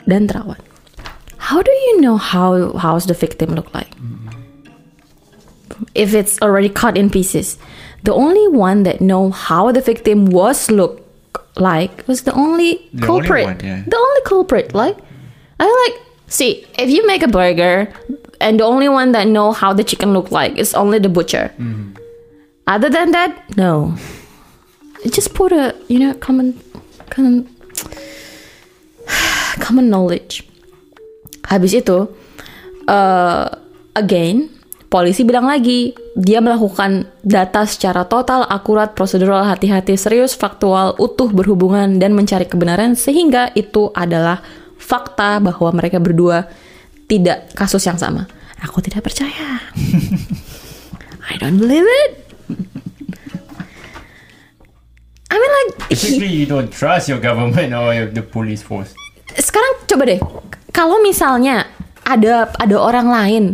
dan 0.06 0.30
terawat. 0.30 0.62
How 1.42 1.58
do 1.58 1.72
you 1.74 1.98
know 1.98 2.14
how 2.22 2.76
how's 2.78 3.10
the 3.10 3.18
victim 3.18 3.58
look 3.58 3.66
like? 3.74 3.90
If 5.94 6.14
it's 6.14 6.40
already 6.42 6.68
cut 6.68 6.96
in 6.96 7.10
pieces, 7.10 7.58
the 8.02 8.12
only 8.14 8.48
one 8.48 8.82
that 8.84 9.00
know 9.00 9.30
how 9.30 9.72
the 9.72 9.80
victim 9.80 10.26
was 10.26 10.70
look 10.70 11.00
like 11.56 12.06
was 12.06 12.22
the 12.22 12.32
only 12.32 12.78
The 12.94 13.06
only 13.08 13.26
culprit. 13.26 13.44
one, 13.46 13.60
yeah. 13.64 13.82
The 13.86 13.96
only 13.96 14.22
culprit. 14.24 14.74
Like 14.74 14.96
I 15.58 15.66
like 15.66 15.96
see 16.28 16.64
if 16.78 16.88
you 16.88 17.06
make 17.06 17.22
a 17.22 17.28
burger 17.28 17.92
and 18.40 18.60
the 18.60 18.64
only 18.64 18.88
one 18.88 19.12
that 19.12 19.26
know 19.26 19.52
how 19.52 19.72
the 19.72 19.84
chicken 19.84 20.12
look 20.12 20.30
like 20.30 20.56
is 20.56 20.72
only 20.74 20.98
the 20.98 21.08
butcher. 21.10 21.52
Other 22.66 22.88
than 22.88 23.10
that, 23.12 23.34
no. 23.56 23.96
Just 25.10 25.34
put 25.34 25.50
a 25.52 25.74
you 25.88 25.98
know 25.98 26.14
common 26.14 26.60
common 27.10 27.48
common 29.60 29.90
knowledge. 29.90 30.44
Habis 31.50 31.74
itu, 31.74 32.06
uh, 32.86 33.48
again, 33.96 34.48
polisi 34.90 35.22
bilang 35.22 35.46
lagi, 35.46 35.94
dia 36.18 36.42
melakukan 36.42 37.06
data 37.22 37.62
secara 37.64 38.04
total, 38.04 38.44
akurat, 38.50 38.92
prosedural, 38.92 39.46
hati-hati, 39.46 39.94
serius, 39.94 40.34
faktual, 40.34 40.98
utuh, 40.98 41.30
berhubungan, 41.30 42.02
dan 42.02 42.12
mencari 42.12 42.44
kebenaran, 42.44 42.98
sehingga 42.98 43.54
itu 43.54 43.94
adalah 43.94 44.42
fakta 44.76 45.38
bahwa 45.38 45.70
mereka 45.70 46.02
berdua 46.02 46.50
tidak 47.06 47.54
kasus 47.54 47.86
yang 47.86 47.96
sama. 47.96 48.26
Aku 48.66 48.82
tidak 48.82 49.06
percaya. 49.06 49.62
I 51.30 51.38
don't 51.38 51.62
believe 51.62 51.86
it. 51.86 52.12
I 55.30 55.38
mean 55.38 55.52
like, 55.54 55.70
Basically, 55.94 56.26
you 56.26 56.44
don't 56.44 56.74
trust 56.74 57.06
your 57.06 57.22
government 57.22 57.70
or 57.70 57.94
your, 57.94 58.10
the 58.10 58.26
police 58.26 58.66
force. 58.66 58.92
sekarang 59.38 59.72
coba 59.86 60.02
deh 60.10 60.20
kalau 60.74 60.98
misalnya 60.98 61.70
ada 62.02 62.50
ada 62.58 62.76
orang 62.78 63.06
lain 63.06 63.44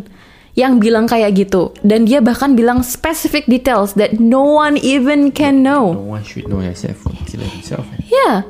yang 0.56 0.80
bilang 0.80 1.04
kayak 1.04 1.36
gitu. 1.36 1.70
Dan 1.84 2.08
dia 2.08 2.24
bahkan 2.24 2.56
bilang 2.56 2.80
specific 2.80 3.44
details 3.44 3.92
that 4.00 4.16
no 4.16 4.56
one 4.56 4.80
even 4.80 5.28
can 5.30 5.60
know. 5.60 5.92
No 5.92 6.16
one 6.16 6.24
should 6.24 6.48
know 6.48 6.64
yourself 6.64 6.96
for 7.04 7.12
killing 7.28 7.52
himself. 7.52 7.84
ya 8.08 8.42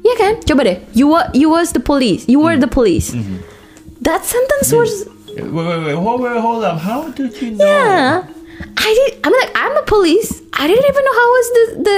ya 0.00 0.14
kan? 0.16 0.40
Coba 0.42 0.64
deh. 0.64 0.78
You 0.96 1.12
were 1.12 1.28
you 1.36 1.52
was 1.52 1.76
the 1.76 1.84
police. 1.84 2.24
You 2.24 2.40
were 2.40 2.56
the 2.56 2.68
police. 2.68 3.12
That 4.00 4.24
sentence 4.24 4.72
was 4.72 5.08
Wait, 5.34 5.50
wait, 5.50 5.66
wait, 5.82 5.98
hold, 5.98 6.22
wait, 6.22 6.38
hold 6.38 6.62
up. 6.62 6.78
How 6.78 7.10
did 7.10 7.34
you 7.42 7.58
know? 7.58 7.66
yeah. 7.66 8.22
I 8.78 8.88
did 8.94 9.18
I'm 9.26 9.34
like 9.34 9.52
I'm 9.52 9.74
a 9.76 9.84
police. 9.84 10.40
I 10.56 10.64
didn't 10.64 10.86
even 10.86 11.02
know 11.04 11.16
how 11.18 11.28
was 11.28 11.46
the 11.52 11.64
the 11.84 11.96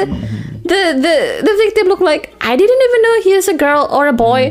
the 0.67 0.81
the, 0.99 1.17
the 1.47 1.55
victim 1.63 1.87
look 1.87 2.03
like. 2.03 2.35
I 2.43 2.59
didn't 2.59 2.81
even 2.83 3.01
know 3.05 3.15
he 3.23 3.33
is 3.39 3.47
a 3.47 3.55
girl 3.55 3.87
or 3.93 4.11
a 4.11 4.17
boy. 4.17 4.51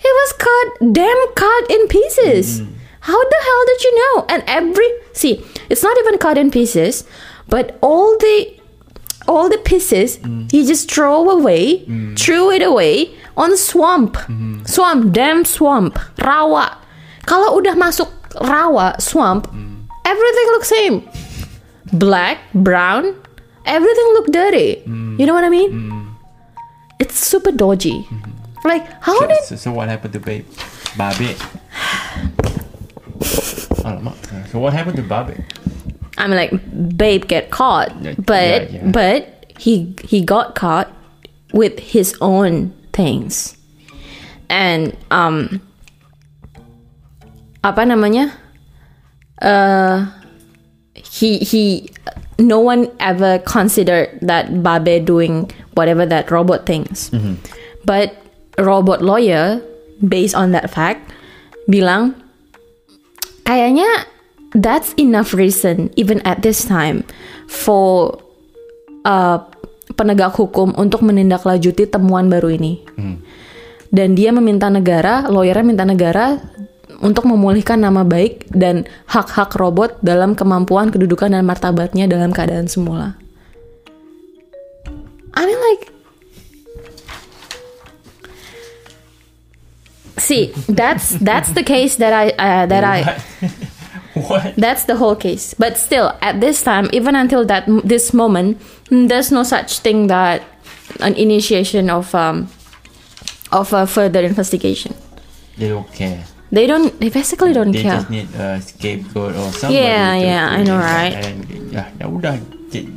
He 0.00 0.08
was 0.08 0.30
cut 0.40 0.66
damn 0.96 1.20
cut 1.36 1.62
in 1.68 1.84
pieces 1.92 2.64
how 3.00 3.16
the 3.16 3.40
hell 3.42 3.62
did 3.66 3.80
you 3.84 3.92
know? 3.98 4.26
And 4.28 4.44
every 4.46 4.88
see 5.12 5.44
it's 5.68 5.82
not 5.82 5.96
even 5.98 6.18
cut 6.18 6.38
in 6.38 6.50
pieces 6.50 7.04
but 7.48 7.78
all 7.80 8.16
the 8.18 8.56
all 9.28 9.48
the 9.48 9.58
pieces 9.58 10.18
mm. 10.18 10.50
he 10.50 10.66
just 10.66 10.90
throw 10.90 11.28
away 11.30 11.84
mm. 11.86 12.18
threw 12.18 12.50
it 12.50 12.62
away 12.62 13.14
on 13.36 13.56
swamp. 13.56 14.16
Mm-hmm. 14.16 14.64
Swamp 14.64 15.12
damn 15.12 15.44
swamp. 15.44 15.98
Rawa. 16.18 16.76
Kalau 17.26 17.56
udah 17.60 17.76
masuk 17.76 18.08
rawa 18.40 19.00
swamp 19.00 19.48
mm. 19.52 19.86
everything 20.04 20.46
looks 20.52 20.68
same. 20.68 20.96
Black, 21.92 22.38
brown, 22.54 23.18
everything 23.66 24.08
look 24.14 24.30
dirty. 24.30 24.82
You 24.86 25.26
know 25.26 25.34
what 25.34 25.42
I 25.42 25.50
mean? 25.50 26.06
It's 27.00 27.18
super 27.18 27.50
dodgy. 27.50 28.06
Mm-hmm. 28.06 28.68
Like 28.68 28.86
how 29.02 29.18
So, 29.18 29.26
did 29.26 29.44
so, 29.44 29.56
so 29.56 29.72
what 29.72 29.88
happened 29.88 30.12
to 30.12 30.20
Babe? 30.20 30.46
Babe. 30.96 31.36
So 34.50 34.58
what 34.58 34.72
happened 34.72 34.96
to 34.96 35.02
Babe? 35.02 35.42
I'm 36.18 36.30
like, 36.30 36.52
babe, 36.96 37.26
get 37.26 37.50
caught, 37.50 37.90
but 38.26 38.70
yeah, 38.70 38.84
yeah. 38.84 38.90
but 38.92 39.46
he 39.58 39.96
he 40.04 40.22
got 40.24 40.54
caught 40.54 40.92
with 41.52 41.78
his 41.78 42.14
own 42.20 42.72
things, 42.92 43.56
and 44.52 44.92
um, 45.10 45.60
apa 47.64 47.82
namanya? 47.88 48.36
Uh, 49.40 50.12
he 50.92 51.40
he, 51.40 51.88
no 52.36 52.60
one 52.60 52.92
ever 53.00 53.40
considered 53.48 54.12
that 54.20 54.52
Babe 54.62 55.04
doing 55.04 55.48
whatever 55.72 56.04
that 56.04 56.28
robot 56.30 56.66
things, 56.68 57.08
but 57.88 58.12
robot 58.60 59.00
lawyer 59.00 59.62
based 60.04 60.34
on 60.34 60.52
that 60.52 60.68
fact 60.68 61.12
bilang 61.68 62.12
kayaknya 63.44 63.88
that's 64.56 64.94
enough 64.98 65.30
reason 65.34 65.90
even 65.94 66.18
at 66.26 66.42
this 66.42 66.66
time 66.66 67.06
for 67.46 68.18
uh, 69.06 69.38
penegak 69.94 70.34
hukum 70.34 70.74
untuk 70.78 71.02
menindaklanjuti 71.02 71.86
temuan 71.90 72.30
baru 72.30 72.54
ini. 72.54 72.82
Dan 73.90 74.14
dia 74.14 74.30
meminta 74.30 74.70
negara, 74.70 75.26
lawyernya 75.26 75.66
minta 75.66 75.82
negara 75.82 76.38
untuk 77.02 77.26
memulihkan 77.26 77.82
nama 77.82 78.06
baik 78.06 78.46
dan 78.54 78.86
hak-hak 79.10 79.56
robot 79.58 79.98
dalam 80.04 80.38
kemampuan 80.38 80.94
kedudukan 80.94 81.34
dan 81.34 81.42
martabatnya 81.42 82.06
dalam 82.06 82.30
keadaan 82.30 82.70
semula. 82.70 83.18
I 85.34 85.42
mean 85.46 85.58
like 85.58 85.90
See, 90.18 90.52
that's 90.68 91.14
that's 91.18 91.52
the 91.52 91.62
case 91.62 91.96
that 91.96 92.12
I 92.12 92.30
uh, 92.38 92.66
that 92.66 92.84
I 92.84 93.20
what? 94.14 94.54
That's 94.56 94.84
the 94.84 94.96
whole 94.96 95.16
case. 95.16 95.54
But 95.54 95.76
still, 95.78 96.12
at 96.20 96.40
this 96.40 96.62
time, 96.62 96.88
even 96.92 97.14
until 97.14 97.44
that 97.46 97.64
this 97.84 98.12
moment, 98.12 98.58
mm, 98.90 99.08
there's 99.08 99.30
no 99.30 99.42
such 99.42 99.78
thing 99.80 100.08
that 100.08 100.42
an 101.00 101.14
initiation 101.14 101.88
of 101.90 102.14
um, 102.14 102.48
of 103.52 103.72
a 103.72 103.86
further 103.86 104.20
investigation. 104.20 104.94
They 105.56 105.68
don't 105.68 105.90
care. 105.92 106.24
They 106.50 106.66
don't. 106.66 106.98
They 106.98 107.10
basically 107.10 107.52
don't 107.52 107.70
They 107.72 107.82
care. 107.82 108.02
just 108.02 108.10
need 108.10 108.28
a 108.34 108.60
scapegoat 108.60 109.36
or 109.36 109.52
somebody. 109.52 109.74
Yeah, 109.86 110.16
yeah, 110.16 110.48
I 110.50 110.62
know, 110.64 110.78
right? 110.78 111.14
And 111.14 111.46
yeah, 111.72 111.90
udah, 112.02 112.40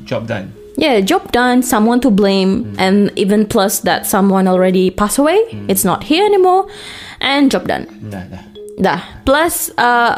job 0.05 0.28
done. 0.28 0.51
Yeah, 0.74 0.99
job 0.99 1.30
done. 1.30 1.61
Someone 1.61 2.01
to 2.01 2.09
blame, 2.09 2.74
and 2.78 3.13
even 3.13 3.45
plus 3.45 3.86
that 3.86 4.09
someone 4.09 4.49
already 4.49 4.89
passed 4.89 5.17
away. 5.17 5.38
It's 5.69 5.86
not 5.86 6.09
here 6.09 6.26
anymore, 6.26 6.65
and 7.21 7.47
job 7.47 7.69
done. 7.69 7.86
Dah, 8.09 8.26
dah. 8.26 8.41
Dah. 8.76 8.99
Plus, 9.21 9.69
uh, 9.76 10.17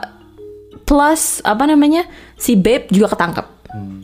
plus 0.84 1.44
apa 1.44 1.68
namanya? 1.68 2.08
Si 2.36 2.56
Babe 2.56 2.88
juga 2.88 3.12
ketangkep. 3.12 3.46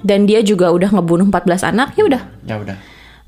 Dan 0.03 0.27
dia 0.27 0.43
juga 0.43 0.67
udah 0.69 0.91
ngebunuh 0.91 1.31
14 1.31 1.63
anak. 1.63 1.95
Ya 1.95 2.03
udah, 2.03 2.21
Ya 2.43 2.59
udah. 2.59 2.75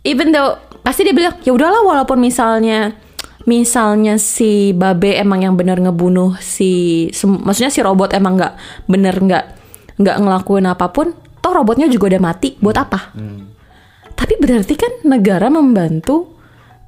even 0.04 0.36
though 0.36 0.60
pasti 0.84 1.08
dia 1.08 1.16
bilang 1.16 1.40
ya 1.40 1.56
udahlah 1.56 1.80
walaupun 1.80 2.20
misalnya 2.20 2.92
misalnya 3.48 4.20
si 4.20 4.76
babe 4.76 5.16
emang 5.16 5.40
yang 5.40 5.56
bener 5.56 5.80
ngebunuh 5.80 6.36
si 6.44 7.08
maksudnya 7.24 7.72
si 7.72 7.80
robot 7.80 8.12
emang 8.12 8.36
nggak 8.36 8.54
bener 8.84 9.16
nggak 9.16 9.46
nggak 9.96 10.18
ngelakuin 10.20 10.68
apa 10.68 10.92
pun 10.92 11.16
toh 11.54 11.62
robotnya 11.62 11.86
juga 11.86 12.18
udah 12.18 12.22
mati 12.34 12.58
buat 12.58 12.74
apa 12.74 13.14
tapi 14.18 14.34
berarti 14.42 14.74
kan 14.74 15.06
negara 15.06 15.54
membantu 15.54 16.34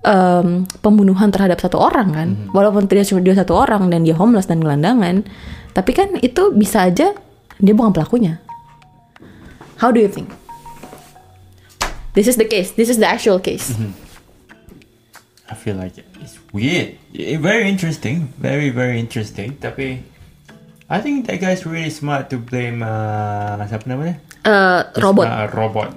em, 0.01 0.65
pembunuhan 0.81 1.29
terhadap 1.29 1.61
satu 1.61 1.77
orang 1.77 2.09
kan 2.09 2.29
walaupun 2.49 2.89
dia 2.89 3.05
cuma 3.05 3.21
dia 3.21 3.37
satu 3.37 3.53
orang 3.53 3.93
dan 3.93 4.01
dia 4.01 4.17
homeless 4.17 4.49
dan 4.49 4.57
gelandangan 4.57 5.21
tapi 5.77 5.93
kan 5.93 6.17
itu 6.25 6.49
bisa 6.49 6.89
aja 6.89 7.13
dia 7.61 7.73
bukan 7.77 7.93
pelakunya 7.93 8.41
how 9.77 9.93
do 9.93 10.01
you 10.01 10.09
think 10.09 10.33
This 12.15 12.31
is 12.31 12.39
the 12.39 12.47
case. 12.47 12.71
This 12.71 12.87
is 12.87 12.95
the 12.97 13.11
actual 13.11 13.43
case. 13.43 13.75
I 15.51 15.53
feel 15.53 15.75
like 15.75 15.99
it's 15.99 16.39
weird. 16.55 16.95
Very 17.43 17.67
interesting. 17.67 18.31
Very 18.39 18.71
very 18.71 19.03
interesting. 19.03 19.59
Tapi 19.59 19.99
I 20.85 21.01
think 21.01 21.25
that 21.25 21.41
guy's 21.41 21.65
really 21.65 21.89
smart 21.89 22.29
to 22.29 22.37
blame 22.37 22.85
uh, 22.85 23.57
siapa 23.65 23.89
namanya? 23.89 24.21
Uh, 24.45 24.85
robot 25.01 25.25
Uh, 25.25 25.49
robot. 25.57 25.89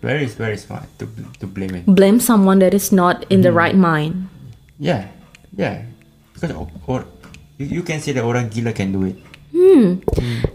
Very 0.00 0.24
very 0.32 0.56
smart 0.56 0.88
to 0.96 1.04
to 1.36 1.44
blame 1.44 1.76
it. 1.76 1.84
blame 1.84 2.16
someone 2.16 2.56
that 2.64 2.72
is 2.72 2.88
not 2.88 3.28
in 3.28 3.44
the 3.44 3.52
right 3.52 3.76
mind. 3.76 4.32
Yeah, 4.80 5.12
yeah. 5.52 5.84
Because 6.32 6.56
or, 6.56 6.72
or 6.88 7.04
you, 7.60 7.80
you 7.80 7.82
can 7.84 8.00
say 8.00 8.16
that 8.16 8.24
orang 8.24 8.48
gila 8.48 8.72
can 8.72 8.96
do 8.96 9.04
it. 9.04 9.20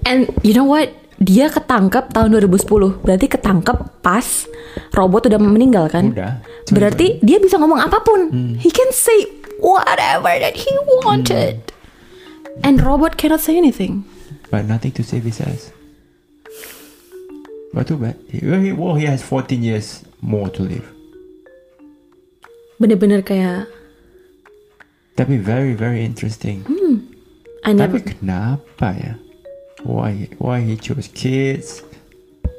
And 0.01 0.33
you 0.41 0.57
know 0.57 0.65
what? 0.65 0.89
Dia 1.15 1.47
ketangkep 1.47 2.09
tahun 2.11 2.33
2010. 2.41 3.05
Berarti 3.05 3.25
ketangkep 3.29 4.01
pas 4.01 4.49
robot 4.91 5.29
udah 5.29 5.38
meninggal 5.38 5.88
kan? 5.88 6.09
Udah. 6.09 6.41
Berarti 6.67 7.21
dia 7.21 7.38
bisa 7.38 7.61
ngomong 7.61 7.79
apa 7.79 8.01
pun. 8.01 8.33
He 8.57 8.73
can 8.73 8.89
say 8.89 9.29
whatever 9.61 10.33
that 10.41 10.57
he 10.57 10.73
wanted. 11.05 11.61
And 12.63 12.81
robot 12.81 13.17
cannot 13.17 13.41
say 13.41 13.57
anything. 13.57 14.05
But 14.49 14.65
nothing 14.65 14.91
to 14.93 15.03
his 15.25 15.41
ass. 15.41 15.71
But 17.73 17.87
too 17.87 17.97
bad. 17.97 18.15
He, 18.29 18.71
well, 18.71 18.95
he- 18.95 19.05
has 19.05 19.21
14 19.21 19.61
years 19.61 20.03
more 20.21 20.49
to 20.49 20.63
live. 20.63 20.87
Bener-bener 22.79 23.23
kayak 23.23 23.67
Tapi 25.15 25.39
very 25.39 25.71
very 25.71 26.03
interesting. 26.03 26.67
Hmm. 26.67 27.07
I 27.63 27.71
never 27.71 28.03
Tapi 28.03 28.19
kenapa 28.19 28.87
ya? 28.99 29.13
Why 29.87 30.27
why 30.43 30.59
he 30.59 30.75
chose 30.75 31.07
kids? 31.07 31.79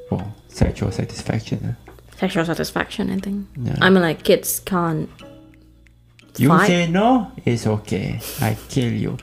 Well, 0.09 0.32
sexual 0.49 0.88
satisfaction. 0.88 1.76
sexual 2.16 2.49
satisfaction. 2.49 3.12
I 3.12 3.20
think. 3.20 3.44
Yeah. 3.61 3.76
I 3.84 3.92
mean, 3.92 4.01
like 4.01 4.24
kids 4.24 4.57
can't. 4.64 5.12
You 6.40 6.49
Fight. 6.49 6.66
say 6.68 6.80
no, 6.88 7.28
it's 7.44 7.68
okay. 7.68 8.20
I 8.40 8.57
kill 8.72 8.92
you. 8.92 9.20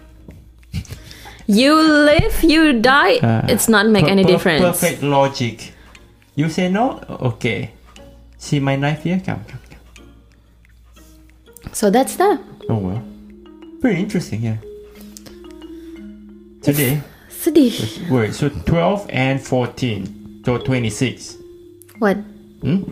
You 1.48 1.76
live, 1.82 2.44
you 2.44 2.80
die. 2.80 3.16
Uh, 3.18 3.46
it's 3.50 3.68
not 3.68 3.88
make 3.88 4.06
any 4.06 4.24
difference. 4.24 4.62
Perfect 4.62 5.04
logic. 5.04 5.74
You 6.36 6.50
say 6.50 6.70
no, 6.70 7.00
okay. 7.10 7.72
See 8.38 8.60
my 8.60 8.76
knife 8.76 9.04
here? 9.04 9.22
Come, 9.26 9.44
come, 9.46 9.60
come. 9.70 11.04
So 11.74 11.90
that's 11.90 12.16
that. 12.16 12.40
Oh 12.70 12.76
well. 12.78 13.04
Pretty 13.82 14.00
interesting, 14.02 14.42
yeah. 14.44 14.58
Today, 16.62 17.02
Sedih. 17.30 18.10
wait, 18.10 18.34
so 18.34 18.48
12 18.48 19.08
and 19.10 19.42
14, 19.42 20.44
so 20.46 20.58
26. 20.58 21.38
What? 22.00 22.16
Hmm? 22.62 22.84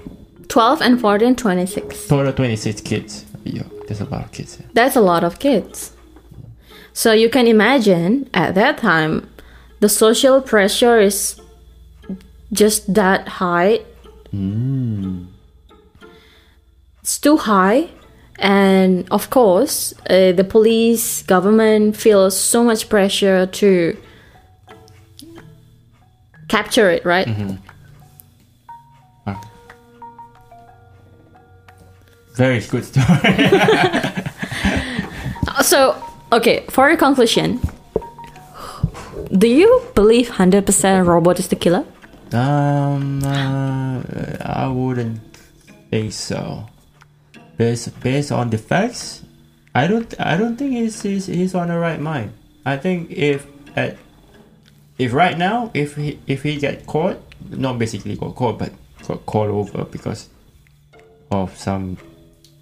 12 0.50 0.82
and 0.82 1.00
14, 1.00 1.36
26. 1.38 2.08
Total 2.08 2.34
26 2.34 2.82
kids. 2.82 3.26
Yo, 3.46 3.64
there's 3.88 4.02
a 4.02 4.06
lot 4.06 4.26
of 4.26 4.32
kids. 4.34 4.58
yeah. 4.60 4.68
That's 4.74 4.98
a 4.98 5.02
lot 5.02 5.24
of 5.24 5.40
kids. 5.40 5.94
So 6.94 7.14
you 7.14 7.30
can 7.30 7.48
imagine 7.48 8.30
at 8.34 8.56
that 8.56 8.78
time, 8.78 9.30
the 9.80 9.90
social 9.90 10.42
pressure 10.42 11.00
is 11.00 11.40
just 12.52 12.94
that 12.94 13.28
high. 13.28 13.80
Hmm. 14.30 15.26
It's 17.02 17.18
too 17.20 17.38
high. 17.38 17.90
And 18.38 19.08
of 19.12 19.30
course, 19.30 19.94
uh, 20.10 20.32
the 20.32 20.44
police, 20.44 21.24
government 21.24 21.96
feels 21.96 22.38
so 22.38 22.64
much 22.64 22.90
pressure 22.90 23.46
to 23.46 23.98
capture 26.48 26.90
it, 26.90 27.06
right? 27.06 27.28
Mm-hmm. 27.28 27.56
Ah. 29.28 29.42
Very 32.36 32.62
good 32.62 32.86
story. 32.86 33.52
So, 35.62 36.02
okay, 36.32 36.66
for 36.70 36.88
your 36.90 36.98
conclusion, 36.98 37.60
do 39.38 39.48
you 39.48 39.82
believe 39.96 40.30
100% 40.30 41.06
robot 41.06 41.40
is 41.40 41.48
the 41.48 41.56
killer? 41.56 41.86
um, 42.34 43.22
uh, 43.26 44.02
I 44.40 44.68
wouldn't 44.68 45.20
think 45.90 46.14
so. 46.14 46.68
Based 47.58 48.00
based 48.00 48.32
on 48.32 48.50
the 48.50 48.58
facts, 48.58 49.24
I 49.76 49.86
don't 49.88 50.14
I 50.20 50.38
don't 50.38 50.56
think 50.56 50.72
he's 50.72 51.02
he's, 51.02 51.26
he's 51.28 51.54
on 51.54 51.68
the 51.68 51.78
right 51.78 52.00
mind. 52.00 52.34
I 52.66 52.78
think 52.78 53.12
if 53.12 53.46
at 53.76 53.98
if 54.98 55.14
right 55.14 55.38
now 55.38 55.72
if 55.74 55.96
he 55.96 56.20
if 56.26 56.44
he 56.44 56.58
get 56.58 56.88
caught, 56.88 57.22
not 57.50 57.78
basically 57.78 58.16
got 58.16 58.36
caught, 58.36 58.58
but 58.58 58.72
got 59.08 59.26
called 59.26 59.52
over 59.52 59.86
because 59.86 60.30
of 61.30 61.56
some 61.58 61.98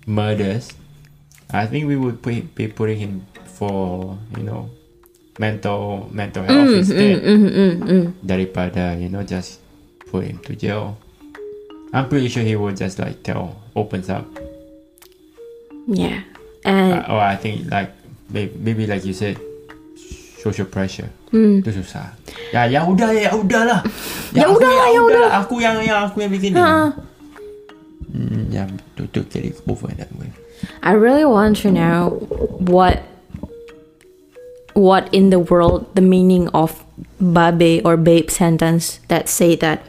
murders, 0.05 0.73
I 1.51 1.65
think 1.65 1.87
we 1.87 1.95
would 1.95 2.21
put, 2.21 2.55
be 2.55 2.67
putting 2.67 2.99
him 2.99 3.27
for 3.59 4.15
you 4.39 4.43
know 4.47 4.71
mental 5.35 6.07
mental 6.15 6.43
health 6.47 6.71
instead 6.79 7.19
daripada 8.23 8.95
you 8.95 9.11
know 9.11 9.19
just 9.23 9.59
put 10.07 10.23
him 10.23 10.39
to 10.47 10.55
jail. 10.55 10.95
I'm 11.91 12.07
pretty 12.07 12.29
sure 12.29 12.45
he 12.45 12.55
would 12.55 12.77
just 12.77 12.99
like 13.01 13.19
tell 13.21 13.59
opens 13.75 14.07
up. 14.09 14.23
Yeah. 15.87 16.21
And 16.63 17.01
Uh, 17.01 17.13
or 17.13 17.19
I 17.19 17.35
think 17.35 17.65
like 17.71 17.91
maybe, 18.29 18.53
maybe 18.59 18.83
like 18.85 19.05
you 19.05 19.13
said, 19.13 19.37
social 20.43 20.65
pressure. 20.69 21.09
Itu 21.33 21.69
susah. 21.81 22.13
Ya 22.53 22.65
ya 22.69 22.85
udah 22.85 23.09
ya 23.13 23.31
udahlah. 23.33 23.81
Hmm. 23.85 24.33
Ya 24.37 24.45
aku- 24.45 24.61
udahlah, 24.61 24.87
ya 24.93 24.99
udahlah. 25.01 25.31
Aku 25.41 25.53
yang 25.57 25.81
yang 25.81 26.05
aku 26.05 26.21
yang 26.21 26.29
bikin. 26.29 26.53
Ha. 26.53 26.93
Hmm, 28.13 28.53
ya 28.53 28.69
to, 28.97 29.09
to 29.09 29.25
get 29.25 29.41
it 29.45 29.57
over 29.65 29.89
that 29.97 30.09
way. 30.21 30.29
I 30.85 30.93
really 30.93 31.25
want 31.25 31.57
to 31.65 31.73
know 31.73 32.21
what 32.61 33.01
what 34.79 35.11
in 35.13 35.29
the 35.29 35.39
world 35.39 35.83
the 35.93 36.01
meaning 36.01 36.47
of 36.55 36.83
babe 37.19 37.83
or 37.83 37.97
babe 37.97 38.31
sentence 38.31 39.03
that 39.11 39.27
say 39.27 39.55
that 39.59 39.83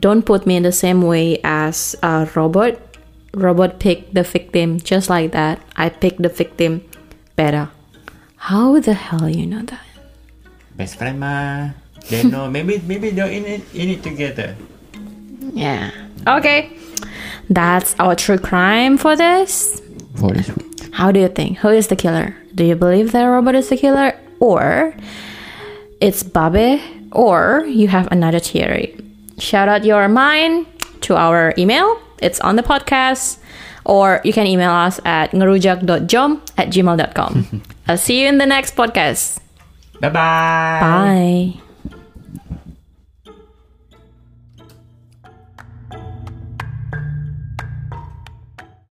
don't 0.00 0.26
put 0.26 0.44
me 0.44 0.56
in 0.56 0.62
the 0.62 0.72
same 0.72 1.00
way 1.00 1.40
as 1.42 1.96
uh, 2.02 2.28
a 2.28 2.38
robot. 2.38 2.76
Robot 3.32 3.80
pick 3.80 4.12
the 4.12 4.22
victim 4.22 4.78
just 4.78 5.08
like 5.08 5.32
that. 5.32 5.64
I 5.76 5.88
pick 5.88 6.18
the 6.18 6.28
victim 6.28 6.84
better. 7.36 7.70
How 8.36 8.78
the 8.78 8.92
hell 8.92 9.28
you 9.28 9.46
know 9.46 9.62
that? 9.62 9.86
Best 10.76 11.00
friend 11.00 11.18
mah. 11.18 11.72
They 12.10 12.22
know 12.22 12.50
maybe 12.54 12.84
maybe 12.84 13.10
they're 13.10 13.32
in 13.32 13.46
it 13.46 13.64
in 13.72 13.88
it 13.88 14.02
together. 14.04 14.54
Yeah. 15.56 15.90
Okay. 16.28 16.76
That's 17.48 17.96
our 17.98 18.14
true 18.14 18.38
crime 18.38 18.98
for 18.98 19.16
this. 19.16 19.80
For 20.20 20.36
this 20.36 20.52
week. 20.52 20.73
How 20.94 21.10
do 21.10 21.18
you 21.18 21.28
think? 21.28 21.58
Who 21.58 21.68
is 21.68 21.88
the 21.88 21.96
killer? 21.96 22.36
Do 22.54 22.62
you 22.64 22.76
believe 22.76 23.10
that 23.12 23.24
robot 23.24 23.54
is 23.56 23.68
the 23.68 23.76
killer? 23.76 24.14
Or 24.38 24.94
it's 26.00 26.22
Babe? 26.22 26.80
Or 27.10 27.64
you 27.66 27.88
have 27.88 28.06
another 28.10 28.38
theory? 28.38 28.94
Shout 29.38 29.68
out 29.68 29.84
your 29.84 30.08
mind 30.08 30.66
to 31.02 31.16
our 31.16 31.52
email. 31.58 31.98
It's 32.22 32.40
on 32.40 32.54
the 32.56 32.62
podcast. 32.62 33.38
Or 33.84 34.20
you 34.24 34.32
can 34.32 34.46
email 34.46 34.70
us 34.70 35.00
at 35.04 35.32
ngerujak.jom 35.32 36.40
at 36.56 36.68
gmail.com. 36.68 37.62
I'll 37.88 37.98
see 37.98 38.22
you 38.22 38.28
in 38.28 38.38
the 38.38 38.46
next 38.46 38.76
podcast. 38.76 39.40
Bye 40.00 40.08
bye. 40.10 40.78
Bye. 40.80 41.63